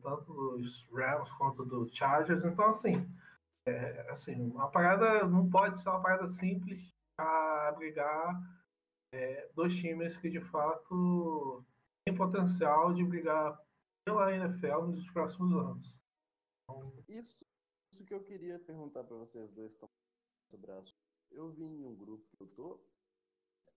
tanto 0.00 0.32
dos 0.32 0.88
Rams 0.90 1.30
quanto 1.32 1.64
do 1.64 1.88
Chargers. 1.94 2.44
Então, 2.44 2.70
assim, 2.70 2.94
é, 3.66 4.10
assim, 4.10 4.52
a 4.58 4.68
parada 4.68 5.26
não 5.26 5.48
pode 5.50 5.80
ser 5.80 5.88
uma 5.88 6.02
parada 6.02 6.26
simples 6.26 6.92
a 7.18 7.68
abrigar 7.68 8.61
é, 9.12 9.48
dois 9.54 9.74
times 9.74 10.16
que 10.16 10.30
de 10.30 10.40
fato 10.40 11.64
têm 12.04 12.16
potencial 12.16 12.94
de 12.94 13.04
brigar 13.04 13.60
pela 14.04 14.34
NFL 14.34 14.86
nos 14.86 15.08
próximos 15.10 15.52
anos. 15.52 15.98
Então... 16.64 16.92
Isso, 17.08 17.44
isso 17.92 18.04
que 18.04 18.14
eu 18.14 18.24
queria 18.24 18.58
perguntar 18.58 19.04
para 19.04 19.16
vocês 19.16 19.50
dois 19.52 19.74
sobre 19.74 20.72
a 20.72 20.82
Eu 21.30 21.50
vi 21.50 21.64
em 21.64 21.84
um 21.84 21.94
grupo 21.94 22.26
que 22.36 22.42
eu 22.42 22.48
tô, 22.48 22.80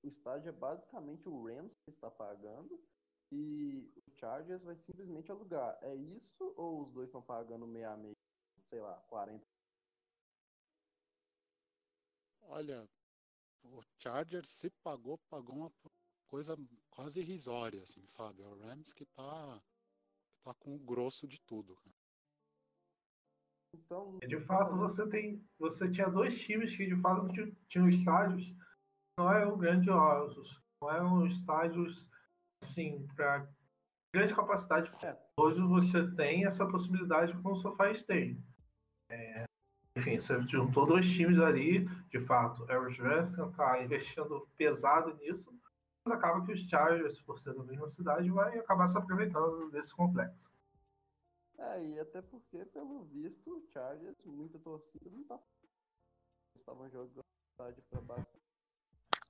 o 0.03 0.07
estádio 0.07 0.49
é 0.49 0.51
basicamente 0.51 1.27
o 1.27 1.45
Rams 1.45 1.75
que 1.83 1.89
está 1.89 2.09
pagando 2.09 2.79
e 3.31 3.91
o 4.07 4.11
Chargers 4.19 4.63
vai 4.63 4.75
simplesmente 4.77 5.31
alugar. 5.31 5.77
É 5.81 5.95
isso 5.95 6.53
ou 6.55 6.83
os 6.83 6.91
dois 6.91 7.07
estão 7.07 7.21
pagando 7.21 7.67
meia 7.67 7.91
a 7.91 7.97
meia, 7.97 8.15
sei 8.69 8.79
lá, 8.81 8.95
40? 9.09 9.43
Olha, 12.43 12.87
Chargers 14.05 14.49
se 14.49 14.69
pagou, 14.83 15.17
pagou 15.29 15.55
uma 15.55 15.71
coisa 16.27 16.55
quase 16.91 17.19
irrisória, 17.21 17.81
assim, 17.81 18.05
sabe? 18.05 18.43
É 18.43 18.47
o 18.47 18.55
Rams 18.55 18.93
que 18.93 19.05
tá, 19.05 19.59
que 20.31 20.43
tá 20.43 20.53
com 20.53 20.75
o 20.75 20.79
grosso 20.79 21.27
de 21.27 21.41
tudo. 21.41 21.75
Então. 23.73 24.19
De 24.19 24.39
fato, 24.41 24.77
você 24.77 25.09
tem. 25.09 25.43
Você 25.57 25.89
tinha 25.89 26.07
dois 26.07 26.39
times 26.39 26.75
que 26.75 26.85
de 26.85 26.95
fato 27.01 27.27
tinham 27.67 27.89
estádios 27.89 28.55
não 29.17 29.31
eram 29.31 29.57
grandiosos, 29.57 30.61
não 30.81 30.91
eram 30.91 31.25
estádios 31.25 32.07
assim, 32.61 33.07
para 33.15 33.49
grande 34.13 34.35
capacidade. 34.35 34.91
É. 35.03 35.17
Hoje 35.39 35.61
você 35.61 36.09
tem 36.15 36.45
essa 36.45 36.67
possibilidade 36.67 37.33
com 37.41 37.51
o 37.51 37.55
SoFi 37.55 37.91
Stadium. 37.93 38.43
É, 39.09 39.44
enfim, 39.95 40.19
você 40.19 40.41
juntou 40.41 40.85
dois 40.85 41.09
times 41.09 41.39
ali, 41.39 41.87
de 42.09 42.19
fato, 42.19 42.69
Aeros 42.69 42.99
Wrestling 42.99 43.49
está 43.49 43.81
investindo 43.81 44.47
pesado 44.57 45.13
nisso, 45.15 45.57
mas 46.03 46.17
acaba 46.17 46.45
que 46.45 46.51
os 46.51 46.59
Chargers, 46.61 47.21
por 47.21 47.39
ser 47.39 47.53
da 47.53 47.63
mesma 47.63 47.87
cidade, 47.87 48.29
vai 48.29 48.57
acabar 48.57 48.89
se 48.89 48.97
aproveitando 48.97 49.71
desse 49.71 49.95
complexo. 49.95 50.51
É, 51.57 51.81
e 51.81 51.99
até 51.99 52.21
porque, 52.21 52.65
pelo 52.65 53.05
visto, 53.05 53.57
o 53.57 53.65
Chargers, 53.71 54.17
muita 54.25 54.59
torcida 54.59 55.09
não 55.09 55.23
tá. 55.23 55.39
Estavam 56.57 56.89
jogando 56.89 57.23
cidade 57.53 57.81
para 57.89 58.01
basicamente 58.01 58.45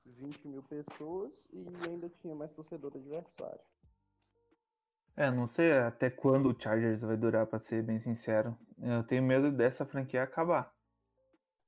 20 0.05 0.47
mil 0.47 0.63
pessoas 0.63 1.47
e 1.53 1.67
ainda 1.87 2.09
tinha 2.09 2.33
mais 2.33 2.51
torcedor 2.51 2.91
adversário. 2.95 3.61
É, 5.17 5.31
não 5.31 5.47
sei 5.47 5.71
até 5.71 6.09
quando 6.09 6.49
o 6.49 6.61
Chargers 6.61 7.01
vai 7.01 7.15
durar, 7.15 7.47
para 7.47 7.59
ser 7.61 7.81
bem 7.81 7.97
sincero. 7.99 8.57
Eu 8.77 9.03
tenho 9.03 9.23
medo 9.23 9.49
dessa 9.49 9.85
franquia 9.85 10.23
acabar. 10.23 10.73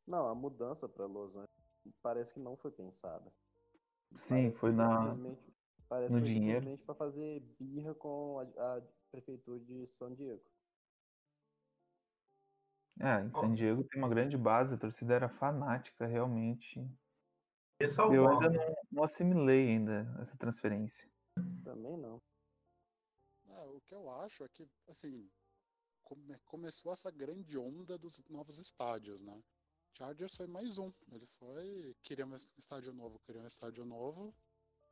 Não, 0.06 0.28
a 0.28 0.36
mudança 0.36 0.88
para 0.88 1.06
Los 1.06 1.36
Angeles 1.36 1.48
parece 2.02 2.34
que 2.34 2.40
não 2.40 2.58
foi 2.58 2.72
pensada. 2.72 3.32
Sim, 4.16 4.36
parece 4.36 4.58
foi 4.58 4.72
na 4.72 5.16
parece 5.88 6.14
no 6.14 6.22
que 6.22 6.28
foi 6.28 6.34
dinheiro. 6.34 6.78
para 6.80 6.96
fazer 6.96 7.40
birra 7.58 7.94
com 7.96 8.40
a, 8.40 8.78
a, 8.78 8.82
prefeitura 9.12 9.60
de 9.62 9.88
São 9.88 10.14
Diego. 10.14 10.44
É, 13.00 13.22
em 13.22 13.32
San 13.32 13.54
Diego 13.54 13.84
tem 13.84 14.02
uma 14.02 14.10
grande 14.10 14.38
base, 14.38 14.76
a 14.76 14.78
torcida 14.78 15.14
era 15.14 15.30
fanática, 15.30 16.06
realmente. 16.06 16.86
Eu 17.80 18.28
ainda 18.28 18.50
não, 18.50 18.76
não 18.92 19.04
assimilei 19.04 19.70
ainda 19.70 20.18
essa 20.20 20.36
transferência. 20.36 21.08
Também 21.64 21.96
não. 21.96 22.20
O 23.70 23.82
que 23.82 23.94
eu 23.94 24.10
acho 24.10 24.44
é 24.44 24.50
que, 24.50 24.68
assim, 24.88 25.30
come, 26.04 26.38
começou 26.46 26.92
essa 26.92 27.12
grande 27.12 27.58
onda 27.58 27.98
dos 27.98 28.20
novos 28.30 28.58
estádios, 28.58 29.22
né? 29.22 29.44
Chargers 29.94 30.36
foi 30.36 30.48
mais 30.48 30.78
um. 30.78 30.92
Ele 31.12 31.26
foi, 31.26 31.96
queria 32.04 32.26
um 32.26 32.36
estádio 32.58 32.94
novo, 32.94 33.20
queria 33.20 33.42
um 33.42 33.48
estádio 33.48 33.84
novo. 33.84 34.34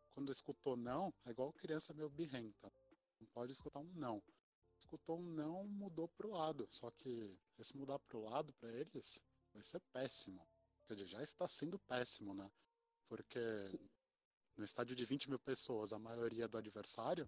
Quando 0.10 0.32
escutou 0.32 0.76
não, 0.76 1.14
é 1.26 1.30
igual 1.30 1.54
criança 1.54 1.94
meio 1.94 2.10
birrenta. 2.10 2.72
Não 3.20 3.28
pode 3.28 3.52
escutar 3.52 3.80
um 3.80 3.94
não. 3.94 4.22
Escutou 4.80 5.20
um 5.20 5.24
não, 5.24 5.68
mudou 5.68 6.08
pro 6.08 6.32
lado. 6.32 6.68
Só 6.70 6.90
que 6.92 7.38
esse 7.58 7.78
mudar 7.78 8.00
pro 8.00 8.20
lado 8.20 8.54
para 8.54 8.72
eles 8.72 9.22
vai 9.54 9.64
ser 9.64 9.80
péssimo. 9.94 10.46
Quer 10.88 10.96
dizer, 10.96 11.08
já 11.08 11.24
está 11.24 11.48
sendo 11.48 11.80
péssimo, 11.80 12.34
né? 12.34 12.52
Porque 13.08 13.40
no 14.58 14.64
estádio 14.64 14.96
de 14.96 15.06
20 15.06 15.30
mil 15.30 15.40
pessoas, 15.40 15.94
a 15.94 16.00
maioria 16.00 16.48
do 16.48 16.58
adversário, 16.58 17.28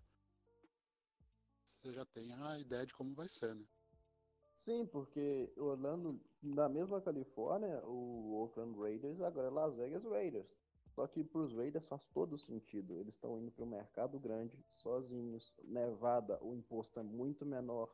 você 1.88 1.94
já 1.94 2.06
tem 2.06 2.34
a 2.34 2.60
ideia 2.60 2.86
de 2.86 2.94
como 2.94 3.14
vai 3.14 3.30
ser, 3.30 3.56
né? 3.56 3.66
Sim, 4.58 4.86
porque 4.86 5.50
Orlando, 5.56 6.20
na 6.42 6.68
mesma 6.68 7.00
Califórnia, 7.00 7.82
o 7.86 8.34
Oakland 8.42 8.78
Raiders 8.78 9.22
agora 9.22 9.48
é 9.48 9.52
Las 9.52 9.76
Vegas 9.76 10.04
Raiders. 10.04 10.58
Só 10.90 11.08
que 11.08 11.24
para 11.24 11.42
os 11.42 11.54
Raiders 11.54 11.88
faz 11.88 12.04
todo 12.08 12.38
sentido. 12.38 13.00
Eles 13.00 13.14
estão 13.14 13.40
indo 13.40 13.52
para 13.52 13.64
o 13.64 13.68
mercado 13.68 14.20
grande, 14.20 14.58
sozinhos. 14.68 15.54
Nevada, 15.64 16.38
o 16.44 16.54
imposto 16.54 17.00
é 17.00 17.04
muito 17.04 17.46
menor. 17.46 17.90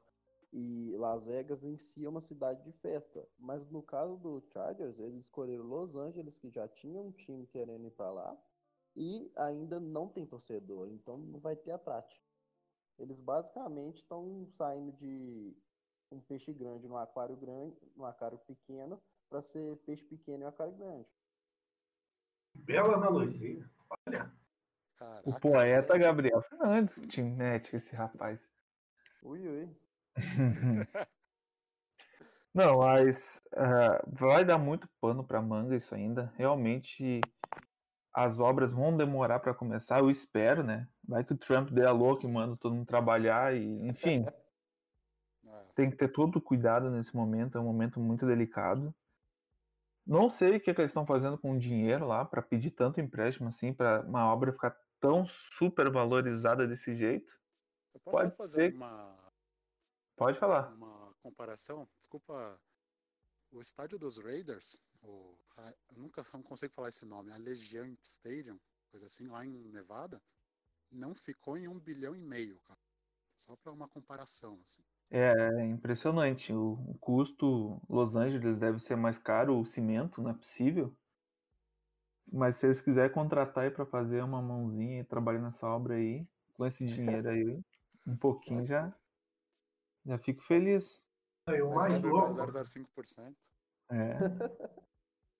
E 0.51 0.95
Las 0.97 1.25
Vegas 1.25 1.63
em 1.63 1.77
si 1.77 2.05
é 2.05 2.09
uma 2.09 2.21
cidade 2.21 2.63
de 2.63 2.71
festa. 2.71 3.27
Mas 3.37 3.69
no 3.69 3.83
caso 3.83 4.17
do 4.17 4.41
Chargers, 4.51 4.97
eles 4.99 5.21
escolheram 5.25 5.65
Los 5.65 5.95
Angeles, 5.95 6.39
que 6.39 6.49
já 6.49 6.67
tinha 6.67 6.99
um 6.99 7.11
time 7.11 7.45
querendo 7.45 7.85
ir 7.85 7.91
para 7.91 8.11
lá. 8.11 8.37
E 8.95 9.31
ainda 9.35 9.79
não 9.79 10.07
tem 10.07 10.25
torcedor, 10.25 10.87
então 10.87 11.17
não 11.17 11.39
vai 11.39 11.55
ter 11.55 11.71
atrate. 11.71 12.23
Eles 12.99 13.19
basicamente 13.19 13.97
estão 14.01 14.47
saindo 14.51 14.91
de 14.93 15.55
um 16.11 16.19
peixe 16.21 16.53
grande 16.53 16.87
no 16.87 16.97
aquário 16.97 17.35
grande, 17.35 17.75
no 17.95 18.05
aquário 18.05 18.37
pequeno, 18.39 19.01
para 19.29 19.41
ser 19.41 19.75
peixe 19.85 20.03
pequeno 20.03 20.43
em 20.43 20.47
aquário 20.47 20.75
grande. 20.75 21.07
Bela 22.53 22.95
analogia. 22.95 23.67
Olha. 24.07 24.31
Caraca, 24.97 25.29
o 25.29 25.39
poeta 25.39 25.97
Gabriel 25.97 26.41
Fernandes, 26.43 27.05
Timete, 27.07 27.75
esse 27.75 27.95
rapaz. 27.95 28.51
Ui, 29.23 29.47
ui. 29.47 29.75
Não, 32.53 32.77
mas 32.77 33.41
uh, 33.53 33.97
vai 34.05 34.45
dar 34.45 34.59
muito 34.59 34.87
pano 35.01 35.25
para 35.25 35.41
manga 35.41 35.75
isso 35.75 35.95
ainda. 35.95 36.31
Realmente 36.37 37.19
as 38.13 38.39
obras 38.39 38.71
vão 38.71 38.95
demorar 38.95 39.39
para 39.39 39.53
começar, 39.53 39.99
eu 39.99 40.09
espero, 40.09 40.63
né? 40.63 40.87
Vai 41.03 41.23
que 41.23 41.33
o 41.33 41.37
Trump 41.37 41.69
dê 41.71 41.85
a 41.85 41.91
louca 41.91 42.25
e 42.25 42.31
manda 42.31 42.55
todo 42.55 42.75
mundo 42.75 42.85
trabalhar 42.85 43.55
e, 43.55 43.87
enfim. 43.87 44.25
É. 45.45 45.65
tem 45.75 45.89
que 45.89 45.97
ter 45.97 46.07
todo 46.07 46.41
cuidado 46.41 46.89
nesse 46.89 47.13
momento, 47.13 47.57
é 47.57 47.61
um 47.61 47.65
momento 47.65 47.99
muito 47.99 48.25
delicado. 48.25 48.95
Não 50.07 50.29
sei 50.29 50.55
o 50.55 50.59
que, 50.59 50.71
é 50.71 50.73
que 50.73 50.81
eles 50.81 50.91
estão 50.91 51.05
fazendo 51.05 51.37
com 51.37 51.51
o 51.51 51.59
dinheiro 51.59 52.07
lá 52.07 52.23
para 52.23 52.41
pedir 52.41 52.71
tanto 52.71 53.01
empréstimo 53.01 53.49
assim 53.49 53.73
para 53.73 54.01
uma 54.01 54.25
obra 54.33 54.53
ficar 54.53 54.75
tão 55.01 55.25
super 55.25 55.91
valorizada 55.91 56.65
desse 56.65 56.95
jeito. 56.95 57.37
Eu 57.93 57.99
posso 57.99 58.21
Pode 58.21 58.35
fazer 58.35 58.71
ser... 58.71 58.75
uma 58.75 59.17
Pode 60.15 60.37
falar. 60.37 60.71
Uma 60.73 61.13
comparação, 61.21 61.87
desculpa, 61.97 62.59
o 63.51 63.59
estádio 63.59 63.97
dos 63.97 64.17
Raiders, 64.17 64.81
o, 65.03 65.37
eu 65.89 65.97
nunca 65.97 66.23
não 66.33 66.41
consigo 66.41 66.73
falar 66.73 66.89
esse 66.89 67.05
nome, 67.05 67.31
a 67.31 67.37
Legiant 67.37 67.97
Stadium, 68.03 68.59
coisa 68.89 69.05
assim, 69.05 69.27
lá 69.27 69.45
em 69.45 69.51
Nevada, 69.69 70.21
não 70.91 71.13
ficou 71.15 71.57
em 71.57 71.67
um 71.67 71.79
bilhão 71.79 72.15
e 72.15 72.21
meio, 72.21 72.59
cara. 72.61 72.79
Só 73.35 73.55
para 73.55 73.71
uma 73.71 73.87
comparação, 73.87 74.59
assim. 74.63 74.81
É 75.09 75.65
impressionante. 75.65 76.53
O, 76.53 76.73
o 76.87 76.97
custo 76.99 77.81
Los 77.89 78.15
Angeles 78.15 78.59
deve 78.59 78.79
ser 78.79 78.95
mais 78.95 79.17
caro, 79.17 79.59
o 79.59 79.65
cimento 79.65 80.21
não 80.21 80.31
é 80.31 80.33
possível. 80.33 80.95
Mas 82.31 82.55
se 82.55 82.67
eles 82.67 82.81
quiserem 82.81 83.11
contratar 83.11 83.65
aí 83.65 83.71
para 83.71 83.85
fazer 83.85 84.23
uma 84.23 84.41
mãozinha 84.41 85.01
e 85.01 85.03
trabalhar 85.03 85.41
nessa 85.41 85.67
obra 85.67 85.95
aí, 85.95 86.27
com 86.53 86.65
esse 86.65 86.85
dinheiro 86.85 87.29
aí, 87.29 87.59
um 88.07 88.15
pouquinho 88.17 88.63
já, 88.63 88.93
já 90.05 90.17
fico 90.17 90.41
feliz. 90.43 91.09
E 91.47 91.61
o 91.61 91.75
mais 91.75 92.01
louco. 92.01 92.29
0,05%. 92.29 93.35
É. 93.89 94.17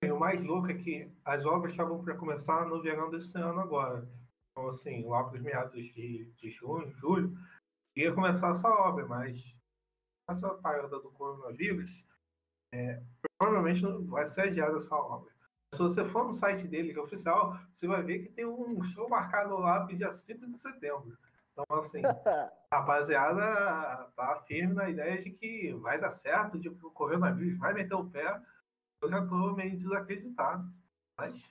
E 0.06 0.12
o 0.12 0.18
mais 0.18 0.42
louco 0.42 0.68
é 0.68 0.74
que 0.74 1.10
as 1.24 1.44
obras 1.44 1.72
estavam 1.72 2.02
para 2.02 2.16
começar 2.16 2.66
no 2.66 2.82
verão 2.82 3.10
desse 3.10 3.36
ano 3.38 3.60
agora. 3.60 4.08
Então, 4.50 4.68
assim, 4.68 5.06
lá 5.06 5.24
para 5.24 5.36
os 5.36 5.42
meados 5.42 5.82
de, 5.94 6.32
de 6.36 6.50
junho, 6.50 6.90
julho, 6.92 7.36
ia 7.96 8.12
começar 8.12 8.50
essa 8.50 8.68
obra, 8.68 9.06
mas 9.06 9.56
essa 10.30 10.54
parada 10.54 10.88
do 10.88 11.10
coronavírus, 11.10 12.04
é, 12.72 13.02
provavelmente 13.38 13.82
vai 14.06 14.24
ser 14.26 14.42
adiada 14.42 14.76
essa 14.76 14.94
obra. 14.94 15.32
Se 15.74 15.80
você 15.80 16.04
for 16.04 16.24
no 16.24 16.32
site 16.32 16.68
dele, 16.68 16.92
que 16.92 16.98
é 16.98 17.02
oficial, 17.02 17.58
você 17.72 17.86
vai 17.86 18.02
ver 18.02 18.20
que 18.20 18.32
tem 18.32 18.46
um 18.46 18.82
show 18.84 19.08
marcado 19.08 19.56
lá 19.56 19.84
para 19.84 19.96
dia 19.96 20.10
5 20.10 20.46
de 20.46 20.58
setembro. 20.58 21.18
Então, 21.52 21.78
assim, 21.78 22.00
a 22.04 22.52
rapaziada 22.72 24.10
tá 24.16 24.42
firme 24.46 24.74
na 24.74 24.88
ideia 24.88 25.20
de 25.20 25.30
que 25.30 25.72
vai 25.74 26.00
dar 26.00 26.12
certo, 26.12 26.58
de 26.58 26.70
que 26.70 26.86
o 26.86 26.90
coronavírus 26.90 27.58
vai 27.58 27.74
meter 27.74 27.94
o 27.94 28.08
pé. 28.08 28.40
Eu 29.04 29.10
já 29.10 29.26
tô 29.26 29.52
meio 29.52 29.76
desacreditado. 29.76 30.72
Mas 31.18 31.42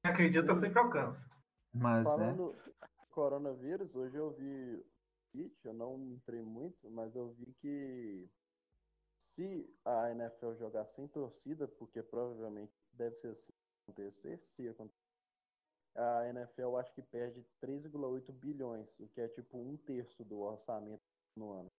quem 0.00 0.12
acredita 0.12 0.54
sempre 0.54 0.78
alcança. 0.78 1.28
Mas, 1.74 2.04
Falando 2.04 2.54
é... 2.80 2.88
coronavírus, 3.10 3.96
hoje 3.96 4.16
eu 4.16 4.30
vi 4.30 4.86
eu 5.64 5.74
não 5.74 6.00
entrei 6.12 6.42
muito, 6.42 6.90
mas 6.90 7.14
eu 7.14 7.30
vi 7.30 7.52
que 7.60 8.28
se 9.16 9.68
a 9.84 10.10
NFL 10.10 10.54
jogar 10.54 10.84
sem 10.86 11.06
torcida, 11.06 11.68
porque 11.68 12.02
provavelmente 12.02 12.72
deve 12.92 13.14
ser 13.16 13.28
assim 13.28 13.52
acontecer, 13.86 14.38
se 14.38 14.68
acontecer, 14.68 14.98
a 15.94 16.28
NFL 16.28 16.76
acho 16.76 16.92
que 16.92 17.02
perde 17.02 17.44
3,8 17.62 18.32
bilhões, 18.32 18.98
o 18.98 19.08
que 19.08 19.20
é 19.20 19.28
tipo 19.28 19.58
um 19.58 19.76
terço 19.76 20.24
do 20.24 20.40
orçamento 20.40 21.04
no 21.36 21.52
ano. 21.52 21.70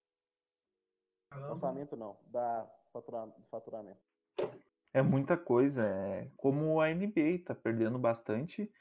Caramba. 1.30 1.52
Orçamento 1.52 1.98
não, 1.98 2.18
da 2.28 2.66
fatura, 2.92 3.26
do 3.26 3.48
faturamento. 3.48 4.09
É 4.94 5.02
muita 5.02 5.38
coisa, 5.38 5.84
é 5.86 6.30
como 6.36 6.82
a 6.82 6.90
NBA 6.90 7.44
tá 7.46 7.54
perdendo 7.54 8.00
bastante 8.00 8.72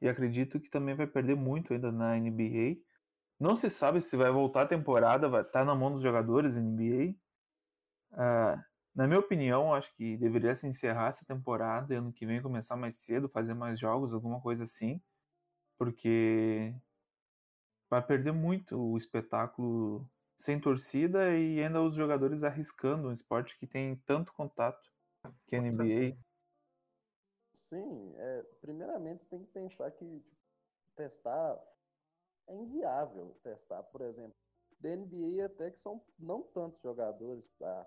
e 0.00 0.08
acredito 0.08 0.60
que 0.60 0.70
também 0.70 0.94
vai 0.94 1.06
perder 1.06 1.34
muito 1.36 1.72
ainda 1.72 1.90
na 1.90 2.16
NBA 2.16 2.76
não 3.38 3.54
se 3.54 3.68
sabe 3.68 4.00
se 4.00 4.16
vai 4.16 4.30
voltar 4.30 4.62
a 4.62 4.66
temporada, 4.66 5.28
vai 5.28 5.42
estar 5.42 5.60
tá 5.60 5.64
na 5.64 5.74
mão 5.74 5.92
dos 5.92 6.02
jogadores 6.02 6.56
NBA. 6.56 7.14
Uh, 8.12 8.16
ah, 8.18 8.64
na 8.94 9.06
minha 9.06 9.20
opinião, 9.20 9.74
acho 9.74 9.94
que 9.94 10.16
deveria 10.16 10.54
se 10.54 10.66
encerrar 10.66 11.08
essa 11.08 11.24
temporada 11.26 11.92
e 11.92 11.96
ano 11.98 12.12
que 12.12 12.24
vem 12.24 12.40
começar 12.40 12.76
mais 12.76 12.96
cedo, 12.96 13.28
fazer 13.28 13.54
mais 13.54 13.78
jogos, 13.78 14.14
alguma 14.14 14.40
coisa 14.40 14.64
assim, 14.64 15.02
porque 15.78 16.74
vai 17.90 18.02
perder 18.02 18.32
muito 18.32 18.78
o 18.78 18.96
espetáculo 18.96 20.08
sem 20.38 20.58
torcida 20.58 21.36
e 21.36 21.62
ainda 21.62 21.82
os 21.82 21.94
jogadores 21.94 22.42
arriscando 22.42 23.08
um 23.08 23.12
esporte 23.12 23.58
que 23.58 23.66
tem 23.66 23.96
tanto 24.06 24.32
contato 24.32 24.90
que 25.46 25.56
a 25.56 25.60
NBA. 25.60 26.16
Sim, 27.68 28.14
é, 28.16 28.42
primeiramente 28.60 29.22
você 29.22 29.28
tem 29.28 29.44
que 29.44 29.50
pensar 29.50 29.90
que 29.90 30.20
tipo, 30.20 30.36
testar 30.94 31.60
é 32.46 32.54
inviável 32.54 33.36
testar, 33.42 33.82
por 33.84 34.00
exemplo. 34.02 34.34
Da 34.78 34.94
NBA 34.94 35.46
até 35.46 35.70
que 35.70 35.78
são 35.78 36.02
não 36.18 36.42
tantos 36.42 36.80
jogadores, 36.82 37.48
a 37.62 37.86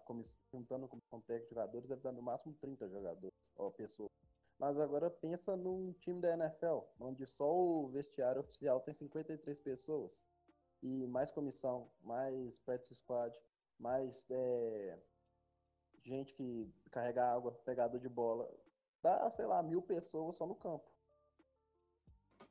juntando 0.51 0.87
com 0.87 0.97
o 0.97 1.21
técnico 1.21 1.49
de 1.49 1.55
jogadores, 1.55 1.87
deve 1.87 2.01
dar 2.01 2.11
no 2.11 2.21
máximo 2.21 2.53
30 2.55 2.89
jogadores, 2.89 3.35
ou 3.55 3.71
pessoas. 3.71 4.09
Mas 4.57 4.77
agora 4.77 5.09
pensa 5.09 5.55
num 5.55 5.93
time 5.93 6.19
da 6.19 6.33
NFL, 6.33 6.79
onde 6.99 7.25
só 7.27 7.55
o 7.55 7.87
vestiário 7.89 8.41
oficial 8.41 8.81
tem 8.81 8.93
53 8.93 9.59
pessoas. 9.59 10.19
E 10.81 11.05
mais 11.07 11.29
comissão, 11.31 11.89
mais 12.01 12.57
practice 12.59 12.95
squad, 12.95 13.39
mais 13.77 14.25
é, 14.29 14.99
gente 16.03 16.33
que 16.33 16.71
carrega 16.91 17.31
água, 17.31 17.51
pegador 17.65 17.99
de 17.99 18.09
bola. 18.09 18.49
Dá, 19.01 19.29
sei 19.31 19.45
lá, 19.45 19.63
mil 19.63 19.81
pessoas 19.81 20.35
só 20.35 20.45
no 20.45 20.55
campo. 20.55 20.85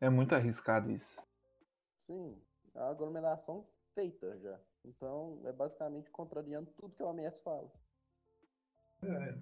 É 0.01 0.09
muito 0.09 0.35
arriscado 0.35 0.91
isso. 0.91 1.23
Sim, 1.99 2.41
é 2.75 2.79
a 2.79 2.89
aglomeração 2.89 3.67
feita 3.95 4.39
já. 4.39 4.59
Então, 4.85 5.41
é 5.45 5.53
basicamente 5.53 6.11
contrariando 6.11 6.71
tudo 6.73 6.95
que 6.95 7.03
o 7.03 7.07
OMS 7.07 7.43
fala. 7.43 7.71
É. 9.03 9.39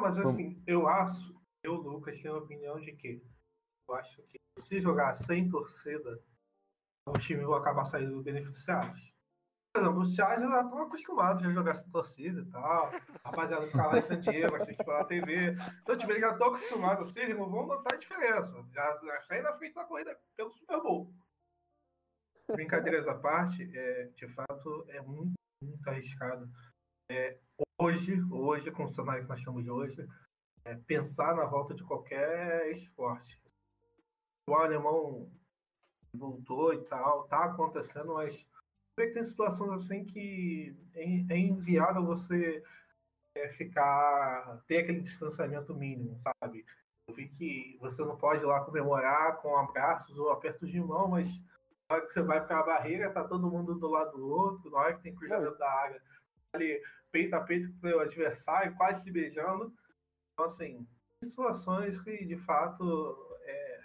Mas 0.00 0.18
assim, 0.18 0.62
eu 0.66 0.88
acho, 0.88 1.40
eu, 1.62 1.74
Lucas, 1.74 2.20
tenho 2.20 2.34
a 2.34 2.38
opinião 2.38 2.80
de 2.80 2.92
que 2.92 3.22
eu 3.88 3.94
acho 3.94 4.22
que 4.22 4.38
se 4.58 4.80
jogar 4.80 5.16
sem 5.16 5.48
torcida, 5.48 6.22
os 7.06 7.24
times 7.24 7.44
vão 7.44 7.54
acabar 7.54 7.84
saindo 7.84 8.22
beneficiados. 8.22 9.12
Os 9.76 10.14
Chargers 10.14 10.50
já 10.50 10.62
estão 10.62 10.82
acostumados 10.82 11.44
a 11.44 11.52
jogar 11.52 11.74
sem 11.74 11.90
torcida 11.90 12.40
e 12.40 12.46
tal. 12.46 12.90
Rapaziada 13.24 13.66
ficar 13.66 13.86
lá 13.86 13.98
em 13.98 14.02
San 14.02 14.20
Diego, 14.20 14.56
assistir 14.56 14.84
pela 14.84 15.04
TV. 15.04 15.56
Então, 15.82 15.96
tipo, 15.96 16.10
eles 16.10 16.22
já 16.22 16.32
estão 16.32 16.54
acostumados 16.54 17.08
assim, 17.08 17.20
eles 17.20 17.36
não 17.36 17.48
vão 17.48 17.66
notar 17.66 17.94
a 17.94 17.98
diferença. 17.98 18.64
Já, 18.72 18.96
já 18.96 19.20
saem 19.22 19.42
na 19.42 19.52
frente 19.54 19.74
da 19.74 19.84
corrida 19.84 20.18
pelo 20.36 20.50
Super 20.50 20.80
Bowl. 20.82 21.12
Brincadeiras 22.50 23.06
à 23.06 23.14
parte, 23.14 23.70
é, 23.76 24.04
de 24.16 24.26
fato, 24.28 24.86
é 24.88 25.00
muito, 25.02 25.34
muito 25.62 25.88
arriscado. 25.88 26.50
É, 27.10 27.38
hoje, 27.78 28.20
hoje, 28.32 28.70
com 28.70 28.84
o 28.84 28.90
cenário 28.90 29.22
que 29.22 29.28
nós 29.28 29.38
estamos 29.38 29.66
hoje, 29.68 30.08
é, 30.64 30.74
pensar 30.74 31.36
na 31.36 31.44
volta 31.44 31.74
de 31.74 31.84
qualquer 31.84 32.70
esporte. 32.72 33.40
O 34.48 34.54
alemão 34.54 35.30
voltou 36.14 36.72
e 36.72 36.82
tal, 36.84 37.28
tá 37.28 37.44
acontecendo, 37.44 38.14
mas 38.14 38.46
tem 39.06 39.24
situações 39.24 39.70
assim 39.72 40.04
que 40.04 40.76
é, 40.94 41.02
é 41.34 41.38
inviável 41.38 42.04
você 42.04 42.62
é, 43.36 43.48
ficar, 43.50 44.62
ter 44.66 44.78
aquele 44.78 45.00
distanciamento 45.00 45.74
mínimo, 45.74 46.18
sabe? 46.18 46.64
Eu 47.08 47.14
vi 47.14 47.28
que 47.28 47.78
você 47.80 48.04
não 48.04 48.16
pode 48.16 48.42
ir 48.42 48.46
lá 48.46 48.60
comemorar 48.64 49.36
com 49.38 49.56
abraços 49.56 50.18
ou 50.18 50.30
apertos 50.30 50.68
de 50.70 50.80
mão, 50.80 51.08
mas 51.08 51.28
na 51.88 51.96
hora 51.96 52.04
que 52.04 52.12
você 52.12 52.20
vai 52.20 52.44
para 52.44 52.60
a 52.60 52.64
barreira, 52.64 53.10
tá 53.10 53.24
todo 53.24 53.50
mundo 53.50 53.74
do 53.74 53.88
lado 53.88 54.18
do 54.18 54.28
outro, 54.28 54.70
na 54.70 54.78
hora 54.78 54.94
que 54.94 55.02
tem 55.02 55.14
cruzamento 55.14 55.56
da 55.56 55.70
área, 55.70 56.02
ali 56.52 56.82
peito 57.10 57.34
a 57.34 57.40
peito 57.40 57.70
com 57.70 57.76
o 57.76 57.80
seu 57.80 58.00
adversário, 58.00 58.76
quase 58.76 59.02
se 59.02 59.10
beijando. 59.10 59.72
Então, 60.32 60.46
assim, 60.46 60.86
situações 61.24 62.00
que 62.00 62.24
de 62.24 62.36
fato 62.36 63.36
é, 63.42 63.80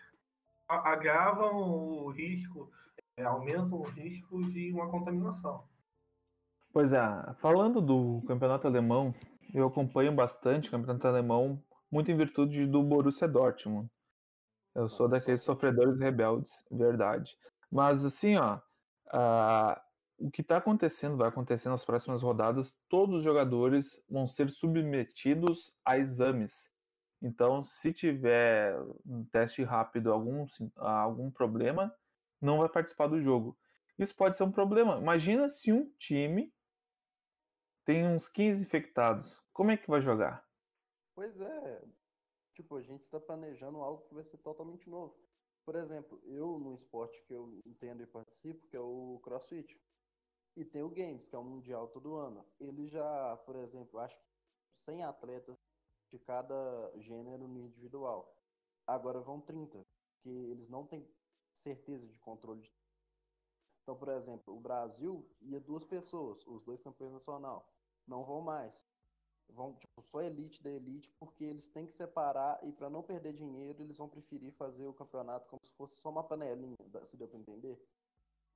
agravam 0.67 1.55
o 1.55 2.09
risco, 2.09 2.69
é, 3.17 3.23
aumentam 3.23 3.79
o 3.79 3.83
risco 3.83 4.41
de 4.49 4.71
uma 4.71 4.89
contaminação. 4.89 5.67
Pois 6.71 6.91
é, 6.91 6.99
falando 7.35 7.81
do 7.81 8.23
campeonato 8.27 8.67
alemão, 8.67 9.13
eu 9.53 9.67
acompanho 9.67 10.11
bastante 10.13 10.69
o 10.69 10.71
campeonato 10.71 11.07
alemão, 11.07 11.61
muito 11.91 12.09
em 12.09 12.17
virtude 12.17 12.65
do 12.65 12.81
Borussia 12.81 13.27
Dortmund. 13.27 13.87
Eu 14.73 14.89
sou 14.89 15.07
daqueles 15.07 15.43
sofredores 15.43 15.99
rebeldes, 15.99 16.65
verdade. 16.71 17.37
Mas 17.71 18.03
assim, 18.03 18.37
ó, 18.37 18.57
uh, 18.57 19.79
o 20.17 20.31
que 20.31 20.41
está 20.41 20.57
acontecendo, 20.57 21.17
vai 21.17 21.29
acontecer 21.29 21.69
nas 21.69 21.85
próximas 21.85 22.23
rodadas, 22.23 22.75
todos 22.89 23.17
os 23.17 23.23
jogadores 23.23 24.01
vão 24.09 24.25
ser 24.25 24.49
submetidos 24.49 25.71
a 25.85 25.97
exames. 25.97 26.71
Então, 27.21 27.61
se 27.61 27.93
tiver 27.93 28.75
um 29.05 29.23
teste 29.25 29.63
rápido, 29.63 30.11
algum, 30.11 30.45
algum 30.75 31.29
problema, 31.29 31.93
não 32.43 32.59
vai 32.59 32.69
participar 32.69 33.07
do 33.07 33.21
jogo. 33.21 33.57
Isso 33.97 34.15
pode 34.15 34.35
ser 34.35 34.43
um 34.43 34.51
problema. 34.51 34.97
Imagina 34.97 35.47
se 35.47 35.71
um 35.71 35.89
time 35.97 36.53
tem 37.85 38.07
uns 38.07 38.27
15 38.27 38.63
infectados. 38.63 39.41
Como 39.51 39.71
é 39.71 39.77
que 39.77 39.89
vai 39.89 40.01
jogar? 40.01 40.45
Pois 41.15 41.39
é. 41.39 41.83
Tipo, 42.53 42.77
a 42.77 42.81
gente 42.81 43.03
está 43.03 43.19
planejando 43.19 43.79
algo 43.79 44.03
que 44.07 44.13
vai 44.13 44.23
ser 44.23 44.37
totalmente 44.37 44.89
novo. 44.89 45.15
Por 45.65 45.75
exemplo, 45.75 46.21
eu 46.25 46.59
no 46.59 46.75
esporte 46.75 47.21
que 47.25 47.33
eu 47.33 47.61
entendo 47.65 48.03
e 48.03 48.07
participo, 48.07 48.67
que 48.67 48.75
é 48.75 48.79
o 48.79 49.19
CrossFit. 49.23 49.79
E 50.55 50.65
tem 50.65 50.83
o 50.83 50.89
Games, 50.89 51.25
que 51.25 51.35
é 51.35 51.39
o 51.39 51.43
Mundial 51.43 51.87
todo 51.87 52.15
ano. 52.15 52.45
Ele 52.59 52.87
já, 52.87 53.37
por 53.45 53.55
exemplo, 53.55 53.99
acho 53.99 54.15
que 54.15 54.25
100 54.75 55.03
atletas 55.03 55.57
de 56.11 56.19
cada 56.19 56.91
gênero 56.97 57.47
no 57.47 57.59
individual. 57.59 58.35
Agora 58.85 59.19
vão 59.19 59.41
30, 59.41 59.83
que 60.21 60.29
eles 60.29 60.69
não 60.69 60.85
têm 60.85 61.07
certeza 61.55 62.07
de 62.07 62.19
controle. 62.19 62.71
Então, 63.83 63.95
por 63.95 64.09
exemplo, 64.09 64.55
o 64.55 64.59
Brasil 64.59 65.29
ia 65.41 65.59
duas 65.59 65.83
pessoas, 65.83 66.45
os 66.47 66.63
dois 66.63 66.79
campeões 66.79 67.11
nacional. 67.11 67.69
Não 68.07 68.23
vão 68.23 68.41
mais. 68.41 68.73
Vão, 69.49 69.73
tipo, 69.75 70.01
só 70.01 70.21
elite 70.21 70.63
da 70.63 70.71
elite, 70.71 71.11
porque 71.19 71.43
eles 71.43 71.69
têm 71.69 71.85
que 71.85 71.93
separar 71.93 72.59
e 72.63 72.71
para 72.71 72.89
não 72.89 73.03
perder 73.03 73.33
dinheiro, 73.33 73.83
eles 73.83 73.97
vão 73.97 74.09
preferir 74.09 74.53
fazer 74.53 74.87
o 74.87 74.93
campeonato 74.93 75.47
como 75.49 75.63
se 75.63 75.71
fosse 75.73 75.99
só 75.99 76.09
uma 76.09 76.23
panelinha, 76.23 76.75
se 77.05 77.17
deu 77.17 77.27
para 77.27 77.39
entender? 77.39 77.79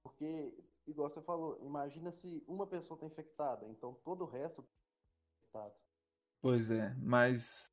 Porque, 0.01 0.57
igual 0.87 1.09
você 1.09 1.21
falou, 1.21 1.59
imagina 1.61 2.11
se 2.11 2.43
uma 2.47 2.65
pessoa 2.65 2.95
está 2.95 3.05
infectada, 3.05 3.67
então 3.67 3.93
todo 4.03 4.23
o 4.23 4.27
resto 4.27 4.61
está 4.61 5.59
infectado. 5.59 5.75
Pois 6.41 6.71
é, 6.71 6.95
mas 6.95 7.69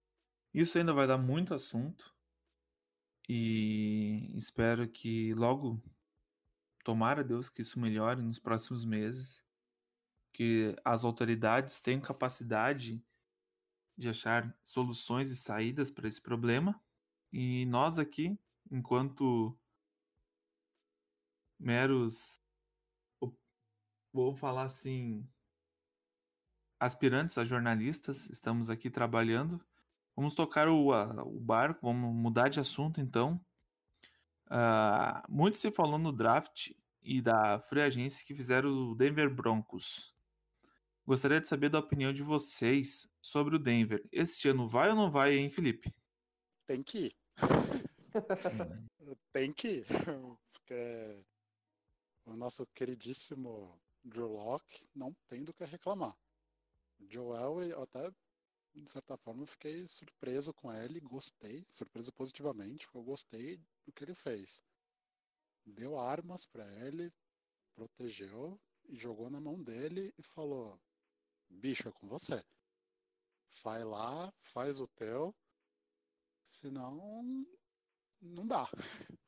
isso 0.53 0.77
ainda 0.77 0.93
vai 0.93 1.07
dar 1.07 1.19
muito 1.19 1.55
assunto. 1.55 2.15
E 3.29 4.31
espero 4.37 4.87
que 4.89 5.33
logo, 5.35 5.83
tomara 6.85 7.25
Deus 7.25 7.49
que 7.49 7.63
isso 7.63 7.81
melhore 7.81 8.21
nos 8.21 8.39
próximos 8.39 8.85
meses. 8.85 9.45
Que 10.33 10.75
as 10.85 11.05
autoridades 11.05 11.81
tenham 11.81 12.01
capacidade 12.01 13.03
de 13.97 14.09
achar 14.09 14.57
soluções 14.63 15.31
e 15.31 15.37
saídas 15.37 15.91
para 15.91 16.09
esse 16.09 16.21
problema. 16.21 16.81
E 17.33 17.65
nós 17.67 17.99
aqui, 17.99 18.39
enquanto 18.71 19.57
meros, 21.59 22.41
vou 24.13 24.35
falar 24.35 24.65
assim, 24.65 25.27
aspirantes 26.79 27.39
a 27.39 27.45
jornalistas, 27.45 28.29
estamos 28.29 28.69
aqui 28.69 28.91
trabalhando. 28.91 29.65
Vamos 30.17 30.35
tocar 30.35 30.69
o, 30.69 30.93
a, 30.93 31.25
o 31.25 31.41
barco, 31.41 31.81
vamos 31.83 32.15
mudar 32.15 32.49
de 32.49 32.61
assunto 32.61 33.01
então. 33.01 33.41
Uh, 34.47 35.21
muito 35.29 35.59
se 35.59 35.71
falou 35.71 35.99
no 35.99 36.13
draft 36.13 36.71
e 37.03 37.21
da 37.21 37.59
free 37.59 37.83
agência 37.83 38.25
que 38.25 38.35
fizeram 38.35 38.71
o 38.71 38.95
Denver 38.95 39.33
Broncos. 39.35 40.15
Gostaria 41.07 41.41
de 41.41 41.49
saber 41.49 41.69
da 41.69 41.79
opinião 41.79 42.13
de 42.13 42.23
vocês 42.23 43.07
sobre 43.21 43.57
o 43.57 43.59
Denver. 43.59 44.07
Este 44.11 44.49
ano 44.49 44.69
vai 44.69 44.89
ou 44.89 44.97
não 44.97 45.11
vai, 45.11 45.35
hein, 45.37 45.51
Felipe? 45.51 45.93
Tem 46.67 46.83
que 46.83 47.07
ir. 47.07 47.17
Tem 49.33 49.53
que 49.53 49.69
ir. 49.69 49.87
Porque 50.51 51.25
o 52.25 52.37
nosso 52.37 52.67
queridíssimo 52.69 53.79
Drew 54.03 54.29
Locke 54.29 54.89
não 54.95 55.15
tem 55.29 55.43
do 55.43 55.53
que 55.53 55.65
reclamar. 55.65 56.17
Joel, 57.09 57.83
até, 57.83 58.11
de 58.75 58.91
certa 58.91 59.17
forma, 59.17 59.47
fiquei 59.47 59.87
surpreso 59.87 60.53
com 60.53 60.73
ele, 60.73 61.01
gostei, 61.01 61.65
surpreso 61.69 62.13
positivamente, 62.13 62.87
porque 62.87 62.99
eu 62.99 63.05
gostei 63.05 63.57
do 63.87 63.93
que 63.93 64.05
ele 64.05 64.15
fez. 64.15 64.63
Deu 65.65 65.99
armas 65.99 66.47
para 66.47 66.67
ele, 66.87 67.13
protegeu 67.75 68.61
e 68.85 68.97
jogou 68.97 69.31
na 69.31 69.41
mão 69.41 69.63
dele 69.63 70.13
e 70.19 70.23
falou: 70.23 70.79
bicho, 71.49 71.89
é 71.89 71.93
com 71.93 72.09
você. 72.09 72.45
Vai 73.63 73.85
lá, 73.85 74.31
faz 74.43 74.81
o 74.81 74.87
teu, 74.89 75.35
senão 76.47 77.47
não 78.21 78.47
dá. 78.47 78.69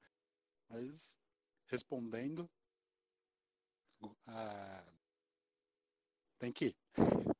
Mas 0.69 1.19
respondendo, 1.67 2.51
uh, 4.03 4.97
tem 6.39 6.53
que 6.53 6.67
ir. 6.67 6.77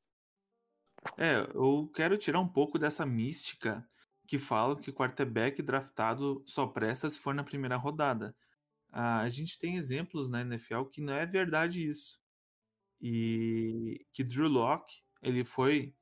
É, 1.19 1.39
eu 1.55 1.91
quero 1.95 2.17
tirar 2.19 2.41
um 2.41 2.49
pouco 2.49 2.79
dessa 2.79 3.05
mística 3.07 3.87
que 4.27 4.39
fala 4.39 4.77
que 4.77 4.93
quarterback 4.93 5.63
draftado 5.63 6.43
só 6.47 6.67
presta 6.67 7.09
se 7.11 7.19
for 7.19 7.35
na 7.35 7.45
primeira 7.45 7.77
rodada. 7.77 8.35
Ah, 8.93 9.21
a 9.23 9.29
gente 9.31 9.59
tem 9.59 9.77
exemplos 9.77 10.29
na 10.31 10.43
NFL 10.43 10.85
que 10.87 11.01
não 11.01 11.15
é 11.15 11.27
verdade 11.27 11.87
isso. 11.89 12.21
e 13.01 14.07
que 14.13 14.25
Drew 14.25 14.49
Locke 14.49 15.03
ele 15.23 15.45
foi 15.45 15.95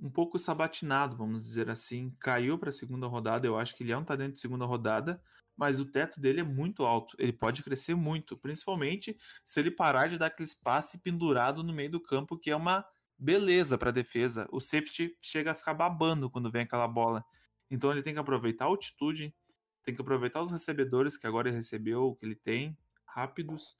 um 0.00 0.10
pouco 0.10 0.38
sabatinado, 0.38 1.16
vamos 1.16 1.44
dizer 1.44 1.70
assim, 1.70 2.14
caiu 2.20 2.58
para 2.58 2.70
a 2.70 2.72
segunda 2.72 3.06
rodada. 3.06 3.46
Eu 3.46 3.58
acho 3.58 3.74
que 3.76 3.82
ele 3.82 3.92
é 3.92 3.96
um 3.96 4.04
talento 4.04 4.34
de 4.34 4.40
segunda 4.40 4.64
rodada, 4.66 5.22
mas 5.56 5.80
o 5.80 5.86
teto 5.86 6.20
dele 6.20 6.40
é 6.40 6.44
muito 6.44 6.84
alto. 6.84 7.16
Ele 7.18 7.32
pode 7.32 7.62
crescer 7.62 7.94
muito, 7.94 8.36
principalmente 8.36 9.16
se 9.44 9.60
ele 9.60 9.70
parar 9.70 10.08
de 10.08 10.18
dar 10.18 10.26
aquele 10.26 10.48
espaço 10.48 11.00
pendurado 11.00 11.62
no 11.64 11.72
meio 11.72 11.90
do 11.90 12.00
campo, 12.00 12.38
que 12.38 12.50
é 12.50 12.56
uma 12.56 12.84
beleza 13.18 13.78
para 13.78 13.90
defesa. 13.90 14.46
O 14.50 14.60
safety 14.60 15.16
chega 15.20 15.52
a 15.52 15.54
ficar 15.54 15.74
babando 15.74 16.30
quando 16.30 16.50
vem 16.50 16.62
aquela 16.62 16.88
bola. 16.88 17.24
Então 17.70 17.90
ele 17.90 18.02
tem 18.02 18.14
que 18.14 18.20
aproveitar 18.20 18.64
a 18.64 18.68
altitude, 18.68 19.34
tem 19.82 19.94
que 19.94 20.00
aproveitar 20.00 20.40
os 20.40 20.50
recebedores 20.50 21.16
que 21.16 21.26
agora 21.26 21.48
ele 21.48 21.56
recebeu, 21.56 22.14
que 22.14 22.26
ele 22.26 22.36
tem, 22.36 22.76
rápidos, 23.04 23.78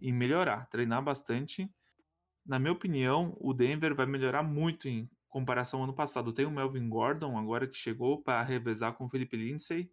e 0.00 0.12
melhorar, 0.12 0.66
treinar 0.66 1.02
bastante. 1.02 1.70
Na 2.44 2.58
minha 2.58 2.72
opinião, 2.72 3.36
o 3.40 3.54
Denver 3.54 3.94
vai 3.94 4.06
melhorar 4.06 4.42
muito 4.42 4.88
em 4.88 5.08
comparação 5.28 5.80
ao 5.80 5.84
ano 5.84 5.94
passado. 5.94 6.32
Tem 6.32 6.44
o 6.44 6.50
Melvin 6.50 6.88
Gordon 6.88 7.38
agora 7.38 7.66
que 7.66 7.76
chegou 7.76 8.22
para 8.22 8.42
revezar 8.42 8.92
com 8.94 9.06
o 9.06 9.08
Felipe 9.08 9.36
Lindsay. 9.36 9.90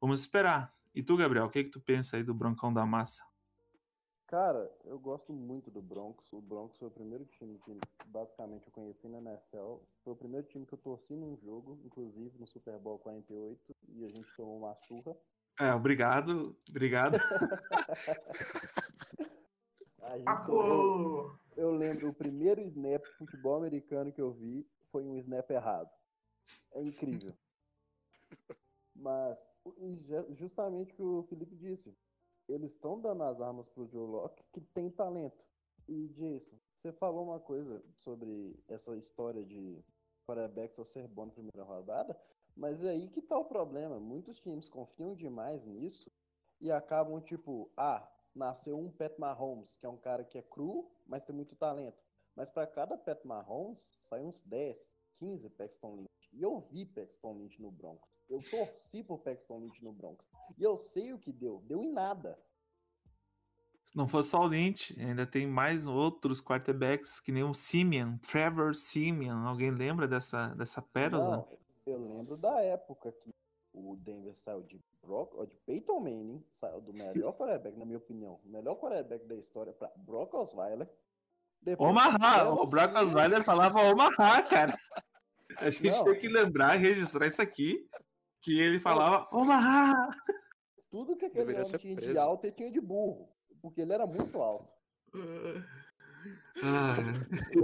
Vamos 0.00 0.20
esperar. 0.20 0.74
E 0.94 1.02
tu, 1.02 1.16
Gabriel, 1.16 1.46
o 1.46 1.50
que, 1.50 1.60
é 1.60 1.64
que 1.64 1.70
tu 1.70 1.80
pensa 1.80 2.16
aí 2.16 2.22
do 2.22 2.34
Broncão 2.34 2.72
da 2.72 2.84
Massa? 2.84 3.22
Cara, 4.32 4.68
eu 4.86 4.98
gosto 4.98 5.30
muito 5.30 5.70
do 5.70 5.82
Broncos. 5.82 6.32
O 6.32 6.40
Broncos 6.40 6.78
foi 6.78 6.88
o 6.88 6.90
primeiro 6.90 7.26
time 7.26 7.58
que 7.58 7.78
basicamente 8.06 8.66
eu 8.66 8.72
conheci 8.72 9.06
na 9.06 9.18
NFL. 9.18 9.76
Foi 10.02 10.14
o 10.14 10.16
primeiro 10.16 10.46
time 10.46 10.64
que 10.64 10.72
eu 10.72 10.78
torci 10.78 11.12
num 11.12 11.36
jogo, 11.36 11.78
inclusive 11.84 12.38
no 12.38 12.46
Super 12.46 12.78
Bowl 12.78 12.98
48, 13.00 13.76
e 13.90 14.06
a 14.06 14.08
gente 14.08 14.34
tomou 14.34 14.56
uma 14.56 14.74
surra. 14.74 15.14
É, 15.60 15.74
obrigado, 15.74 16.56
obrigado. 16.66 17.18
tomou... 20.46 21.38
Eu 21.54 21.72
lembro, 21.72 22.08
o 22.08 22.14
primeiro 22.14 22.62
snap 22.62 23.04
de 23.04 23.12
futebol 23.18 23.58
americano 23.58 24.10
que 24.10 24.22
eu 24.22 24.32
vi 24.32 24.66
foi 24.90 25.04
um 25.04 25.18
snap 25.18 25.50
errado. 25.50 25.90
É 26.72 26.82
incrível. 26.82 27.34
Mas, 28.96 29.36
justamente 30.30 30.94
o 30.94 30.96
que 30.96 31.02
o 31.02 31.22
Felipe 31.24 31.54
disse, 31.54 31.94
eles 32.52 32.72
estão 32.72 33.00
dando 33.00 33.22
as 33.22 33.40
armas 33.40 33.66
pro 33.68 33.86
Joe 33.86 34.06
Locke, 34.06 34.44
que 34.52 34.60
tem 34.60 34.90
talento. 34.90 35.44
E 35.88 36.08
Jason, 36.08 36.56
você 36.76 36.92
falou 36.92 37.24
uma 37.24 37.40
coisa 37.40 37.82
sobre 37.96 38.62
essa 38.68 38.96
história 38.96 39.44
de 39.44 39.82
quarterback 40.26 40.74
só 40.74 40.84
ser 40.84 41.08
bom 41.08 41.26
na 41.26 41.32
primeira 41.32 41.64
rodada, 41.64 42.18
mas 42.54 42.84
é 42.84 42.90
aí 42.90 43.08
que 43.08 43.22
tá 43.22 43.38
o 43.38 43.44
problema. 43.44 43.98
Muitos 43.98 44.38
times 44.40 44.68
confiam 44.68 45.14
demais 45.14 45.64
nisso 45.64 46.10
e 46.60 46.70
acabam 46.70 47.20
tipo, 47.20 47.70
ah, 47.76 48.06
nasceu 48.34 48.78
um 48.78 48.90
Pat 48.90 49.18
Mahomes, 49.18 49.76
que 49.76 49.86
é 49.86 49.88
um 49.88 49.96
cara 49.96 50.24
que 50.24 50.38
é 50.38 50.42
cru, 50.42 50.90
mas 51.06 51.24
tem 51.24 51.34
muito 51.34 51.56
talento. 51.56 52.02
Mas 52.36 52.50
para 52.50 52.66
cada 52.66 52.96
Pat 52.96 53.24
Mahomes, 53.24 53.98
sai 54.08 54.22
uns 54.22 54.40
10, 54.42 54.90
15 55.18 55.50
Paxton 55.50 55.96
Lynch. 55.96 56.30
E 56.32 56.42
eu 56.42 56.60
vi 56.60 56.84
Paxton 56.84 57.34
Lynch 57.34 57.60
no 57.60 57.70
Broncos. 57.70 58.21
Eu 58.32 58.40
torci 58.50 59.04
pro 59.04 59.18
Paxton 59.18 59.58
Lynch 59.58 59.84
no 59.84 59.92
Broncos. 59.92 60.26
E 60.56 60.62
eu 60.62 60.78
sei 60.78 61.12
o 61.12 61.18
que 61.18 61.30
deu. 61.30 61.62
Deu 61.66 61.82
em 61.82 61.92
nada. 61.92 62.38
Se 63.84 63.94
não 63.94 64.08
fosse 64.08 64.30
só 64.30 64.40
o 64.40 64.46
Lynch, 64.46 64.98
ainda 64.98 65.26
tem 65.26 65.46
mais 65.46 65.86
outros 65.86 66.40
quarterbacks, 66.40 67.20
que 67.20 67.30
nem 67.30 67.44
o 67.44 67.52
Simeon, 67.52 68.16
Trevor 68.16 68.74
Simeon. 68.74 69.46
Alguém 69.46 69.70
lembra 69.70 70.08
dessa, 70.08 70.48
dessa 70.54 70.80
pérola? 70.80 71.36
Não, 71.36 71.58
eu 71.84 72.08
lembro 72.08 72.40
da 72.40 72.58
época 72.62 73.12
que 73.12 73.34
o 73.74 73.96
Denver 73.96 74.34
saiu 74.34 74.62
de 74.62 74.80
Brock, 75.02 75.34
de 75.46 75.56
Peyton 75.66 76.00
Manning, 76.00 76.42
saiu 76.50 76.80
do 76.80 76.94
melhor 76.94 77.32
quarterback, 77.36 77.76
na 77.76 77.84
minha 77.84 77.98
opinião, 77.98 78.40
o 78.42 78.48
melhor 78.48 78.76
quarterback 78.76 79.26
da 79.26 79.34
história 79.34 79.74
para 79.74 79.92
Brock 79.96 80.32
Osweiler. 80.32 80.88
Omaha! 81.76 82.48
O 82.50 82.66
Brock 82.66 82.94
Osweiler 82.96 83.44
falava 83.44 83.82
Omaha, 83.82 84.42
cara. 84.44 84.74
A 85.58 85.68
gente 85.68 85.90
Não. 85.90 86.04
tem 86.04 86.18
que 86.18 86.28
lembrar, 86.28 86.76
registrar 86.76 87.26
isso 87.26 87.42
aqui, 87.42 87.86
que 88.42 88.58
ele 88.58 88.78
falava 88.78 89.26
Omaha! 89.34 90.10
Tudo 90.90 91.16
que 91.16 91.24
aquele 91.24 91.54
homem 91.54 91.78
tinha 91.78 91.96
preso. 91.96 92.12
de 92.12 92.18
alto, 92.18 92.44
ele 92.44 92.52
tinha 92.52 92.70
de 92.70 92.80
burro, 92.80 93.32
porque 93.62 93.80
ele 93.80 93.94
era 93.94 94.06
muito 94.06 94.42
alto. 94.42 94.68
Ah. 96.62 96.96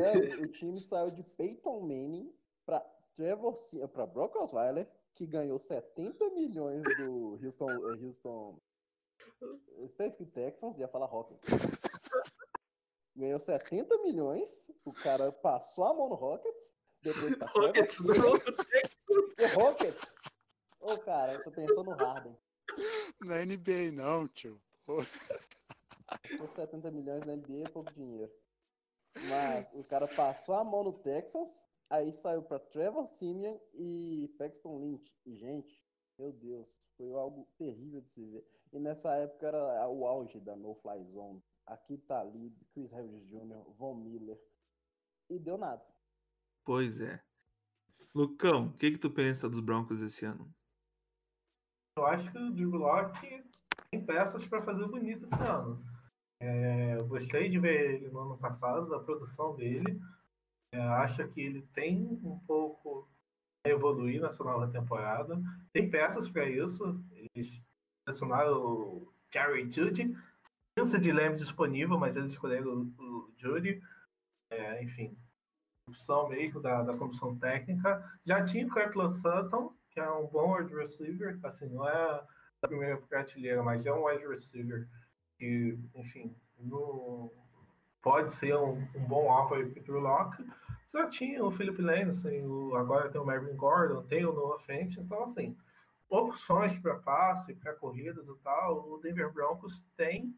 É, 0.03 0.43
o 0.43 0.49
time 0.49 0.79
saiu 0.79 1.14
de 1.14 1.22
Peyton 1.22 1.81
Manning 1.81 2.33
para 2.64 2.81
Trevor, 3.14 3.55
para 3.93 4.07
Brock 4.07 4.37
Osweiler, 4.37 4.89
que 5.14 5.26
ganhou 5.26 5.59
70 5.59 6.31
milhões 6.31 6.83
do 6.97 7.39
Houston. 7.45 7.68
Eh, 7.68 8.05
Houston 8.07 8.59
está 9.79 10.07
escrito 10.07 10.33
Texans, 10.33 10.79
ia 10.79 10.89
falar 10.89 11.07
Rockets. 11.07 11.49
Ganhou 13.16 13.39
70 13.39 13.99
milhões, 13.99 14.70
o 14.85 14.93
cara 14.93 15.33
passou 15.33 15.85
a 15.85 15.93
mão 15.93 16.09
no 16.09 16.14
Rockets, 16.14 16.72
depois 17.03 17.37
passou 17.37 17.62
Rockets 17.66 18.01
não, 18.01 18.14
Rockets. 19.64 20.07
Ô, 20.81 20.93
oh, 20.93 20.99
cara, 20.99 21.35
eu 21.35 21.43
tô 21.43 21.51
pensando 21.51 21.85
no 21.85 21.97
Harden. 21.97 22.37
Não 23.20 23.35
é 23.35 23.45
NBA 23.45 23.93
não, 23.93 24.29
tio. 24.29 24.61
Pô. 24.85 24.99
70 26.55 26.91
milhões 26.91 27.24
na 27.26 27.37
NBA 27.37 27.66
é 27.66 27.70
pouco 27.70 27.93
dinheiro. 27.93 28.33
Mas 29.29 29.68
o 29.74 29.83
cara 29.89 30.07
passou 30.07 30.55
a 30.55 30.64
mão 30.64 30.85
no 30.85 30.93
Texas, 30.93 31.62
Aí 31.91 32.12
saiu 32.12 32.43
para 32.43 32.59
Trevor 32.59 33.07
Simeon 33.07 33.59
e 33.72 34.31
Paxton 34.39 34.79
Lynch. 34.79 35.11
E, 35.24 35.35
gente, 35.37 35.81
meu 36.18 36.33
Deus, 36.33 36.68
foi 36.97 37.11
algo 37.14 37.49
terrível 37.57 38.03
de 38.03 38.11
se 38.11 38.24
ver. 38.26 38.47
E 38.72 38.79
nessa 38.79 39.14
época 39.14 39.47
era 39.47 39.89
o 39.89 40.07
auge 40.07 40.39
da 40.39 40.55
No 40.55 40.74
Fly 40.74 41.03
Zone. 41.07 41.43
Aqui 41.66 41.97
tá 41.97 42.20
ali 42.20 42.55
Chris 42.72 42.93
Harris 42.93 43.26
Jr., 43.26 43.64
Von 43.79 43.95
Miller. 43.95 44.39
E 45.31 45.39
deu 45.39 45.57
nada. 45.57 45.83
Pois 46.62 47.01
é. 47.01 47.22
Lucão, 48.14 48.66
o 48.66 48.76
que, 48.76 48.91
que 48.91 48.99
tu 48.99 49.11
pensa 49.11 49.49
dos 49.49 49.61
Broncos 49.61 50.03
esse 50.03 50.26
ano? 50.26 50.55
Eu 51.99 52.07
acho 52.07 52.30
que 52.30 52.38
o 52.38 52.53
Drew 52.53 52.70
Locke 52.70 53.44
tem 53.90 54.05
peças 54.05 54.46
para 54.46 54.62
fazer 54.62 54.86
bonito 54.86 55.24
esse 55.24 55.42
ano. 55.42 55.84
É, 56.40 56.96
gostei 57.09 57.49
de 57.49 57.59
ver 57.59 57.94
ele 57.94 58.09
no 58.11 58.20
ano 58.20 58.38
passado, 58.38 58.88
da 58.88 59.01
produção 59.01 59.57
dele 59.57 60.01
é, 60.72 60.80
acha 60.80 61.26
que 61.26 61.40
ele 61.40 61.62
tem 61.72 62.20
um 62.22 62.38
pouco 62.46 63.09
a 63.66 63.68
evoluir 63.68 64.20
nessa 64.20 64.44
nova 64.44 64.68
temporada. 64.68 65.40
Tem 65.72 65.90
peças 65.90 66.28
para 66.28 66.49
isso. 66.49 67.03
Eles 67.11 67.61
selecionaram 68.07 68.57
o 68.57 69.12
Jerry 69.32 69.70
Judy. 69.70 70.14
Tinha 70.78 71.01
de 71.01 71.12
Lamb 71.12 71.34
disponível, 71.36 71.99
mas 71.99 72.16
eles 72.16 72.32
escolheram 72.32 72.92
o, 72.99 73.32
Judy. 73.36 73.82
É, 74.51 74.82
enfim, 74.82 75.16
opção 75.88 76.28
mesmo 76.28 76.61
da, 76.61 76.82
da 76.82 76.96
comissão 76.96 77.36
técnica. 77.36 78.18
Já 78.24 78.44
tinha 78.44 78.66
o 78.66 78.70
Kirkland 78.70 79.14
Sutton, 79.14 79.74
que 79.99 80.05
é 80.05 80.11
um 80.11 80.26
bom 80.28 80.57
wide 80.57 80.74
receiver. 80.74 81.38
Assim, 81.42 81.68
não 81.68 81.88
é 81.88 82.22
da 82.62 82.68
primeira 82.68 82.96
prateleira, 82.96 83.62
mas 83.62 83.84
é 83.84 83.92
um 83.92 84.07
wide 84.07 84.26
receiver 84.26 84.88
que, 85.36 85.76
enfim, 85.94 86.34
no 86.59 87.32
pode 88.01 88.32
ser 88.32 88.57
um, 88.57 88.78
um 88.94 89.05
bom 89.07 89.30
alvo 89.30 89.49
para 89.51 89.80
o 89.80 89.82
Drew 89.82 89.99
Locke. 89.99 90.46
Já 90.86 91.09
tinha 91.09 91.44
o 91.44 91.51
Philip 91.51 91.82
Lennon, 91.82 92.12
o, 92.46 92.76
agora 92.76 93.11
tem 93.11 93.20
o 93.20 93.26
Marvin 93.26 93.55
Gordon, 93.57 94.03
tem 94.05 94.24
o 94.24 94.32
Noah 94.32 94.61
Fent, 94.61 94.96
então 94.96 95.24
assim, 95.24 95.57
opções 96.09 96.78
para 96.78 96.94
passe, 96.94 97.55
para 97.55 97.74
corridas 97.74 98.26
e 98.26 98.34
tal, 98.36 98.88
o 98.88 98.99
Denver 98.99 99.30
Broncos 99.32 99.84
tem. 99.96 100.34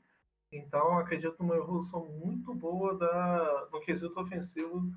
Então 0.50 0.98
acredito 0.98 1.36
numa 1.38 1.56
evolução 1.56 2.06
muito 2.06 2.52
boa 2.54 2.96
da, 2.96 3.68
no 3.70 3.80
quesito 3.80 4.18
ofensivo 4.18 4.90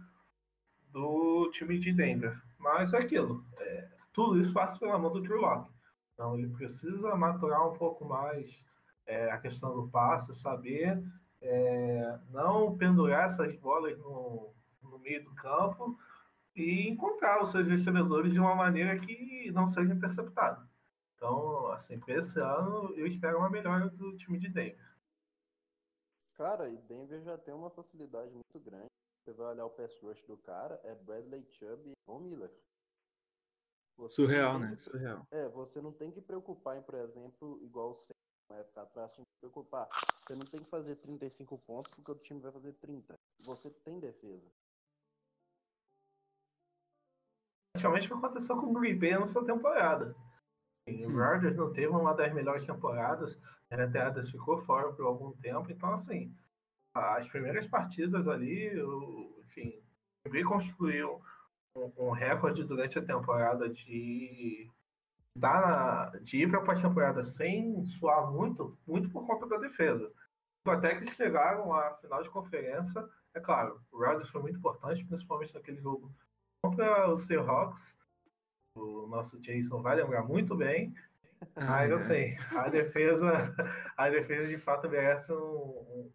do 0.89 1.51
time 1.51 1.77
de 1.77 1.91
Denver. 1.91 2.41
Mas 2.57 2.93
é 2.93 2.97
aquilo, 2.97 3.45
é, 3.59 3.87
tudo 4.13 4.39
isso 4.39 4.53
passa 4.53 4.79
pela 4.79 4.97
mão 4.97 5.11
do 5.11 5.21
Drew 5.21 5.41
Locke. 5.41 5.71
Então 6.13 6.37
ele 6.37 6.47
precisa 6.47 7.15
maturar 7.15 7.67
um 7.67 7.73
pouco 7.73 8.05
mais 8.05 8.65
é, 9.05 9.31
a 9.31 9.37
questão 9.39 9.75
do 9.75 9.89
passe, 9.89 10.33
saber 10.33 11.03
é, 11.41 12.19
não 12.29 12.77
pendurar 12.77 13.25
essas 13.25 13.53
bolas 13.55 13.97
no, 13.99 14.53
no 14.81 14.97
meio 14.99 15.23
do 15.23 15.35
campo 15.35 15.99
e 16.55 16.87
encontrar 16.87 17.43
os 17.43 17.51
seus 17.51 17.67
recebedores 17.67 18.31
de 18.31 18.39
uma 18.39 18.55
maneira 18.55 18.97
que 18.99 19.51
não 19.51 19.67
seja 19.67 19.93
interceptado. 19.93 20.67
Então, 21.15 21.67
assim, 21.67 21.99
para 21.99 22.15
esse 22.15 22.39
ano 22.39 22.93
eu 22.95 23.05
espero 23.07 23.39
uma 23.39 23.49
melhora 23.49 23.89
do 23.89 24.15
time 24.17 24.39
de 24.39 24.49
Denver. 24.49 24.93
Cara, 26.35 26.69
e 26.69 26.77
Denver 26.77 27.21
já 27.21 27.37
tem 27.37 27.53
uma 27.53 27.69
facilidade 27.69 28.31
muito 28.31 28.59
grande. 28.59 28.87
Você 29.23 29.33
vai 29.33 29.47
olhar 29.47 29.65
o 29.65 29.69
pass 29.69 29.97
rush 30.01 30.21
do 30.23 30.37
cara, 30.37 30.79
é 30.83 30.95
Bradley 30.95 31.45
Chubb 31.51 31.89
e 31.89 31.93
Von 32.05 32.19
Miller. 32.19 32.51
Você 33.97 34.15
Surreal, 34.15 34.59
né? 34.59 34.75
Que... 34.75 34.81
Surreal. 34.81 35.27
É, 35.31 35.47
você 35.49 35.81
não 35.81 35.91
tem 35.91 36.11
que 36.11 36.21
preocupar 36.21 36.77
em, 36.77 36.81
por 36.81 36.95
exemplo, 36.95 37.59
igual 37.61 37.91
o 37.91 37.95
uma 38.49 38.59
época 38.59 38.81
atrás, 38.81 39.11
tinha 39.11 39.25
que 39.25 39.39
preocupar. 39.39 39.87
Você 40.25 40.35
não 40.35 40.45
tem 40.45 40.61
que 40.61 40.69
fazer 40.69 40.95
35 40.97 41.57
pontos 41.59 41.91
porque 41.93 42.11
o 42.11 42.15
time 42.15 42.39
vai 42.39 42.51
fazer 42.51 42.73
30. 42.73 43.15
Você 43.39 43.69
tem 43.69 43.99
defesa. 43.99 44.51
Praticamente 47.73 48.05
o 48.05 48.09
que 48.09 48.25
aconteceu 48.25 48.59
com 48.59 48.67
o 48.67 48.73
Green 48.73 48.97
Bay 48.97 49.17
nessa 49.17 49.43
temporada. 49.43 50.15
O 50.87 50.91
hum. 50.91 51.17
Rodgers 51.17 51.55
não 51.55 51.71
teve 51.73 51.87
uma 51.87 52.13
das 52.13 52.33
melhores 52.33 52.65
temporadas, 52.65 53.39
a 53.71 53.75
Adams 53.75 54.29
ficou 54.29 54.59
fora 54.59 54.91
por 54.93 55.05
algum 55.05 55.31
tempo, 55.37 55.71
então 55.71 55.93
assim, 55.93 56.35
as 56.93 57.27
primeiras 57.29 57.65
partidas 57.67 58.27
ali, 58.27 58.69
enfim, 59.39 59.81
o 60.25 60.29
Green 60.29 60.43
construiu 60.43 61.21
um, 61.75 62.11
recorde 62.11 62.63
durante 62.63 62.99
a 62.99 63.05
temporada 63.05 63.69
de, 63.69 64.69
dar, 65.37 66.11
de 66.21 66.43
ir 66.43 66.49
para 66.49 66.59
a 66.59 66.63
pós-temporada 66.63 67.23
sem 67.23 67.85
suar 67.85 68.31
muito, 68.31 68.77
muito 68.87 69.09
por 69.09 69.25
conta 69.25 69.47
da 69.47 69.57
defesa. 69.57 70.11
Até 70.65 70.95
que 70.95 71.09
chegaram 71.11 71.73
à 71.73 71.95
final 71.95 72.23
de 72.23 72.29
conferência, 72.29 73.03
é 73.33 73.39
claro, 73.39 73.81
o 73.91 73.97
Rodgers 73.97 74.29
foi 74.29 74.41
muito 74.41 74.57
importante, 74.57 75.05
principalmente 75.05 75.53
naquele 75.53 75.81
jogo 75.81 76.13
contra 76.63 77.09
o 77.09 77.17
Seahawks. 77.17 77.95
O 78.77 79.07
nosso 79.07 79.39
Jason 79.39 79.81
vai 79.81 79.95
lembrar 79.95 80.23
muito 80.23 80.55
bem. 80.55 80.93
Mas 81.55 81.91
eu 81.91 81.99
sei, 81.99 82.37
a 82.55 82.69
defesa, 82.69 83.33
a 83.97 84.09
defesa 84.09 84.47
de 84.47 84.57
fato 84.57 84.89
merece 84.89 85.33
um, 85.33 85.35
um 85.35 86.11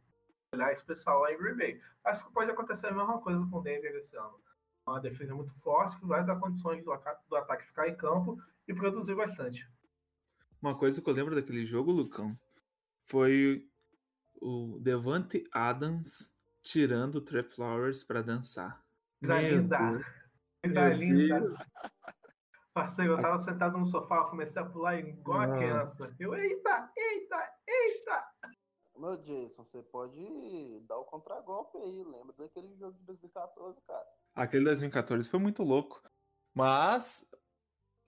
olhar 0.54 0.72
especial 0.72 1.20
lá 1.20 1.32
em 1.32 1.38
Green 1.38 1.56
Bay. 1.56 1.80
Acho 2.04 2.26
que 2.26 2.32
pode 2.32 2.50
acontecer 2.50 2.86
a 2.86 2.92
mesma 2.92 3.20
coisa 3.20 3.46
com 3.50 3.58
o 3.58 3.62
Denver 3.62 3.94
esse 3.96 4.16
ano. 4.16 4.40
Uma 4.88 5.00
defesa 5.00 5.34
muito 5.34 5.54
forte 5.60 5.98
que 5.98 6.06
vai 6.06 6.24
dar 6.24 6.36
condições 6.36 6.84
do, 6.84 6.92
do 7.28 7.36
ataque 7.36 7.66
ficar 7.66 7.88
em 7.88 7.96
campo 7.96 8.38
e 8.66 8.74
produzir 8.74 9.14
bastante. 9.14 9.68
Uma 10.60 10.76
coisa 10.76 11.00
que 11.00 11.08
eu 11.08 11.14
lembro 11.14 11.34
daquele 11.34 11.64
jogo, 11.64 11.92
Lucão, 11.92 12.36
foi 13.04 13.68
o 14.40 14.78
Devante 14.80 15.44
Adams 15.52 16.32
tirando 16.62 17.16
o 17.16 17.20
Trey 17.20 17.42
Flowers 17.42 18.02
para 18.02 18.22
dançar. 18.22 18.82
Coisa 19.20 19.40
linda! 19.40 19.78
Coisa 20.62 20.88
linda! 20.94 21.66
Parceiro, 22.74 23.12
eu 23.14 23.20
tava 23.20 23.38
sentado 23.38 23.78
no 23.78 23.86
sofá, 23.86 24.24
comecei 24.24 24.60
a 24.60 24.64
pular 24.64 24.98
igual 24.98 25.40
a 25.40 25.56
criança. 25.56 26.14
Eu, 26.18 26.34
eita, 26.34 26.92
eita, 26.96 27.52
eita! 27.66 28.27
Meu 28.98 29.16
Jason, 29.16 29.62
você 29.62 29.80
pode 29.80 30.80
dar 30.88 30.98
o 30.98 31.04
contragolpe 31.04 31.78
aí. 31.78 32.02
Lembra 32.02 32.34
daquele 32.36 32.74
jogo 32.76 32.98
de 32.98 33.04
2014, 33.04 33.80
cara? 33.86 34.04
Aquele 34.34 34.64
2014 34.64 35.28
foi 35.28 35.38
muito 35.38 35.62
louco. 35.62 36.02
Mas 36.52 37.24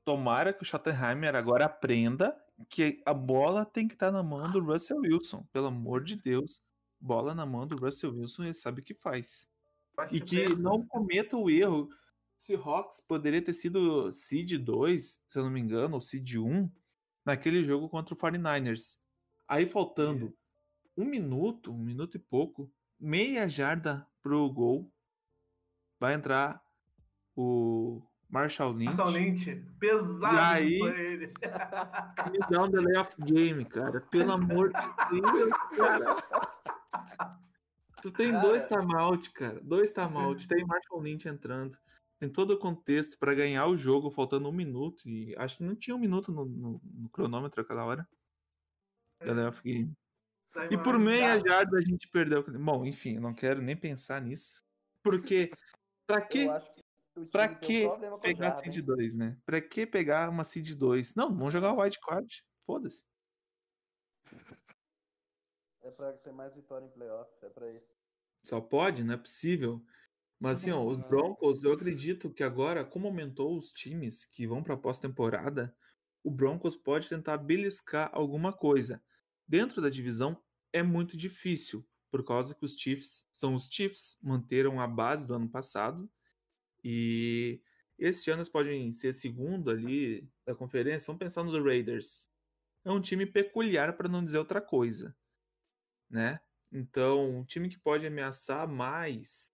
tomara 0.05 0.53
que 0.53 0.63
o 0.63 0.67
Schottenheimer 0.67 1.37
agora 1.37 1.67
aprenda 1.67 2.37
que 2.69 3.01
a 3.07 3.15
bola 3.15 3.65
tem 3.65 3.87
que 3.87 3.95
estar 3.95 4.07
tá 4.07 4.13
na 4.13 4.23
mão 4.23 4.51
do 4.51 4.61
Russell 4.61 4.99
Wilson. 4.99 5.47
Pelo 5.53 5.69
amor 5.69 6.03
de 6.03 6.17
Deus. 6.17 6.61
Bola 7.01 7.35
na 7.35 7.47
mão 7.47 7.67
do 7.67 7.77
Russell 7.77 8.13
Wilson, 8.13 8.45
ele 8.45 8.55
sabe 8.55 8.81
o 8.81 8.85
que 8.85 8.93
faz. 8.93 9.49
E 10.11 10.21
que 10.21 10.55
não 10.57 10.85
cometa 10.87 11.37
o 11.37 11.49
erro. 11.49 11.89
Se 12.37 12.55
Hawks 12.57 13.01
poderia 13.01 13.43
ter 13.43 13.55
sido 13.55 14.11
seed 14.11 14.59
2, 14.59 15.23
se 15.27 15.39
eu 15.39 15.45
não 15.45 15.51
me 15.51 15.61
engano, 15.61 15.95
ou 15.95 16.01
seed 16.01 16.37
1, 16.37 16.71
naquele 17.25 17.63
jogo 17.63 17.89
contra 17.89 18.13
o 18.13 18.17
49ers. 18.17 18.99
Aí 19.47 19.67
faltando 19.67 20.37
um 20.97 21.05
minuto, 21.05 21.73
um 21.73 21.79
minuto 21.79 22.17
e 22.17 22.21
pouco, 22.21 22.71
meia 22.99 23.49
jarda 23.49 24.07
pro 24.23 24.49
gol, 24.51 24.93
vai 25.99 26.15
entrar 26.15 26.63
o 27.37 28.03
Marshall 28.29 28.73
Lynch. 28.73 28.97
Marshall 28.97 29.11
Lynch, 29.11 29.65
pesado 29.79 30.35
e 30.35 30.39
aí, 30.39 30.81
ele. 30.81 31.27
Me 32.31 32.39
dá 32.51 32.63
um 32.63 32.71
delay 32.71 32.97
of 32.97 33.15
game, 33.19 33.65
cara. 33.65 34.01
Pelo 34.03 34.33
amor 34.33 34.73
de 35.11 35.21
Deus, 35.21 35.51
cara. 35.77 36.17
Tu 38.03 38.11
tem 38.13 38.31
cara. 38.31 38.43
dois 38.43 38.67
timeout, 38.67 39.31
cara. 39.33 39.61
Dois 39.63 39.93
timeout. 39.93 40.47
Tem 40.47 40.65
Marshall 40.67 41.03
Lynch 41.03 41.29
entrando. 41.29 41.77
Tem 42.19 42.29
todo 42.29 42.53
o 42.53 42.59
contexto 42.59 43.19
para 43.19 43.35
ganhar 43.35 43.67
o 43.67 43.77
jogo, 43.77 44.11
faltando 44.11 44.49
um 44.49 44.53
minuto. 44.53 45.09
E 45.09 45.35
acho 45.37 45.57
que 45.57 45.65
não 45.65 45.75
tinha 45.75 45.97
um 45.97 45.99
minuto 45.99 46.31
no, 46.31 46.45
no, 46.45 46.81
no 46.85 47.09
cronômetro 47.09 47.61
aquela 47.61 47.85
hora. 47.85 48.09
Delay 49.23 49.47
of 49.47 49.63
game. 49.63 49.93
E 50.71 50.77
por 50.77 50.99
meia 50.99 51.39
jarda 51.39 51.79
a 51.79 51.81
gente 51.81 52.09
perdeu. 52.09 52.45
Bom, 52.59 52.85
enfim, 52.85 53.17
eu 53.17 53.21
não 53.21 53.35
quero 53.35 53.63
nem 53.63 53.77
pensar 53.77 54.21
nisso. 54.21 54.65
Porque, 55.03 55.51
pra 56.07 56.21
que. 56.21 56.49
Pra 57.31 57.55
que 57.55 57.87
pegar 58.23 58.57
Seed 58.57 58.79
2, 58.79 59.15
né? 59.15 59.37
Pra 59.45 59.61
que 59.61 59.87
pegar 59.87 60.29
uma 60.29 60.45
Seed 60.45 60.75
2? 60.75 61.15
Não, 61.15 61.29
vamos 61.29 61.53
jogar 61.53 61.73
o 61.73 61.81
Wild 61.81 61.99
Card. 62.01 62.45
Foda-se. 62.65 63.07
É 65.83 65.91
pra 65.91 66.13
ter 66.13 66.33
mais 66.33 66.55
vitória 66.55 66.87
em 66.87 66.91
playoff, 66.91 67.31
é 67.43 67.49
pra 67.49 67.71
isso. 67.71 67.93
Só 68.43 68.61
pode, 68.61 69.05
não 69.05 69.15
é 69.15 69.17
possível. 69.17 69.85
Mas 70.39 70.61
assim, 70.61 70.71
ó, 70.71 70.83
os 70.83 70.97
Broncos, 71.09 71.63
eu 71.63 71.73
acredito 71.73 72.33
que 72.33 72.43
agora, 72.43 72.85
como 72.85 73.09
aumentou 73.09 73.57
os 73.59 73.73
times 73.73 74.25
que 74.25 74.47
vão 74.47 74.63
pra 74.63 74.77
pós-temporada, 74.77 75.77
o 76.25 76.31
Broncos 76.31 76.77
pode 76.77 77.09
tentar 77.09 77.37
beliscar 77.37 78.11
alguma 78.13 78.53
coisa 78.53 79.03
dentro 79.51 79.83
da 79.83 79.91
divisão 79.91 80.41
é 80.73 80.81
muito 80.81 81.17
difícil, 81.17 81.85
por 82.09 82.25
causa 82.25 82.55
que 82.55 82.65
os 82.65 82.77
Chiefs 82.77 83.27
são 83.33 83.57
os 83.57 83.69
Chiefs, 83.69 84.17
manteram 84.23 84.81
a 84.81 84.87
base 84.87 85.27
do 85.27 85.35
ano 85.35 85.49
passado 85.49 86.09
e 86.85 87.61
esse 87.99 88.31
ano 88.31 88.39
eles 88.39 88.49
podem 88.49 88.93
ser 88.93 89.13
segundo 89.13 89.69
ali 89.69 90.31
da 90.47 90.55
conferência. 90.55 91.07
Vamos 91.09 91.19
pensar 91.19 91.43
nos 91.43 91.55
Raiders. 91.55 92.31
É 92.85 92.93
um 92.93 93.01
time 93.01 93.27
peculiar 93.27 93.97
para 93.97 94.09
não 94.09 94.25
dizer 94.25 94.39
outra 94.39 94.61
coisa, 94.61 95.15
né? 96.09 96.41
Então, 96.73 97.39
um 97.41 97.45
time 97.45 97.69
que 97.69 97.79
pode 97.79 98.07
ameaçar 98.07 98.69
mais 98.69 99.53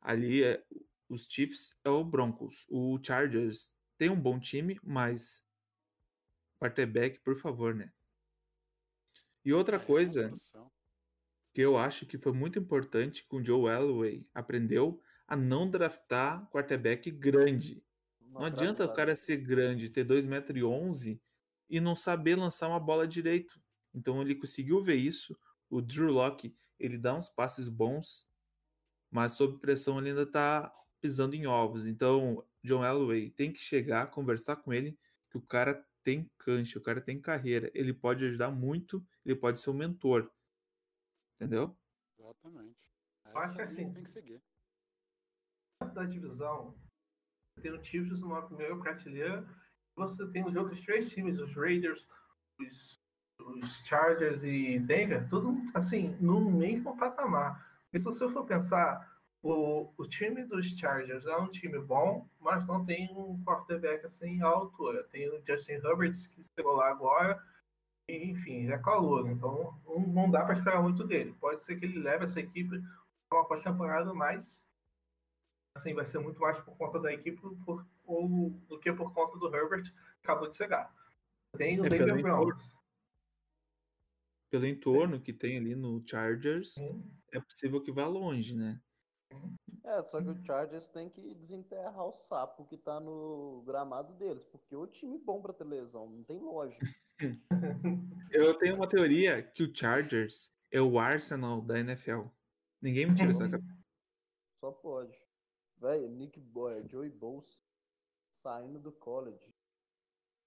ali 0.00 0.42
é, 0.42 0.64
os 1.08 1.28
Chiefs 1.30 1.76
é 1.84 1.88
o 1.88 2.02
Broncos. 2.02 2.66
O 2.68 2.98
Chargers 3.00 3.72
tem 3.96 4.10
um 4.10 4.20
bom 4.20 4.40
time, 4.40 4.78
mas 4.82 5.44
quarterback, 6.58 7.20
por 7.20 7.36
favor, 7.36 7.76
né? 7.76 7.92
E 9.44 9.52
outra 9.52 9.76
é, 9.76 9.78
coisa 9.78 10.32
que 11.52 11.60
eu 11.60 11.76
acho 11.76 12.06
que 12.06 12.18
foi 12.18 12.32
muito 12.32 12.58
importante 12.58 13.26
que 13.28 13.36
o 13.36 13.44
Joe 13.44 13.70
Elway 13.70 14.26
aprendeu 14.34 15.00
a 15.26 15.36
não 15.36 15.68
draftar 15.68 16.48
quarterback 16.50 17.10
grande. 17.10 17.82
Não, 18.20 18.40
não 18.40 18.46
adianta 18.46 18.84
o 18.84 18.92
cara 18.92 19.16
ser 19.16 19.38
grande, 19.38 19.88
ter 19.88 20.04
2,11m 20.04 21.20
e 21.68 21.80
não 21.80 21.94
saber 21.94 22.36
lançar 22.36 22.68
uma 22.68 22.80
bola 22.80 23.06
direito. 23.06 23.60
Então 23.94 24.20
ele 24.20 24.34
conseguiu 24.34 24.82
ver 24.82 24.96
isso. 24.96 25.36
O 25.68 25.80
Drew 25.80 26.12
Locke, 26.12 26.54
ele 26.78 26.98
dá 26.98 27.14
uns 27.14 27.28
passes 27.28 27.68
bons, 27.68 28.28
mas 29.10 29.32
sob 29.32 29.58
pressão 29.58 29.98
ele 29.98 30.10
ainda 30.10 30.26
tá 30.26 30.72
pisando 31.00 31.34
em 31.34 31.46
ovos. 31.46 31.86
Então, 31.86 32.44
John 32.62 32.84
Elway 32.84 33.30
tem 33.30 33.52
que 33.52 33.60
chegar, 33.60 34.10
conversar 34.10 34.56
com 34.56 34.72
ele, 34.72 34.98
que 35.30 35.38
o 35.38 35.40
cara 35.40 35.84
tem 36.02 36.30
cancha, 36.38 36.78
o 36.78 36.82
cara 36.82 37.00
tem 37.00 37.20
carreira, 37.20 37.70
ele 37.74 37.92
pode 37.92 38.24
ajudar 38.24 38.50
muito, 38.50 39.04
ele 39.24 39.36
pode 39.36 39.60
ser 39.60 39.70
um 39.70 39.74
mentor. 39.74 40.30
Entendeu? 41.36 41.76
Exatamente. 42.18 42.76
Essa 43.24 43.38
Acho 43.38 43.54
que 43.54 43.62
assim, 43.62 43.92
tem 43.92 44.02
que 44.02 44.10
seguir. 44.10 44.42
Da 45.94 46.04
divisão, 46.04 46.74
tem 47.62 47.72
o 47.72 47.82
Chiefs 47.82 48.20
numa 48.20 48.46
primeira 48.46 48.76
prateleira, 48.76 49.46
você 49.96 50.26
tem 50.30 50.44
os 50.46 50.54
outros 50.54 50.82
três 50.82 51.10
times, 51.10 51.38
os 51.38 51.54
Raiders, 51.54 52.08
os, 52.58 52.98
os 53.40 53.76
Chargers 53.86 54.42
e 54.42 54.78
Denver, 54.78 55.28
tudo 55.28 55.56
assim, 55.74 56.16
no 56.20 56.50
mesmo 56.50 56.96
patamar. 56.96 57.66
E 57.92 57.98
se 57.98 58.04
você 58.04 58.28
for 58.28 58.46
pensar, 58.46 59.09
o, 59.42 59.92
o 59.96 60.06
time 60.06 60.44
dos 60.44 60.66
Chargers 60.66 61.24
é 61.26 61.36
um 61.36 61.50
time 61.50 61.78
bom, 61.78 62.28
mas 62.38 62.66
não 62.66 62.84
tem 62.84 63.10
um 63.12 63.42
quarterback 63.44 64.04
assim 64.04 64.42
à 64.42 64.46
altura. 64.46 65.04
Tem 65.04 65.28
o 65.28 65.42
Justin 65.46 65.72
Herbert 65.72 66.12
que 66.34 66.42
chegou 66.42 66.74
lá 66.74 66.90
agora, 66.90 67.42
e, 68.08 68.30
enfim, 68.30 68.70
é 68.70 68.78
calor, 68.78 69.30
então 69.30 69.80
não, 69.84 70.00
não 70.00 70.30
dá 70.30 70.44
para 70.44 70.54
esperar 70.54 70.82
muito 70.82 71.04
dele. 71.04 71.34
Pode 71.40 71.64
ser 71.64 71.76
que 71.76 71.86
ele 71.86 72.00
leve 72.00 72.24
essa 72.24 72.40
equipe 72.40 72.82
a 73.30 73.36
uma 73.36 73.46
pós-temporada, 73.46 74.12
mas 74.12 74.62
assim, 75.76 75.94
vai 75.94 76.04
ser 76.04 76.18
muito 76.18 76.40
mais 76.40 76.58
por 76.58 76.76
conta 76.76 76.98
da 76.98 77.12
equipe 77.12 77.40
por, 77.64 77.86
ou, 78.04 78.50
do 78.68 78.78
que 78.78 78.92
por 78.92 79.14
conta 79.14 79.38
do 79.38 79.54
Herbert 79.54 79.84
que 79.84 80.24
acabou 80.24 80.50
de 80.50 80.56
chegar. 80.56 80.92
Tem 81.56 81.80
o 81.80 81.86
é 81.86 81.88
Denver 81.88 82.20
Browns. 82.20 82.76
Pelo 84.50 84.66
entorno 84.66 85.20
que 85.20 85.32
tem 85.32 85.56
ali 85.56 85.76
no 85.76 86.02
Chargers, 86.04 86.74
é 87.32 87.40
possível 87.40 87.80
que 87.80 87.92
vá 87.92 88.06
longe, 88.06 88.54
né? 88.54 88.80
É, 89.84 90.02
só 90.02 90.22
que 90.22 90.28
o 90.28 90.44
Chargers 90.44 90.86
tem 90.88 91.08
que 91.08 91.34
desenterrar 91.34 92.06
o 92.06 92.12
sapo 92.12 92.64
que 92.66 92.76
tá 92.76 93.00
no 93.00 93.62
gramado 93.66 94.14
deles, 94.14 94.44
porque 94.46 94.76
o 94.76 94.86
time 94.86 95.18
bom 95.18 95.42
pra 95.42 95.52
ter 95.52 95.64
lesão, 95.64 96.08
não 96.08 96.22
tem 96.22 96.38
lógica. 96.38 96.86
Eu 98.32 98.56
tenho 98.56 98.76
uma 98.76 98.88
teoria 98.88 99.42
que 99.42 99.64
o 99.64 99.74
Chargers 99.74 100.50
é 100.70 100.80
o 100.80 100.98
Arsenal 100.98 101.60
da 101.60 101.80
NFL. 101.80 102.26
Ninguém 102.80 103.06
me 103.06 103.16
tira 103.16 103.30
essa 103.30 103.48
cabeça. 103.48 103.84
Só 104.60 104.70
pode. 104.70 105.18
Velho, 105.78 106.08
Nick 106.08 106.38
Boyer, 106.38 106.86
Joey 106.88 107.10
Bowles 107.10 107.60
saindo 108.42 108.78
do 108.78 108.92
college. 108.92 109.52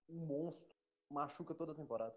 Um 0.07 0.25
monstro. 0.25 0.73
Machuca 1.09 1.53
toda 1.53 1.73
a 1.73 1.75
temporada. 1.75 2.15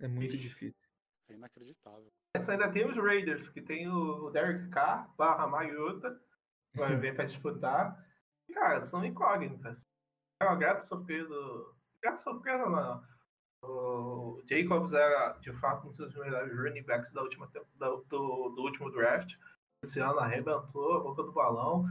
É 0.00 0.08
muito 0.08 0.36
difícil. 0.36 0.91
É 1.32 1.36
inacreditável. 1.36 2.08
Essa 2.36 2.52
ainda 2.52 2.70
tem 2.70 2.86
os 2.86 2.96
Raiders, 2.96 3.48
que 3.48 3.62
tem 3.62 3.88
o 3.88 4.30
Derek 4.30 4.68
Carr 4.68 5.12
barra 5.16 5.46
Mariota, 5.46 6.20
vai 6.74 6.96
ver 6.96 7.14
para 7.14 7.24
disputar. 7.24 8.06
Cara, 8.52 8.82
são 8.82 9.04
incógnitas. 9.04 9.82
É 10.42 10.46
uma 10.46 10.56
grata 10.56 10.82
surpresa. 10.82 11.34
Grata 12.02 12.18
surpresa 12.18 12.66
não. 12.66 13.02
O 13.64 14.42
Jacobs 14.46 14.92
era, 14.92 15.38
de 15.38 15.52
fato, 15.54 15.88
um 15.88 15.92
dos 15.92 16.14
melhores 16.16 16.56
running 16.56 16.82
backs 16.82 17.12
da 17.12 17.22
última, 17.22 17.46
do, 17.46 18.04
do 18.08 18.62
último 18.62 18.90
draft. 18.90 19.34
Esse 19.84 20.00
ano 20.00 20.18
arrebentou 20.18 20.94
a 20.94 21.00
boca 21.00 21.22
do 21.22 21.32
balão. 21.32 21.86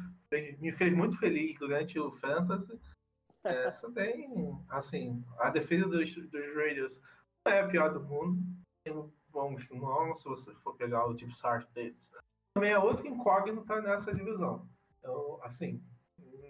Me 0.59 0.71
fez 0.71 0.93
muito 0.93 1.17
feliz 1.17 1.57
durante 1.57 1.99
o 1.99 2.11
Fantasy. 2.17 2.79
Essa 3.43 3.91
tem, 3.91 4.29
assim, 4.69 5.25
a 5.39 5.49
defesa 5.49 5.87
dos, 5.87 6.13
dos 6.13 6.55
Raiders 6.55 7.01
não 7.45 7.53
é 7.53 7.61
a 7.61 7.67
pior 7.67 7.93
do 7.93 8.03
mundo. 8.03 8.39
Tem 8.83 8.93
bons 9.31 9.67
nomes, 9.69 10.19
se 10.19 10.25
você 10.25 10.53
for 10.55 10.75
pegar 10.75 11.05
o 11.05 11.13
Deep 11.13 11.31
Start 11.33 11.67
deles. 11.73 12.11
Também 12.53 12.71
é 12.71 12.79
outro 12.79 13.07
incógnita 13.07 13.81
nessa 13.81 14.13
divisão. 14.13 14.67
Então, 14.99 15.39
assim, 15.43 15.81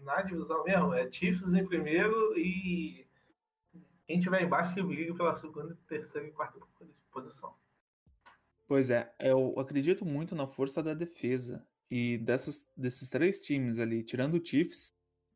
na 0.04 0.22
divisão 0.22 0.64
mesmo, 0.64 0.94
é 0.94 1.12
Chiefs 1.12 1.54
em 1.54 1.66
primeiro 1.66 2.38
e 2.38 3.08
quem 4.08 4.20
tiver 4.20 4.44
embaixo 4.44 4.74
que 4.74 4.82
briga 4.82 5.14
pela 5.14 5.36
segunda, 5.36 5.78
terceira 5.88 6.28
e 6.28 6.32
quarta 6.32 6.60
posição. 7.12 7.56
Pois 8.68 8.90
é, 8.90 9.14
eu 9.20 9.54
acredito 9.60 10.06
muito 10.06 10.36
na 10.36 10.48
força 10.48 10.82
da 10.82 10.94
defesa. 10.94 11.66
E 11.90 12.18
dessas, 12.18 12.66
desses 12.76 13.10
três 13.10 13.42
times 13.42 13.78
ali, 13.78 14.02
tirando 14.02 14.36
o 14.36 14.46
Chiefs, 14.46 14.88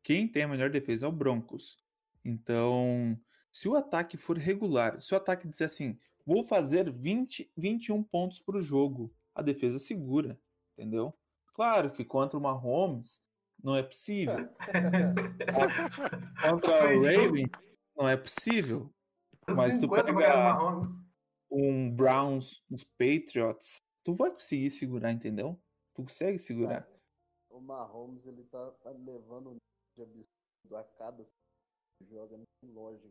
quem 0.02 0.26
tem 0.26 0.44
a 0.44 0.48
melhor 0.48 0.70
defesa 0.70 1.06
é 1.06 1.08
o 1.08 1.12
Broncos. 1.12 1.78
Então, 2.24 3.18
se 3.52 3.68
o 3.68 3.76
ataque 3.76 4.16
for 4.16 4.36
regular, 4.38 5.00
se 5.00 5.12
o 5.14 5.16
ataque 5.16 5.46
disser 5.46 5.66
assim, 5.66 5.98
vou 6.26 6.42
fazer 6.42 6.90
20, 6.92 7.50
21 7.56 8.02
pontos 8.02 8.40
para 8.40 8.58
o 8.58 8.62
jogo, 8.62 9.14
a 9.34 9.42
defesa 9.42 9.78
segura, 9.78 10.38
entendeu? 10.76 11.14
Claro 11.54 11.90
que 11.90 12.04
contra 12.04 12.36
o 12.36 12.40
Mahomes 12.40 13.20
não 13.62 13.76
é 13.76 13.82
possível. 13.82 14.36
contra 16.42 16.96
o 16.96 17.02
Ravens 17.02 17.50
não 17.96 18.08
é 18.08 18.16
possível. 18.16 18.92
Mas 19.48 19.78
tu 19.78 19.88
pega 19.88 20.12
um 21.50 21.90
Browns, 21.90 22.62
uns 22.68 22.82
Patriots, 22.82 23.76
tu 24.04 24.14
vai 24.14 24.30
conseguir 24.30 24.70
segurar, 24.70 25.12
entendeu? 25.12 25.58
Tu 25.94 26.02
consegue 26.02 26.38
segurar. 26.38 26.86
o 27.48 27.60
Mahomes, 27.60 28.26
ele 28.26 28.42
tá, 28.44 28.70
tá 28.82 28.90
levando 28.90 29.50
um 29.50 29.56
de 29.96 30.02
absurdo 30.02 30.76
a 30.76 30.84
cada 30.84 31.26
joga 32.10 32.36
nem 32.36 32.72
lógico 32.72 33.08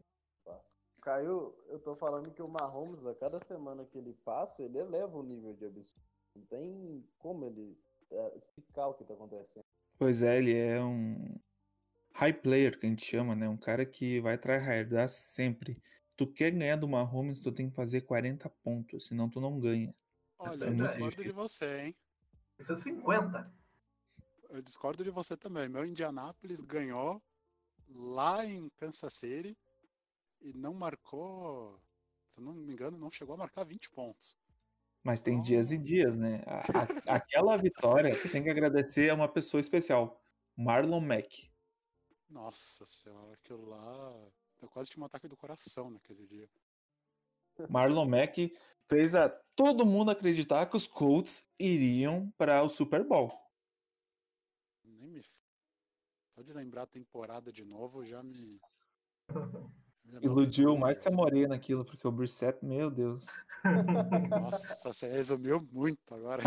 Caiu, 1.05 1.55
eu 1.67 1.77
tô 1.77 1.95
falando 1.95 2.31
que 2.31 2.41
o 2.41 2.47
Mahomes, 2.47 3.05
a 3.05 3.13
cada 3.13 3.39
semana 3.45 3.85
que 3.85 3.95
ele 3.95 4.17
passa, 4.25 4.63
ele 4.63 4.79
eleva 4.79 5.15
o 5.15 5.21
nível 5.21 5.53
de 5.53 5.63
absurdo. 5.63 6.01
Não 6.35 6.43
tem 6.47 7.07
como 7.19 7.45
ele 7.45 7.77
é, 8.09 8.37
explicar 8.37 8.87
o 8.87 8.95
que 8.95 9.03
tá 9.03 9.13
acontecendo. 9.13 9.63
Pois 9.99 10.23
é, 10.23 10.39
ele 10.39 10.57
é 10.57 10.83
um 10.83 11.39
high 12.15 12.33
player, 12.33 12.79
que 12.79 12.87
a 12.87 12.89
gente 12.89 13.05
chama, 13.05 13.35
né? 13.35 13.47
Um 13.47 13.55
cara 13.55 13.85
que 13.85 14.19
vai 14.19 14.35
tryhardar 14.35 15.07
sempre. 15.07 15.79
Tu 16.17 16.25
quer 16.25 16.49
ganhar 16.49 16.75
do 16.75 16.87
Mahomes, 16.87 17.39
tu 17.39 17.51
tem 17.51 17.69
que 17.69 17.75
fazer 17.75 18.01
40 18.01 18.49
pontos, 18.63 19.05
senão 19.05 19.29
tu 19.29 19.39
não 19.39 19.59
ganha. 19.59 19.93
Olha, 20.39 20.65
é 20.65 20.69
eu 20.69 20.73
discordo 20.73 21.23
de 21.23 21.29
você, 21.29 21.81
hein? 21.83 21.95
Isso 22.57 22.73
é 22.73 22.75
50. 22.75 23.53
Eu 24.49 24.61
discordo 24.63 25.03
de 25.03 25.11
você 25.11 25.37
também. 25.37 25.69
Meu 25.69 25.85
Indianapolis 25.85 26.61
ganhou 26.61 27.21
lá 27.89 28.43
em 28.43 28.67
Kansas 28.69 29.13
City 29.13 29.55
e 30.45 30.53
não 30.53 30.75
marcou, 30.75 31.81
se 32.29 32.39
não 32.39 32.53
me 32.53 32.71
engano, 32.71 32.97
não 32.99 33.09
chegou 33.09 33.33
a 33.33 33.37
marcar 33.37 33.63
20 33.63 33.89
pontos. 33.89 34.37
Mas 35.03 35.19
tem 35.19 35.41
dias 35.41 35.71
e 35.71 35.77
dias, 35.77 36.15
né? 36.17 36.43
A, 36.45 37.13
a, 37.13 37.15
aquela 37.15 37.57
vitória, 37.57 38.13
você 38.13 38.29
tem 38.29 38.43
que 38.43 38.49
agradecer 38.49 39.09
a 39.09 39.15
uma 39.15 39.27
pessoa 39.27 39.59
especial, 39.59 40.21
Marlon 40.55 41.01
Mack. 41.01 41.49
Nossa 42.29 42.85
senhora, 42.85 43.33
aquilo 43.33 43.65
lá. 43.65 44.31
Eu 44.61 44.69
quase 44.69 44.91
tinha 44.91 45.01
um 45.01 45.05
ataque 45.05 45.27
do 45.27 45.35
coração 45.35 45.89
naquele 45.89 46.27
dia. 46.27 46.47
Marlon 47.67 48.05
Mack 48.05 48.53
fez 48.87 49.15
a 49.15 49.29
todo 49.55 49.85
mundo 49.85 50.11
acreditar 50.11 50.67
que 50.67 50.75
os 50.75 50.87
Colts 50.87 51.43
iriam 51.57 52.31
para 52.37 52.61
o 52.61 52.69
Super 52.69 53.03
Bowl. 53.03 53.31
Nem 54.83 55.09
me. 55.09 55.23
Só 55.23 56.41
de 56.43 56.53
lembrar 56.53 56.83
a 56.83 56.87
temporada 56.87 57.51
de 57.51 57.65
novo 57.65 58.05
já 58.05 58.21
me. 58.21 58.61
Iludiu 60.21 60.77
mais 60.77 60.97
que 60.97 61.07
a 61.07 61.11
Morena 61.11 61.55
aquilo, 61.55 61.83
porque 61.83 62.07
o 62.07 62.11
Brissett, 62.11 62.63
meu 62.63 62.89
Deus. 62.89 63.25
Nossa, 64.29 64.93
você 64.93 65.07
resumiu 65.07 65.67
muito 65.71 66.13
agora. 66.13 66.43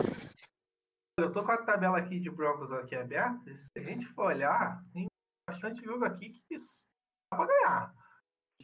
Eu 1.18 1.32
tô 1.32 1.44
com 1.44 1.52
a 1.52 1.58
tabela 1.58 1.98
aqui 1.98 2.20
de 2.20 2.30
Broncos 2.30 2.72
aqui 2.72 2.94
aberta. 2.94 3.54
Se 3.54 3.68
a 3.76 3.82
gente 3.82 4.06
for 4.06 4.26
olhar, 4.26 4.82
tem 4.92 5.06
bastante 5.48 5.82
jogo 5.82 6.04
aqui 6.04 6.30
que 6.30 6.56
dá 7.32 7.36
pra 7.36 7.46
ganhar. 7.46 7.94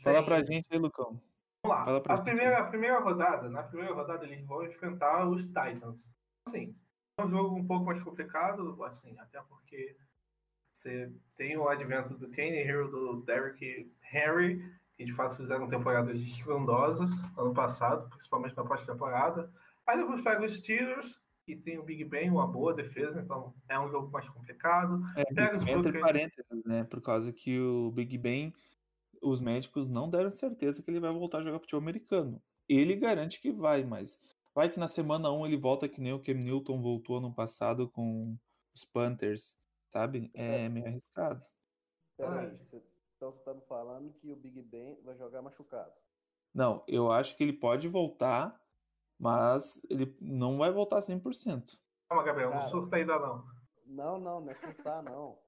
Fala 0.03 0.19
Sem... 0.19 0.25
pra 0.25 0.45
gente 0.45 0.67
aí, 0.71 0.79
Lucão. 0.79 1.21
Vamos 1.65 1.79
lá. 1.79 2.03
A 2.09 2.23
primeira, 2.23 2.59
a 2.59 2.67
primeira 2.67 3.01
rodada, 3.01 3.49
na 3.49 3.63
primeira 3.63 3.95
rodada 3.95 4.25
eles 4.25 4.45
vão 4.47 4.65
enfrentar 4.65 5.29
os 5.29 5.47
Titans. 5.47 6.11
Assim, 6.47 6.77
é 7.19 7.25
um 7.25 7.31
jogo 7.31 7.57
um 7.57 7.67
pouco 7.67 7.87
mais 7.87 8.03
complicado, 8.03 8.83
assim, 8.85 9.19
até 9.19 9.41
porque 9.43 9.97
você 10.73 11.13
tem 11.37 11.57
o 11.57 11.69
advento 11.69 12.19
do 12.19 12.31
Kenny 12.31 12.59
Hero, 12.59 12.91
do 12.91 13.23
Derrick 13.23 13.93
Henry, 14.13 14.63
que 14.97 15.05
de 15.05 15.13
fato 15.13 15.37
fizeram 15.37 15.69
temporadas 15.69 16.19
estrondosas 16.19 17.11
ano 17.37 17.53
passado, 17.53 18.09
principalmente 18.11 18.57
na 18.57 18.65
pós-temporada. 18.65 19.53
Aí 19.87 19.99
depois 19.99 20.23
pega 20.23 20.45
os 20.45 20.57
Steelers, 20.57 21.21
que 21.45 21.57
tem 21.57 21.79
o 21.79 21.83
Big 21.83 22.05
Ben, 22.05 22.31
uma 22.31 22.47
boa 22.47 22.73
defesa, 22.73 23.21
então 23.21 23.55
é 23.69 23.79
um 23.79 23.91
jogo 23.91 24.11
mais 24.11 24.29
complicado. 24.29 25.03
É, 25.17 25.25
pega 25.35 25.57
os 25.57 25.67
entre 25.67 26.01
parênteses, 26.01 26.65
né? 26.65 26.85
Por 26.85 27.03
causa 27.03 27.33
que 27.33 27.59
o 27.59 27.91
Big 27.91 28.17
Ben, 28.17 28.53
os 29.21 29.41
médicos 29.41 29.89
não 29.89 30.09
deram 30.09 30.31
certeza 30.31 30.83
que 30.83 30.91
ele 30.91 31.01
vai 31.01 31.13
voltar 31.13 31.39
a 31.39 31.43
jogar 31.43 31.59
futebol 31.59 31.83
americano. 31.83 32.41
Ele 32.69 32.97
garante 32.97 33.41
que 33.41 33.53
vai, 33.53 33.85
mas 33.85 34.19
vai 34.55 34.71
que 34.71 34.79
na 34.79 34.89
semana 34.89 35.31
1 35.31 35.47
ele 35.47 35.57
volta 35.57 35.89
que 35.89 36.01
nem 36.01 36.13
o 36.13 36.21
Cam 36.21 36.35
Newton 36.35 36.81
voltou 36.81 37.21
no 37.21 37.35
passado 37.35 37.89
com 37.91 38.39
os 38.75 38.85
Panthers, 38.85 39.57
sabe? 39.93 40.31
É, 40.33 40.65
é. 40.65 40.69
meio 40.69 40.87
arriscado. 40.87 41.45
Peraí, 42.17 42.57
você 42.57 42.81
então 43.25 43.33
você 43.33 43.41
tá 43.41 43.55
me 43.55 43.63
falando 43.63 44.13
que 44.13 44.31
o 44.31 44.37
Big 44.37 44.61
Ben 44.61 45.01
vai 45.03 45.17
jogar 45.17 45.41
machucado. 45.41 45.95
Não, 46.53 46.85
eu 46.87 47.11
acho 47.11 47.35
que 47.37 47.43
ele 47.43 47.55
pode 47.55 47.89
voltar, 47.89 48.61
mas 49.19 49.83
ele 49.89 50.15
não 50.21 50.59
vai 50.59 50.71
voltar 50.71 50.99
100%. 50.99 51.79
Calma, 52.07 52.23
Gabriel, 52.23 52.51
Cara, 52.51 52.65
não 52.65 52.71
surta 52.71 52.97
ainda 52.97 53.19
não. 53.19 53.47
Não, 53.87 54.19
não, 54.19 54.41
não 54.43 54.51
é 54.51 54.55
surtar 54.55 55.03
não. 55.03 55.39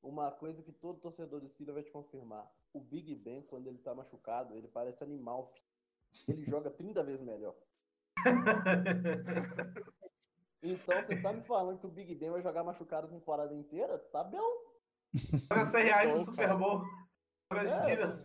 Uma 0.00 0.30
coisa 0.30 0.62
que 0.62 0.70
todo 0.70 1.00
torcedor 1.00 1.40
de 1.40 1.48
Síria 1.48 1.74
vai 1.74 1.82
te 1.82 1.90
confirmar. 1.90 2.48
O 2.72 2.80
Big 2.80 3.12
Ben, 3.16 3.42
quando 3.42 3.66
ele 3.66 3.78
tá 3.78 3.92
machucado, 3.92 4.54
ele 4.54 4.68
parece 4.68 5.02
animal. 5.02 5.52
Ele 6.28 6.44
joga 6.44 6.70
30 6.70 7.02
vezes 7.02 7.22
melhor. 7.22 7.56
então 10.62 11.02
você 11.02 11.20
tá 11.20 11.32
me 11.32 11.42
falando 11.42 11.80
que 11.80 11.86
o 11.86 11.90
Big 11.90 12.14
Ben 12.14 12.30
vai 12.30 12.40
jogar 12.40 12.62
machucado 12.62 13.08
a 13.08 13.10
temporada 13.10 13.52
inteira? 13.52 13.98
Tá 13.98 14.22
bom. 14.22 14.70
Paga 15.48 15.66
100 15.66 15.82
reais 15.82 16.18
no 16.18 16.24
Super 16.24 16.56
Bowl. 16.56 16.84
Paga 17.50 17.62
as 17.62 17.86
é. 17.88 18.16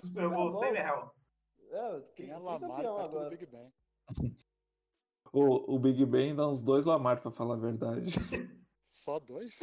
Super 0.00 0.28
Bowl, 0.30 0.52
100 0.52 0.72
reais. 0.72 1.10
É, 1.72 2.00
quem 2.14 2.30
é 2.30 2.38
Lamar 2.38 2.80
perto 2.80 3.08
do 3.08 3.30
Big 3.30 3.46
Ben. 3.46 3.72
O, 5.32 5.76
o 5.76 5.78
Big 5.78 6.04
Ben 6.06 6.34
dá 6.34 6.48
uns 6.48 6.60
dois 6.60 6.84
Lamar, 6.84 7.22
pra 7.22 7.30
falar 7.30 7.54
a 7.54 7.58
verdade. 7.58 8.10
Só 8.88 9.20
dois? 9.20 9.60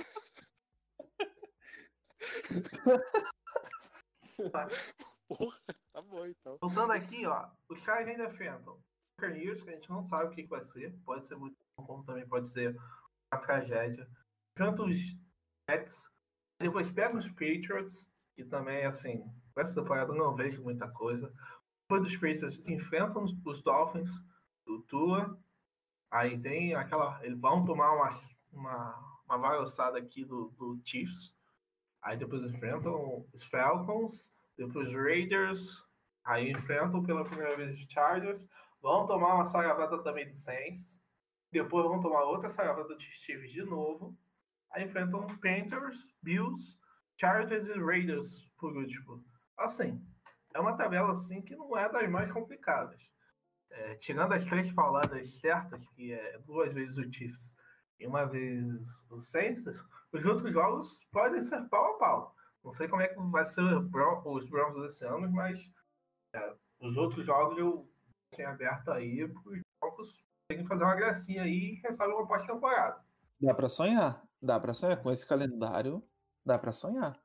tá. 4.50 4.66
Porra, 5.28 5.58
tá 5.92 6.02
bom 6.04 6.26
então. 6.26 6.58
Voltando 6.62 6.94
aqui, 6.94 7.26
ó. 7.26 7.50
Os 7.70 7.84
caras 7.84 8.08
ainda 8.08 8.28
enfrentam 8.28 8.82
o 9.22 9.28
News, 9.28 9.62
que 9.62 9.70
a 9.70 9.74
gente 9.74 9.90
não 9.90 10.06
sabe 10.06 10.28
o 10.28 10.30
que 10.30 10.48
vai 10.48 10.64
ser. 10.64 10.98
Pode 11.04 11.28
ser 11.28 11.36
muito 11.36 11.58
bom, 11.78 11.86
como 11.86 12.06
também 12.06 12.26
pode 12.26 12.50
ser 12.50 12.74
uma 13.34 13.42
tragédia. 13.42 14.10
Enfrenta 14.56 14.84
os 14.84 14.96
Jets, 15.70 16.10
depois 16.62 16.90
pega 16.92 17.18
os 17.18 17.28
Patriots, 17.28 18.10
que 18.38 18.46
também, 18.46 18.86
assim, 18.86 19.26
essa 19.58 19.74
temporada 19.74 20.14
não 20.14 20.36
vejo 20.36 20.62
muita 20.62 20.88
coisa. 20.88 21.34
Depois 21.82 22.04
dos 22.04 22.14
Patriots 22.14 22.62
enfrentam 22.68 23.24
os 23.24 23.64
Dolphins 23.64 24.12
do 24.64 24.80
Tua. 24.84 25.36
Aí 26.12 26.40
tem 26.40 26.76
aquela. 26.76 27.20
Eles 27.26 27.40
vão 27.40 27.66
tomar 27.66 27.96
uma, 27.96 28.10
uma, 28.54 29.22
uma 29.26 29.38
varoçada 29.40 29.98
aqui 29.98 30.24
do, 30.24 30.54
do 30.56 30.80
Chiefs. 30.86 31.36
Aí 32.04 32.16
depois 32.16 32.44
enfrentam 32.44 33.26
os 33.34 33.44
Falcons, 33.46 34.32
depois 34.56 34.88
os 34.88 34.94
Raiders. 34.94 35.84
Aí 36.24 36.52
enfrentam 36.52 37.02
pela 37.02 37.26
primeira 37.26 37.58
vez 37.58 37.74
os 37.74 37.92
Chargers. 37.92 38.48
Vão 38.80 39.08
tomar 39.08 39.34
uma 39.34 39.46
saravada 39.46 40.04
também 40.04 40.30
do 40.30 40.36
Saints. 40.36 40.96
Depois 41.52 41.88
vão 41.88 42.02
tomar 42.02 42.22
outra 42.26 42.50
saravada 42.50 42.94
do 42.94 43.02
Chiefs 43.02 43.52
de 43.52 43.64
novo. 43.64 44.16
Aí 44.72 44.84
enfrentam 44.84 45.26
Panthers, 45.26 46.14
Bills, 46.22 46.80
Chargers 47.20 47.66
e 47.68 47.80
Raiders 47.80 48.50
por 48.58 48.76
último. 48.76 49.24
Assim, 49.58 50.04
é 50.54 50.60
uma 50.60 50.78
tabela 50.78 51.12
assim 51.12 51.42
que 51.42 51.56
não 51.56 51.78
é 51.78 51.90
das 51.92 52.10
mais 52.10 52.32
complicadas. 52.32 53.02
É, 53.70 53.96
tirando 53.96 54.34
as 54.34 54.46
três 54.46 54.72
pauladas 54.72 55.40
certas, 55.40 55.88
que 55.90 56.14
é 56.14 56.40
duas 56.40 56.72
vezes 56.74 56.98
o 56.98 57.12
Chiefs 57.12 57.56
e 58.00 58.08
uma 58.08 58.26
vez 58.26 58.66
o 59.10 59.20
Saints, 59.20 59.66
os 60.12 60.26
outros 60.26 60.52
jogos 60.54 61.04
podem 61.12 61.42
ser 61.42 61.68
pau 61.70 61.96
a 61.96 61.98
pau. 61.98 62.36
Não 62.64 62.72
sei 62.72 62.88
como 62.88 63.02
é 63.02 63.08
que 63.08 63.20
vai 63.20 63.46
ser 63.46 63.62
os 63.62 64.50
Browns 64.50 64.82
desse 64.82 65.06
ano, 65.06 65.30
mas 65.32 65.60
é, 66.34 66.54
Os 66.80 66.96
outros 66.98 67.26
jogos 67.26 67.58
eu 67.58 67.90
tenho 68.32 68.50
aberto 68.50 68.92
aí 68.92 69.24
os 69.24 69.62
jogos 69.84 70.24
tem 70.48 70.60
que 70.60 70.68
fazer 70.68 70.84
uma 70.84 70.96
gracinha 70.96 71.44
aí 71.44 71.74
e 71.74 71.82
quem 71.82 72.08
uma 72.08 72.28
pós-temporada. 72.28 73.02
Dá 73.40 73.54
para 73.54 73.70
sonhar, 73.70 74.24
dá 74.42 74.60
para 74.60 74.74
sonhar 74.74 75.02
com 75.02 75.12
esse 75.12 75.28
calendário, 75.28 76.02
dá 76.48 76.58
para 76.58 76.72
sonhar. 76.72 77.22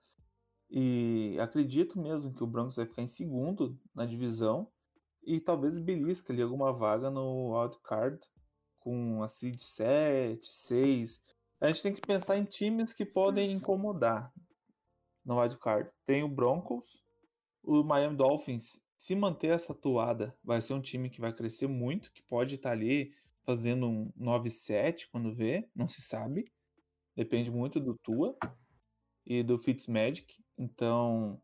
E 0.68 1.36
acredito 1.40 2.00
mesmo 2.00 2.32
que 2.34 2.42
o 2.42 2.46
Broncos 2.46 2.76
vai 2.76 2.86
ficar 2.86 3.02
em 3.02 3.06
segundo 3.06 3.78
na 3.94 4.04
divisão 4.04 4.68
e 5.22 5.40
talvez 5.40 5.78
belisca 5.78 6.32
ali 6.32 6.42
alguma 6.42 6.72
vaga 6.72 7.10
no 7.10 7.56
wildcard 7.56 8.18
com 8.80 9.22
a 9.22 9.28
seed 9.28 9.60
7, 9.60 10.40
6. 10.44 11.22
A 11.60 11.68
gente 11.68 11.82
tem 11.82 11.94
que 11.94 12.00
pensar 12.00 12.36
em 12.36 12.44
times 12.44 12.92
que 12.92 13.04
podem 13.04 13.52
incomodar 13.52 14.32
no 15.24 15.38
wildcard. 15.38 15.88
Tem 16.04 16.24
o 16.24 16.28
Broncos, 16.28 17.02
o 17.62 17.84
Miami 17.84 18.16
Dolphins. 18.16 18.80
Se 18.96 19.14
manter 19.14 19.54
essa 19.54 19.74
toada, 19.74 20.36
vai 20.42 20.60
ser 20.60 20.74
um 20.74 20.80
time 20.80 21.10
que 21.10 21.20
vai 21.20 21.32
crescer 21.32 21.66
muito, 21.66 22.12
que 22.12 22.22
pode 22.22 22.56
estar 22.56 22.72
ali 22.72 23.12
fazendo 23.44 23.86
um 23.86 24.10
9-7 24.18 25.08
quando 25.10 25.34
vê, 25.34 25.68
não 25.74 25.86
se 25.86 26.00
sabe. 26.00 26.50
Depende 27.14 27.50
muito 27.50 27.78
do 27.78 27.94
Tua 27.98 28.36
e 29.26 29.42
do 29.42 29.58
Fitzmagic. 29.58 30.42
Então, 30.56 31.40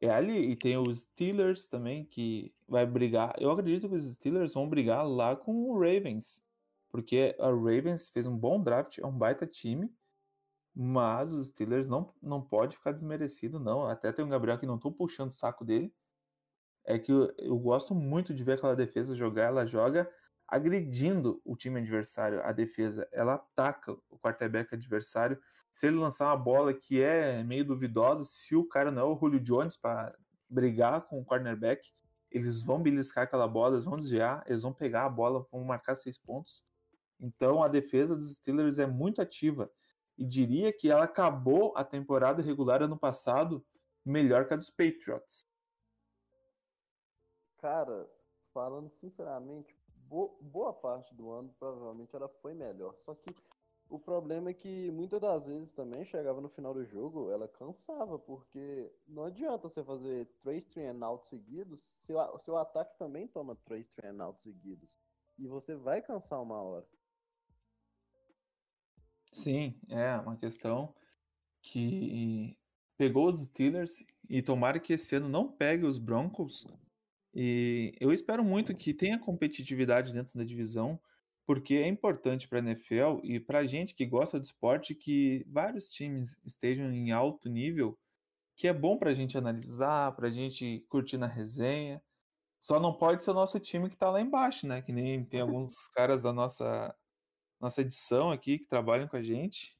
é 0.00 0.10
ali. 0.10 0.50
E 0.50 0.56
tem 0.56 0.76
os 0.76 1.00
Steelers 1.00 1.66
também, 1.66 2.04
que 2.04 2.54
vai 2.68 2.86
brigar. 2.86 3.34
Eu 3.38 3.50
acredito 3.50 3.88
que 3.88 3.94
os 3.94 4.04
Steelers 4.04 4.54
vão 4.54 4.68
brigar 4.68 5.06
lá 5.08 5.36
com 5.36 5.70
o 5.70 5.78
Ravens. 5.78 6.42
Porque 6.90 7.36
a 7.38 7.46
Ravens 7.46 8.10
fez 8.10 8.26
um 8.26 8.36
bom 8.36 8.60
draft, 8.60 8.98
é 8.98 9.06
um 9.06 9.16
baita 9.16 9.46
time. 9.46 9.92
Mas 10.74 11.32
os 11.32 11.48
Steelers 11.48 11.88
não, 11.88 12.08
não 12.22 12.40
pode 12.40 12.76
ficar 12.76 12.92
desmerecido, 12.92 13.60
não. 13.60 13.86
Até 13.86 14.12
tem 14.12 14.24
um 14.24 14.28
Gabriel 14.28 14.58
que 14.58 14.66
não 14.66 14.78
tô 14.78 14.90
puxando 14.90 15.30
o 15.30 15.34
saco 15.34 15.64
dele. 15.64 15.92
É 16.84 16.98
que 16.98 17.12
eu, 17.12 17.32
eu 17.38 17.58
gosto 17.58 17.94
muito 17.94 18.32
de 18.32 18.42
ver 18.42 18.54
aquela 18.54 18.74
defesa 18.74 19.14
jogar. 19.14 19.46
Ela 19.46 19.66
joga 19.66 20.10
agredindo 20.48 21.40
o 21.44 21.56
time 21.56 21.80
adversário, 21.80 22.42
a 22.42 22.52
defesa. 22.52 23.08
Ela 23.12 23.34
ataca 23.34 23.92
o 24.08 24.18
quarterback 24.18 24.74
adversário. 24.74 25.40
Se 25.70 25.86
ele 25.86 25.96
lançar 25.96 26.26
uma 26.26 26.36
bola 26.36 26.74
que 26.74 27.00
é 27.00 27.42
meio 27.44 27.64
duvidosa, 27.64 28.24
se 28.24 28.56
o 28.56 28.64
cara 28.64 28.90
não 28.90 29.02
é 29.02 29.04
o 29.04 29.16
Julio 29.16 29.40
Jones 29.40 29.76
para 29.76 30.16
brigar 30.48 31.02
com 31.02 31.20
o 31.20 31.24
cornerback, 31.24 31.90
eles 32.30 32.62
vão 32.62 32.82
beliscar 32.82 33.24
aquela 33.24 33.46
bola, 33.46 33.74
eles 33.74 33.84
vão 33.84 33.96
desviar, 33.96 34.44
eles 34.46 34.62
vão 34.62 34.72
pegar 34.72 35.04
a 35.04 35.08
bola, 35.08 35.46
vão 35.50 35.64
marcar 35.64 35.96
seis 35.96 36.18
pontos. 36.18 36.64
Então 37.18 37.62
a 37.62 37.68
defesa 37.68 38.16
dos 38.16 38.34
Steelers 38.36 38.78
é 38.78 38.86
muito 38.86 39.20
ativa 39.20 39.70
e 40.16 40.24
diria 40.24 40.72
que 40.72 40.90
ela 40.90 41.04
acabou 41.04 41.72
a 41.76 41.84
temporada 41.84 42.42
regular 42.42 42.82
ano 42.82 42.98
passado 42.98 43.64
melhor 44.04 44.46
que 44.46 44.54
a 44.54 44.56
dos 44.56 44.70
Patriots. 44.70 45.46
Cara, 47.58 48.08
falando 48.52 48.90
sinceramente, 48.90 49.76
boa 50.40 50.72
parte 50.72 51.14
do 51.14 51.30
ano 51.30 51.54
provavelmente 51.58 52.14
ela 52.16 52.28
foi 52.28 52.54
melhor. 52.54 52.94
Só 52.96 53.14
que 53.14 53.34
o 53.90 53.98
problema 53.98 54.50
é 54.50 54.54
que 54.54 54.88
muitas 54.92 55.20
das 55.20 55.46
vezes 55.46 55.72
também 55.72 56.04
chegava 56.04 56.40
no 56.40 56.48
final 56.48 56.72
do 56.72 56.84
jogo, 56.84 57.28
ela 57.30 57.48
cansava, 57.48 58.18
porque 58.18 58.90
não 59.06 59.24
adianta 59.24 59.68
você 59.68 59.82
fazer 59.82 60.26
três 60.40 60.64
three 60.64 60.86
and 60.86 61.04
out 61.04 61.26
seguidos, 61.26 61.98
seu, 62.00 62.16
seu 62.38 62.56
ataque 62.56 62.96
também 62.96 63.26
toma 63.26 63.56
três 63.64 63.90
three 63.90 64.08
and 64.08 64.22
out 64.22 64.40
seguidos. 64.40 64.96
E 65.36 65.48
você 65.48 65.74
vai 65.74 66.00
cansar 66.00 66.40
uma 66.40 66.62
hora. 66.62 66.86
Sim, 69.32 69.74
é 69.88 70.16
uma 70.18 70.36
questão 70.36 70.94
que 71.60 72.56
pegou 72.96 73.28
os 73.28 73.40
Steelers 73.40 74.04
e 74.28 74.40
tomara 74.40 74.78
que 74.78 74.92
esse 74.92 75.16
ano 75.16 75.28
não 75.28 75.50
pegue 75.50 75.84
os 75.84 75.98
Broncos. 75.98 76.64
E 77.34 77.92
eu 78.00 78.12
espero 78.12 78.44
muito 78.44 78.74
que 78.74 78.94
tenha 78.94 79.18
competitividade 79.18 80.12
dentro 80.12 80.38
da 80.38 80.44
divisão, 80.44 81.00
porque 81.50 81.74
é 81.74 81.88
importante 81.88 82.46
para 82.46 82.60
a 82.60 82.62
NFL 82.62 83.18
e 83.24 83.40
para 83.40 83.58
a 83.58 83.66
gente 83.66 83.92
que 83.92 84.06
gosta 84.06 84.38
do 84.38 84.44
esporte 84.44 84.94
que 84.94 85.44
vários 85.48 85.90
times 85.90 86.38
estejam 86.44 86.92
em 86.92 87.10
alto 87.10 87.48
nível, 87.48 87.98
que 88.54 88.68
é 88.68 88.72
bom 88.72 88.96
para 88.96 89.10
a 89.10 89.14
gente 89.14 89.36
analisar, 89.36 90.14
para 90.14 90.28
a 90.28 90.30
gente 90.30 90.86
curtir 90.88 91.16
na 91.16 91.26
resenha. 91.26 92.00
Só 92.60 92.78
não 92.78 92.92
pode 92.92 93.24
ser 93.24 93.32
o 93.32 93.34
nosso 93.34 93.58
time 93.58 93.88
que 93.88 93.96
está 93.96 94.08
lá 94.08 94.20
embaixo, 94.20 94.64
né? 94.64 94.80
Que 94.80 94.92
nem 94.92 95.24
tem 95.24 95.40
alguns 95.42 95.88
caras 95.88 96.22
da 96.22 96.32
nossa 96.32 96.94
nossa 97.58 97.80
edição 97.80 98.30
aqui 98.30 98.56
que 98.56 98.68
trabalham 98.68 99.08
com 99.08 99.16
a 99.16 99.22
gente, 99.22 99.76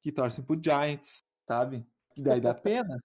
que 0.00 0.10
torcem 0.10 0.42
pro 0.42 0.58
Giants, 0.58 1.18
sabe? 1.46 1.86
Que 2.14 2.22
daí 2.22 2.40
dá 2.40 2.54
pena. 2.54 2.98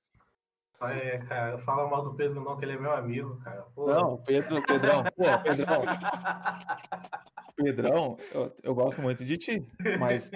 É, 0.82 1.18
cara, 1.26 1.58
fala 1.60 1.90
mal 1.90 2.06
do 2.06 2.16
Pedro 2.16 2.42
não, 2.42 2.58
que 2.58 2.64
ele 2.64 2.72
é 2.72 2.80
meu 2.80 2.94
amigo, 2.94 3.38
cara. 3.42 3.64
Pô. 3.76 3.86
Não, 3.86 4.18
Pedro, 4.24 4.66
Pedrão, 4.66 5.04
pô, 5.04 5.44
Pedrão. 5.44 5.82
Pedrão, 7.64 8.18
eu, 8.34 8.56
eu 8.64 8.76
gosto 8.76 9.02
muito 9.02 9.24
de 9.24 9.38
ti, 9.38 9.66
mas 10.00 10.32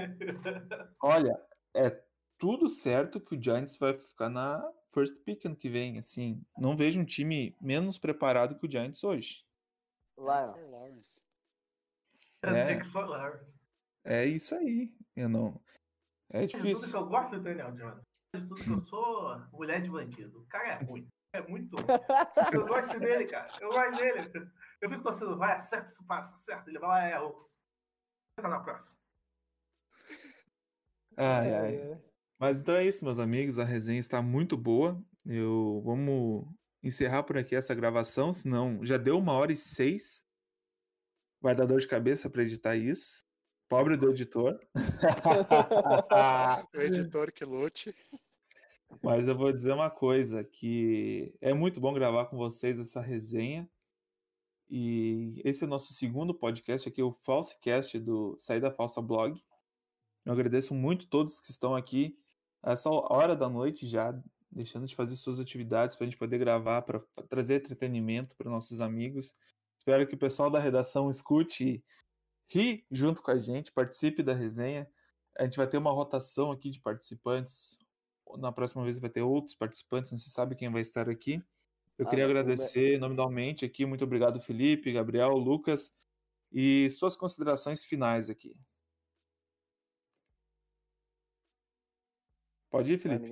olha, 1.02 1.40
é 1.74 1.90
tudo 2.38 2.68
certo 2.68 3.20
que 3.20 3.36
o 3.36 3.42
Giants 3.42 3.78
vai 3.78 3.94
ficar 3.94 4.30
na 4.30 4.64
first 4.92 5.18
pick 5.24 5.46
ano 5.46 5.56
que 5.56 5.70
vem, 5.70 5.98
assim. 5.98 6.42
Não 6.58 6.76
vejo 6.76 7.00
um 7.00 7.06
time 7.06 7.56
menos 7.60 7.98
preparado 7.98 8.56
que 8.56 8.66
o 8.66 8.72
Giants 8.72 9.04
hoje. 9.04 9.46
Lions. 10.18 11.22
É, 14.04 14.22
é 14.22 14.26
isso 14.26 14.56
aí. 14.56 14.94
Eu 15.16 15.28
não. 15.28 15.60
É 16.30 16.46
difícil. 16.46 16.74
tudo 16.74 16.92
que 16.92 16.98
eu 16.98 17.06
gosto 17.08 17.32
do 17.32 17.44
Daniel 17.44 17.72
Jones. 17.72 18.04
De 18.34 18.42
tudo 18.42 18.56
que 18.56 18.70
eu 18.70 18.82
sou 18.82 19.40
mulher 19.52 19.82
de 19.82 19.90
bandido. 19.90 20.40
O 20.40 20.46
cara 20.46 20.68
é 20.70 20.84
ruim. 20.84 21.08
É 21.34 21.42
muito 21.42 21.76
ruim. 21.76 21.86
Eu 22.54 22.66
gosto 22.66 23.00
dele, 23.00 23.26
cara. 23.26 23.48
Eu 23.60 23.70
gosto 23.70 23.98
dele. 23.98 24.32
Eu 24.82 24.90
fico 24.90 25.04
torcendo, 25.04 25.38
vai, 25.38 25.56
acerta 25.56 25.90
esse 25.90 26.04
passo, 26.06 26.34
acerta. 26.36 26.70
Ele 26.70 26.80
vai 26.80 27.14
lá, 27.14 27.26
o. 27.26 27.50
Tá 28.36 28.50
na 28.50 28.60
próxima. 28.60 28.96
Ai, 31.18 31.54
ai. 31.54 32.02
Mas 32.38 32.60
então 32.60 32.76
é 32.76 32.86
isso, 32.86 33.06
meus 33.06 33.20
amigos. 33.20 33.58
A 33.58 33.64
resenha 33.64 34.00
está 34.00 34.22
muito 34.22 34.58
boa. 34.58 35.02
Eu 35.26 35.82
vamos 35.84 36.46
encerrar 36.84 37.24
por 37.24 37.38
aqui 37.38 37.56
essa 37.56 37.74
gravação, 37.74 38.34
senão 38.34 38.86
já 38.86 38.98
deu 38.98 39.18
uma 39.18 39.34
hora 39.34 39.52
e 39.52 39.58
seis. 39.58 40.26
Vai 41.42 41.56
dar 41.56 41.66
dor 41.66 41.80
de 41.80 41.88
cabeça 41.88 42.30
para 42.30 42.44
editar 42.44 42.76
isso. 42.76 43.24
Pobre 43.68 43.98
do 43.98 44.12
editor. 44.12 44.60
o 46.76 46.82
editor 46.82 47.32
que 47.32 47.46
lute. 47.46 47.96
Mas 49.02 49.28
eu 49.28 49.36
vou 49.36 49.52
dizer 49.52 49.74
uma 49.74 49.90
coisa, 49.90 50.44
que 50.44 51.34
é 51.42 51.54
muito 51.54 51.80
bom 51.80 51.94
gravar 51.94 52.26
com 52.26 52.38
vocês 52.38 52.80
essa 52.80 53.02
resenha. 53.02 53.70
E 54.70 55.42
esse 55.44 55.64
é 55.64 55.68
o 55.68 55.70
nosso 55.70 55.94
segundo 55.94 56.34
podcast 56.34 56.88
aqui, 56.90 57.02
o 57.02 57.12
Falsecast 57.12 58.00
do 58.00 58.36
Saída 58.40 58.72
Falsa 58.72 59.02
Blog. 59.02 59.40
Eu 60.26 60.34
agradeço 60.34 60.74
muito 60.74 61.08
todos 61.08 61.40
que 61.40 61.52
estão 61.52 61.76
aqui 61.76 62.18
essa 62.64 62.90
hora 62.90 63.36
da 63.36 63.48
noite 63.48 63.86
já, 63.86 64.20
deixando 64.52 64.88
de 64.88 64.96
fazer 64.96 65.16
suas 65.16 65.40
atividades 65.40 65.96
para 65.96 66.06
a 66.06 66.10
gente 66.10 66.18
poder 66.18 66.40
gravar, 66.40 66.82
para 66.82 67.00
trazer 67.30 67.56
entretenimento 67.56 68.36
para 68.36 68.50
nossos 68.50 68.82
amigos. 68.82 69.36
Espero 69.78 70.08
que 70.08 70.16
o 70.16 70.18
pessoal 70.18 70.50
da 70.50 70.60
redação 70.60 71.12
escute 71.12 71.64
e 71.64 71.84
ri 72.48 72.86
junto 72.90 73.22
com 73.22 73.30
a 73.30 73.38
gente, 73.38 73.72
participe 73.72 74.24
da 74.24 74.34
resenha. 74.34 74.90
A 75.38 75.44
gente 75.44 75.58
vai 75.58 75.68
ter 75.68 75.78
uma 75.78 75.92
rotação 75.92 76.52
aqui 76.52 76.72
de 76.72 76.80
participantes. 76.80 77.78
Na 78.40 78.52
próxima 78.52 78.84
vez 78.84 79.00
vai 79.00 79.12
ter 79.12 79.22
outros 79.22 79.56
participantes, 79.56 80.12
não 80.12 80.18
se 80.18 80.32
sabe 80.32 80.56
quem 80.56 80.72
vai 80.72 80.82
estar 80.82 81.08
aqui. 81.08 81.44
Eu 81.98 82.06
ah, 82.06 82.10
queria 82.10 82.26
agradecer 82.26 83.00
nominalmente 83.00 83.64
aqui. 83.64 83.86
Muito 83.86 84.04
obrigado, 84.04 84.40
Felipe, 84.40 84.92
Gabriel, 84.92 85.32
Lucas. 85.32 85.94
E 86.52 86.90
suas 86.92 87.16
considerações 87.16 87.84
finais 87.84 88.30
aqui. 88.30 88.56
Pode 92.70 92.94
ir, 92.94 93.00
Felipe. 93.00 93.26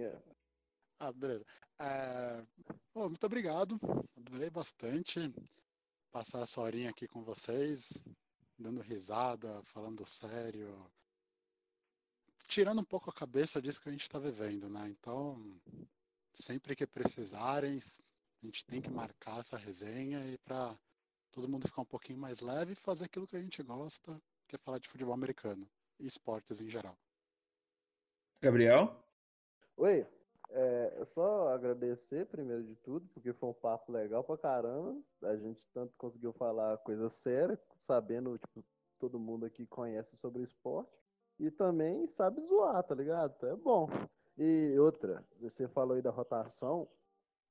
Ah, 0.99 1.11
beleza. 1.11 1.45
É... 1.79 2.45
Oh, 2.93 3.09
muito 3.09 3.25
obrigado. 3.25 3.79
Adorei 4.15 4.49
bastante 4.49 5.33
passar 6.11 6.41
essa 6.41 6.61
horinha 6.61 6.91
aqui 6.91 7.07
com 7.07 7.23
vocês, 7.23 8.01
dando 8.57 8.81
risada, 8.81 9.61
falando 9.63 10.07
sério, 10.07 10.89
tirando 12.47 12.79
um 12.79 12.85
pouco 12.85 13.09
a 13.09 13.13
cabeça 13.13 13.61
disso 13.61 13.81
que 13.81 13.89
a 13.89 13.91
gente 13.91 14.03
está 14.03 14.19
vivendo, 14.19 14.69
né? 14.69 14.87
Então, 14.89 15.59
sempre 16.31 16.75
que 16.75 16.85
precisarem, 16.85 17.79
a 18.43 18.45
gente 18.45 18.65
tem 18.65 18.81
que 18.81 18.89
marcar 18.89 19.39
essa 19.39 19.57
resenha 19.57 20.19
e 20.27 20.37
para 20.39 20.77
todo 21.31 21.47
mundo 21.47 21.67
ficar 21.67 21.81
um 21.81 21.85
pouquinho 21.85 22.19
mais 22.19 22.41
leve 22.41 22.73
e 22.73 22.75
fazer 22.75 23.05
aquilo 23.05 23.25
que 23.25 23.37
a 23.37 23.41
gente 23.41 23.63
gosta, 23.63 24.21
que 24.47 24.55
é 24.55 24.59
falar 24.59 24.79
de 24.79 24.89
futebol 24.89 25.13
americano 25.13 25.65
e 25.97 26.05
esportes 26.05 26.59
em 26.59 26.69
geral. 26.69 26.97
Gabriel? 28.41 28.93
Oi, 29.77 30.05
é, 30.49 31.05
só 31.13 31.53
agradecer 31.53 32.25
primeiro 32.25 32.63
de 32.63 32.75
tudo, 32.75 33.07
porque 33.13 33.31
foi 33.31 33.49
um 33.49 33.53
papo 33.53 33.91
legal 33.93 34.23
pra 34.23 34.37
caramba. 34.37 35.01
A 35.23 35.37
gente 35.37 35.65
tanto 35.73 35.93
conseguiu 35.97 36.33
falar 36.33 36.77
coisa 36.79 37.09
séria, 37.09 37.57
sabendo, 37.79 38.37
tipo, 38.37 38.63
todo 38.99 39.17
mundo 39.17 39.45
aqui 39.45 39.65
conhece 39.65 40.17
sobre 40.17 40.43
esporte. 40.43 40.91
E 41.39 41.49
também 41.49 42.05
sabe 42.07 42.41
zoar, 42.41 42.83
tá 42.83 42.93
ligado? 42.93 43.33
Então 43.37 43.49
é 43.49 43.55
bom. 43.55 43.89
E 44.37 44.77
outra, 44.77 45.25
você 45.39 45.67
falou 45.67 45.95
aí 45.95 46.01
da 46.01 46.11
rotação. 46.11 46.87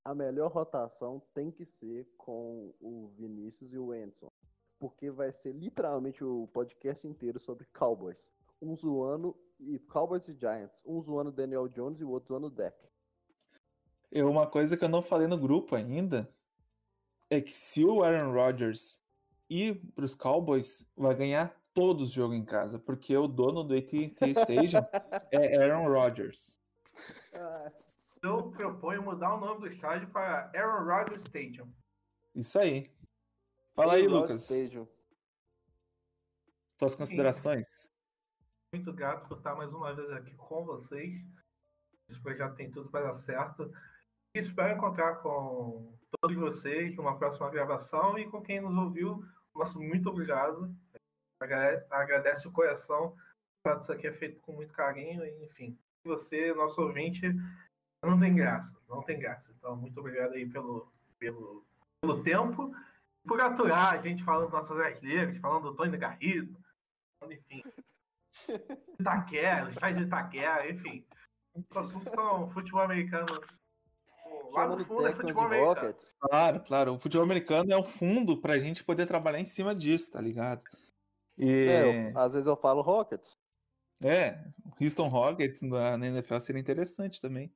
A 0.05 0.15
melhor 0.15 0.51
rotação 0.51 1.23
tem 1.35 1.51
que 1.51 1.65
ser 1.65 2.09
com 2.17 2.75
o 2.81 3.09
Vinícius 3.17 3.73
e 3.73 3.79
o 3.79 3.93
Anderson. 3.93 4.31
Porque 4.79 5.11
vai 5.11 5.33
ser 5.33 5.53
literalmente 5.53 6.25
o 6.25 6.49
podcast 6.53 7.07
inteiro 7.07 7.39
sobre 7.39 7.67
Cowboys. 7.73 8.33
Um 8.61 8.75
zoando 8.75 9.37
e 9.61 9.79
Cowboys 9.79 10.27
e 10.29 10.35
Giants. 10.35 10.83
Um 10.85 11.01
zoando 11.01 11.31
Daniel 11.31 11.69
Jones 11.69 12.01
e 12.01 12.05
o 12.05 12.11
outro 12.11 12.29
zoando 12.29 12.51
Deck. 12.51 12.77
E 14.11 14.23
uma 14.23 14.47
coisa 14.47 14.77
que 14.77 14.85
eu 14.85 14.89
não 14.89 15.01
falei 15.01 15.27
no 15.27 15.39
grupo 15.39 15.75
ainda 15.75 16.29
é 17.31 17.41
que 17.41 17.53
se 17.53 17.85
o 17.85 18.03
Aaron 18.03 18.33
Rodgers 18.33 19.01
ir 19.49 19.81
para 19.95 20.05
os 20.05 20.15
Cowboys, 20.15 20.87
vai 20.97 21.15
ganhar 21.15 21.55
todos 21.75 22.09
os 22.09 22.15
jogos 22.15 22.37
em 22.37 22.45
casa, 22.45 22.79
porque 22.79 23.17
o 23.17 23.27
dono 23.27 23.63
do 23.63 23.75
AT&T 23.75 24.31
Stadium 24.31 24.85
é 25.31 25.57
Aaron 25.57 25.89
Rodgers. 25.89 26.59
Eu 28.23 28.51
proponho 28.53 29.03
mudar 29.03 29.35
o 29.35 29.41
nome 29.41 29.61
do 29.63 29.67
estádio 29.67 30.09
para 30.11 30.51
Aaron 30.55 30.85
Rodgers 30.85 31.23
Stadium. 31.23 31.73
Isso 32.35 32.59
aí. 32.59 32.89
Fala 33.75 33.95
aí, 33.95 34.03
Aaron 34.07 34.21
Lucas. 34.21 34.43
Stadium. 34.49 34.87
Suas 36.79 36.95
considerações. 36.95 37.91
Muito 38.75 38.93
grato 38.93 39.27
por 39.29 39.39
estar 39.39 39.55
mais 39.57 39.75
uma 39.75 39.93
vez 39.95 40.11
aqui 40.13 40.35
com 40.37 40.65
vocês. 40.65 41.17
Esse 42.09 42.21
projeto 42.23 42.55
tem 42.55 42.71
tudo 42.71 42.91
para 42.91 43.07
dar 43.09 43.15
certo. 43.15 43.73
Espero 44.37 44.77
encontrar 44.77 45.17
com 45.17 45.93
todos 46.21 46.37
vocês 46.37 46.95
numa 46.97 47.19
próxima 47.19 47.51
gravação 47.51 48.19
e 48.19 48.31
com 48.31 48.41
quem 48.41 48.61
nos 48.61 48.77
ouviu. 48.77 49.25
Nosso 49.55 49.79
muito 49.81 50.09
obrigado. 50.09 50.75
Agrade- 51.41 51.85
Agradece 51.91 52.47
o 52.47 52.53
coração. 52.53 53.17
Isso 53.81 53.93
aqui 53.93 54.07
é 54.07 54.13
feito 54.13 54.41
com 54.41 54.53
muito 54.53 54.73
carinho. 54.73 55.25
e, 55.25 55.45
Enfim, 55.45 55.79
você, 56.05 56.55
nosso 56.55 56.81
ouvinte, 56.81 57.27
não 58.11 58.19
tem 58.21 58.35
graça. 58.35 58.77
Não 58.89 59.03
tem 59.03 59.19
graça. 59.19 59.53
Então, 59.59 59.77
muito 59.77 59.99
obrigado 60.01 60.33
aí 60.33 60.47
pelo, 60.49 60.91
pelo, 61.19 61.65
pelo 62.01 62.23
tempo. 62.23 62.75
Por 63.27 63.41
aturar 63.41 63.95
a 63.95 63.99
gente 63.99 64.25
falando 64.25 64.51
nossas 64.51 64.79
asneiras, 64.81 65.37
falando 65.39 65.71
do 65.71 65.77
Tony 65.77 65.97
Garrido. 65.97 66.57
falando, 67.21 67.35
Enfim. 67.39 67.63
Itaquera, 68.99 69.71
estádio 69.71 70.01
de 70.01 70.07
Itaquera, 70.07 70.71
enfim. 70.71 71.05
Os 71.55 71.77
assuntos 71.77 72.13
são 72.13 72.51
futebol 72.51 72.81
americano. 72.83 73.27
Lá 74.53 74.67
no 74.67 74.85
fundo 74.85 75.07
é 75.07 75.13
futebol 75.15 75.45
americano. 75.45 75.95
Claro, 76.21 76.61
claro. 76.61 76.95
O 76.95 76.99
futebol 76.99 77.25
americano 77.25 77.73
é 77.73 77.77
um 77.77 77.85
fundo 77.85 78.41
pra 78.41 78.59
gente 78.59 78.83
poder 78.85 79.07
trabalhar 79.07 79.41
em 79.41 79.45
cima 79.47 79.75
disso, 79.75 80.11
tá 80.11 80.21
ligado? 80.21 80.63
E 81.39 81.51
É, 81.69 82.11
eu- 82.11 82.19
às 82.19 82.33
vezes 82.33 82.47
eu 82.47 82.57
falo 82.57 82.83
Rockets. 82.83 83.37
é, 84.03 84.45
o 84.65 84.83
Houston 84.85 85.09
Rockets 85.09 85.63
na, 85.63 85.97
na 85.97 86.07
NFL 86.09 86.41
seria 86.41 86.61
interessante 86.61 87.21
também. 87.21 87.53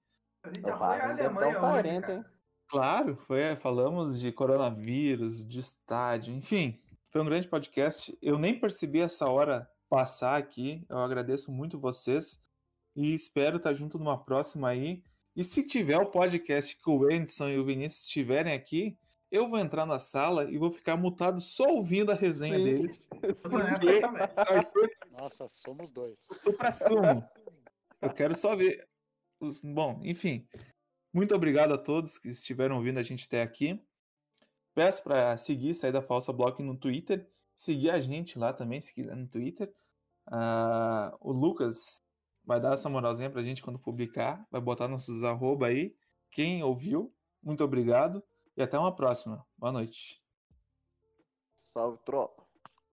A 0.47 0.55
gente 0.55 0.65
O 0.65 0.69
já 0.69 0.79
foi 0.79 0.87
à 0.87 1.13
deve 1.13 1.35
dar 1.35 1.45
Alemanha 1.45 1.61
um 1.61 2.15
hoje? 2.15 2.25
Claro, 2.69 3.17
foi, 3.17 3.57
falamos 3.57 4.21
de 4.21 4.33
coronavírus, 4.33 5.47
de 5.47 5.59
estádio, 5.61 6.35
enfim, 6.35 6.81
foi 7.09 7.21
um 7.21 7.25
grande 7.25 7.49
podcast. 7.49 8.17
Eu 8.21 8.39
nem 8.39 8.59
percebi 8.59 9.01
essa 9.01 9.29
hora 9.29 9.71
passar 9.89 10.37
aqui. 10.37 10.85
Eu 10.89 10.99
agradeço 10.99 11.53
muito 11.53 11.79
vocês 11.79 12.41
e 12.95 13.15
espero 13.15 13.57
estar 13.57 13.73
junto 13.73 13.99
numa 13.99 14.23
próxima 14.23 14.69
aí. 14.69 15.03
E 15.35 15.45
se 15.45 15.67
tiver 15.67 15.99
o 15.99 16.07
podcast 16.07 16.77
que 16.77 16.91
o 16.91 17.05
Anderson 17.05 17.49
e 17.49 17.59
o 17.59 17.65
Vinícius 17.65 18.05
estiverem 18.05 18.53
aqui, 18.53 18.99
eu 19.31 19.49
vou 19.49 19.59
entrar 19.59 19.85
na 19.85 19.99
sala 19.99 20.51
e 20.51 20.57
vou 20.57 20.71
ficar 20.71 20.97
mutado 20.97 21.41
só 21.41 21.65
ouvindo 21.69 22.13
a 22.13 22.15
resenha 22.15 22.57
Sim. 22.57 22.65
deles. 22.65 23.09
Porque 23.43 24.01
Nossa, 25.11 25.47
somos 25.49 25.91
dois. 25.91 26.27
supra-sumo. 26.35 27.23
Eu 28.01 28.11
quero 28.11 28.37
só 28.37 28.55
ver. 28.57 28.87
Os... 29.41 29.63
Bom, 29.63 30.01
enfim. 30.03 30.47
Muito 31.13 31.35
obrigado 31.35 31.73
a 31.73 31.79
todos 31.79 32.19
que 32.19 32.29
estiveram 32.29 32.77
ouvindo 32.77 32.99
a 32.99 33.03
gente 33.03 33.27
até 33.27 33.43
aqui. 33.43 33.83
Peço 34.75 35.03
para 35.03 35.37
seguir 35.39 35.75
Saída 35.75 36.03
Falsa 36.03 36.33
Block 36.33 36.63
no 36.63 36.77
Twitter. 36.77 37.27
Seguir 37.55 37.91
a 37.91 38.01
gente 38.01 38.39
lá 38.39 38.53
também, 38.53 38.81
se 38.81 38.93
quiser, 38.93 39.17
no 39.17 39.27
Twitter. 39.27 39.73
Ah, 40.27 41.17
o 41.21 41.33
Lucas 41.33 41.97
vai 42.45 42.61
dar 42.61 42.75
essa 42.75 42.89
moralzinha 42.89 43.31
pra 43.31 43.43
gente 43.43 43.63
quando 43.63 43.79
publicar. 43.79 44.47
Vai 44.51 44.61
botar 44.61 44.89
nossos 44.89 45.23
arroba 45.23 45.69
aí. 45.69 45.97
Quem 46.31 46.63
ouviu, 46.63 47.15
muito 47.43 47.65
obrigado. 47.65 48.23
E 48.57 48.63
até 48.63 48.79
uma 48.79 48.95
próxima. 48.95 49.47
Boa 49.57 49.73
noite. 49.73 50.23
Salve, 51.55 51.99
tropa. 52.05 52.46